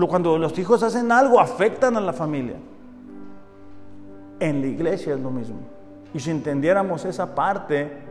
Cuando 0.09 0.36
los 0.36 0.59
hijos 0.59 0.82
hacen 0.82 1.11
algo, 1.11 1.40
afectan 1.40 1.96
a 1.96 2.00
la 2.00 2.12
familia. 2.12 2.56
En 4.40 4.61
la 4.61 4.66
iglesia 4.66 5.14
es 5.14 5.20
lo 5.20 5.30
mismo. 5.30 5.56
Y 6.12 6.20
si 6.20 6.30
entendiéramos 6.30 7.04
esa 7.06 7.34
parte, 7.34 8.07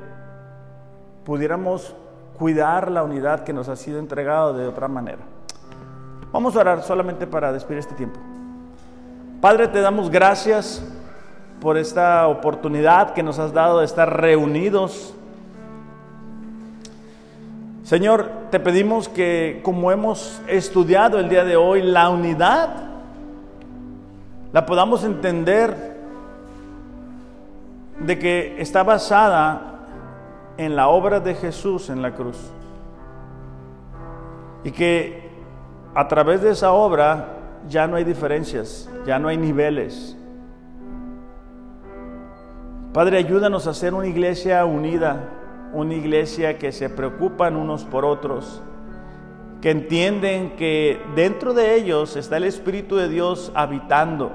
pudiéramos 1.28 1.94
cuidar 2.40 2.90
la 2.90 3.04
unidad 3.04 3.44
que 3.44 3.52
nos 3.52 3.68
ha 3.68 3.76
sido 3.76 4.00
entregada 4.00 4.54
de 4.54 4.66
otra 4.66 4.88
manera. 4.88 5.20
Vamos 6.32 6.56
a 6.56 6.60
orar 6.62 6.84
solamente 6.84 7.28
para 7.28 7.52
despedir 7.52 7.80
este 7.80 7.96
tiempo. 7.96 8.18
Padre, 9.42 9.68
te 9.68 9.82
damos 9.82 10.10
gracias 10.10 10.82
por 11.60 11.78
esta 11.78 12.26
oportunidad 12.30 13.14
que 13.14 13.24
nos 13.24 13.40
has 13.40 13.52
dado 13.52 13.80
de 13.80 13.86
estar 13.86 14.22
reunidos. 14.22 15.14
Señor, 17.84 18.32
te 18.50 18.62
pedimos 18.62 19.10
que 19.10 19.60
como 19.66 19.92
hemos 19.92 20.42
estudiado 20.48 21.20
el 21.20 21.28
día 21.28 21.44
de 21.44 21.58
hoy, 21.58 21.82
la 21.82 22.08
unidad 22.10 22.70
la 24.54 24.66
podamos 24.66 25.04
entender 25.04 25.98
de 28.00 28.18
que 28.18 28.62
está 28.62 28.84
basada 28.84 29.74
en 30.58 30.76
la 30.76 30.90
obra 30.90 31.20
de 31.20 31.36
Jesús 31.36 31.90
en 31.90 32.02
la 32.02 32.14
cruz. 32.14 32.38
Y 34.64 34.72
que 34.72 35.30
a 35.94 36.08
través 36.08 36.42
de 36.42 36.52
esa 36.52 36.72
obra 36.72 37.38
ya 37.70 37.88
no 37.88 37.96
hay 37.96 38.04
diferencias, 38.04 38.90
ya 39.06 39.20
no 39.20 39.28
hay 39.28 39.38
niveles. 39.38 40.18
Padre, 42.94 43.18
ayúdanos 43.18 43.68
a 43.68 43.74
ser 43.74 43.94
una 43.94 44.08
iglesia 44.08 44.66
unida, 44.66 45.30
una 45.74 45.94
iglesia 45.94 46.58
que 46.58 46.72
se 46.72 46.90
preocupan 46.90 47.56
unos 47.56 47.84
por 47.86 48.06
otros, 48.06 48.62
que 49.62 49.72
entienden 49.72 50.56
que 50.56 51.00
dentro 51.16 51.54
de 51.54 51.76
ellos 51.76 52.16
está 52.16 52.38
el 52.38 52.46
Espíritu 52.46 52.96
de 52.96 53.10
Dios 53.10 53.52
habitando. 53.54 54.32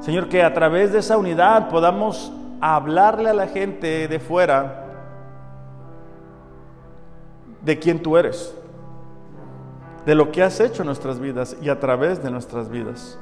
Señor, 0.00 0.28
que 0.28 0.42
a 0.42 0.54
través 0.54 0.92
de 0.92 1.00
esa 1.00 1.18
unidad 1.18 1.68
podamos 1.68 2.32
hablarle 2.60 3.30
a 3.30 3.34
la 3.34 3.46
gente 3.46 4.06
de 4.08 4.20
fuera 4.20 4.86
de 7.62 7.78
quién 7.78 8.02
tú 8.02 8.16
eres, 8.16 8.54
de 10.06 10.14
lo 10.14 10.30
que 10.30 10.42
has 10.42 10.60
hecho 10.60 10.82
en 10.82 10.86
nuestras 10.86 11.18
vidas 11.18 11.56
y 11.60 11.68
a 11.68 11.78
través 11.78 12.22
de 12.22 12.30
nuestras 12.30 12.68
vidas. 12.68 13.18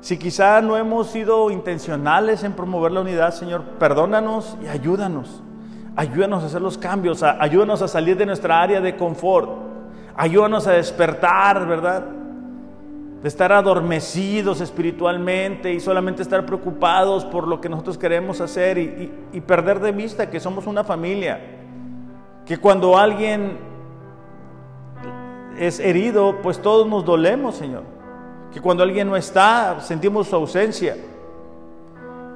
Si 0.00 0.16
quizá 0.18 0.62
no 0.62 0.76
hemos 0.76 1.08
sido 1.08 1.50
intencionales 1.50 2.42
en 2.42 2.54
promover 2.54 2.92
la 2.92 3.02
unidad, 3.02 3.32
Señor, 3.34 3.62
perdónanos 3.78 4.56
y 4.62 4.66
ayúdanos. 4.66 5.42
Ayúdanos 5.94 6.42
a 6.42 6.46
hacer 6.46 6.62
los 6.62 6.78
cambios, 6.78 7.22
ayúdanos 7.22 7.82
a 7.82 7.88
salir 7.88 8.16
de 8.16 8.24
nuestra 8.24 8.62
área 8.62 8.80
de 8.80 8.96
confort. 8.96 9.50
Ayúdanos 10.16 10.66
a 10.66 10.72
despertar, 10.72 11.66
¿verdad? 11.66 12.04
De 13.22 13.28
estar 13.28 13.52
adormecidos 13.52 14.60
espiritualmente 14.60 15.72
y 15.72 15.80
solamente 15.80 16.22
estar 16.22 16.46
preocupados 16.46 17.24
por 17.24 17.46
lo 17.46 17.60
que 17.60 17.68
nosotros 17.68 17.98
queremos 17.98 18.40
hacer 18.40 18.78
y, 18.78 19.12
y 19.32 19.40
perder 19.40 19.80
de 19.80 19.92
vista 19.92 20.30
que 20.30 20.40
somos 20.40 20.66
una 20.66 20.84
familia. 20.84 21.40
Que 22.46 22.56
cuando 22.56 22.96
alguien 22.96 23.58
es 25.58 25.78
herido, 25.80 26.38
pues 26.42 26.62
todos 26.62 26.86
nos 26.86 27.04
dolemos, 27.04 27.56
Señor 27.56 28.00
que 28.52 28.60
cuando 28.60 28.82
alguien 28.82 29.08
no 29.08 29.16
está, 29.16 29.80
sentimos 29.80 30.28
su 30.28 30.36
ausencia, 30.36 30.96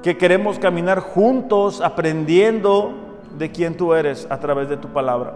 que 0.01 0.17
queremos 0.17 0.59
caminar 0.59 0.99
juntos 0.99 1.81
aprendiendo 1.81 2.93
de 3.37 3.51
quién 3.51 3.75
tú 3.75 3.93
eres 3.93 4.27
a 4.29 4.39
través 4.39 4.69
de 4.69 4.77
tu 4.77 4.87
palabra. 4.89 5.33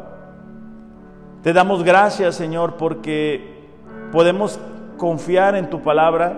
Te 1.43 1.53
damos 1.53 1.83
gracias, 1.83 2.35
Señor, 2.35 2.75
porque 2.75 3.67
podemos 4.11 4.59
confiar 4.99 5.55
en 5.55 5.71
tu 5.71 5.81
palabra, 5.81 6.37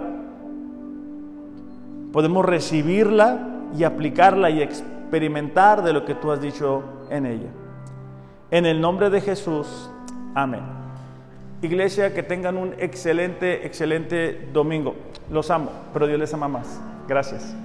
podemos 2.14 2.46
recibirla 2.46 3.48
y 3.78 3.84
aplicarla 3.84 4.50
y 4.50 4.62
experimentar 4.62 5.84
de 5.84 5.92
lo 5.92 6.06
que 6.06 6.16
tú 6.16 6.32
has 6.32 6.40
dicho 6.40 6.84
en 7.10 7.26
ella. 7.26 7.50
En 8.52 8.66
el 8.66 8.80
nombre 8.80 9.10
de 9.10 9.20
Jesús, 9.20 9.90
amén. 10.34 10.62
Iglesia, 11.62 12.14
que 12.14 12.24
tengan 12.24 12.58
un 12.58 12.74
excelente, 12.80 13.66
excelente 13.66 14.50
domingo. 14.54 14.96
Los 15.30 15.52
amo, 15.52 15.72
pero 15.94 16.08
Dios 16.08 16.20
les 16.20 16.34
ama 16.34 16.48
más. 16.48 16.80
Gracias. 17.08 17.56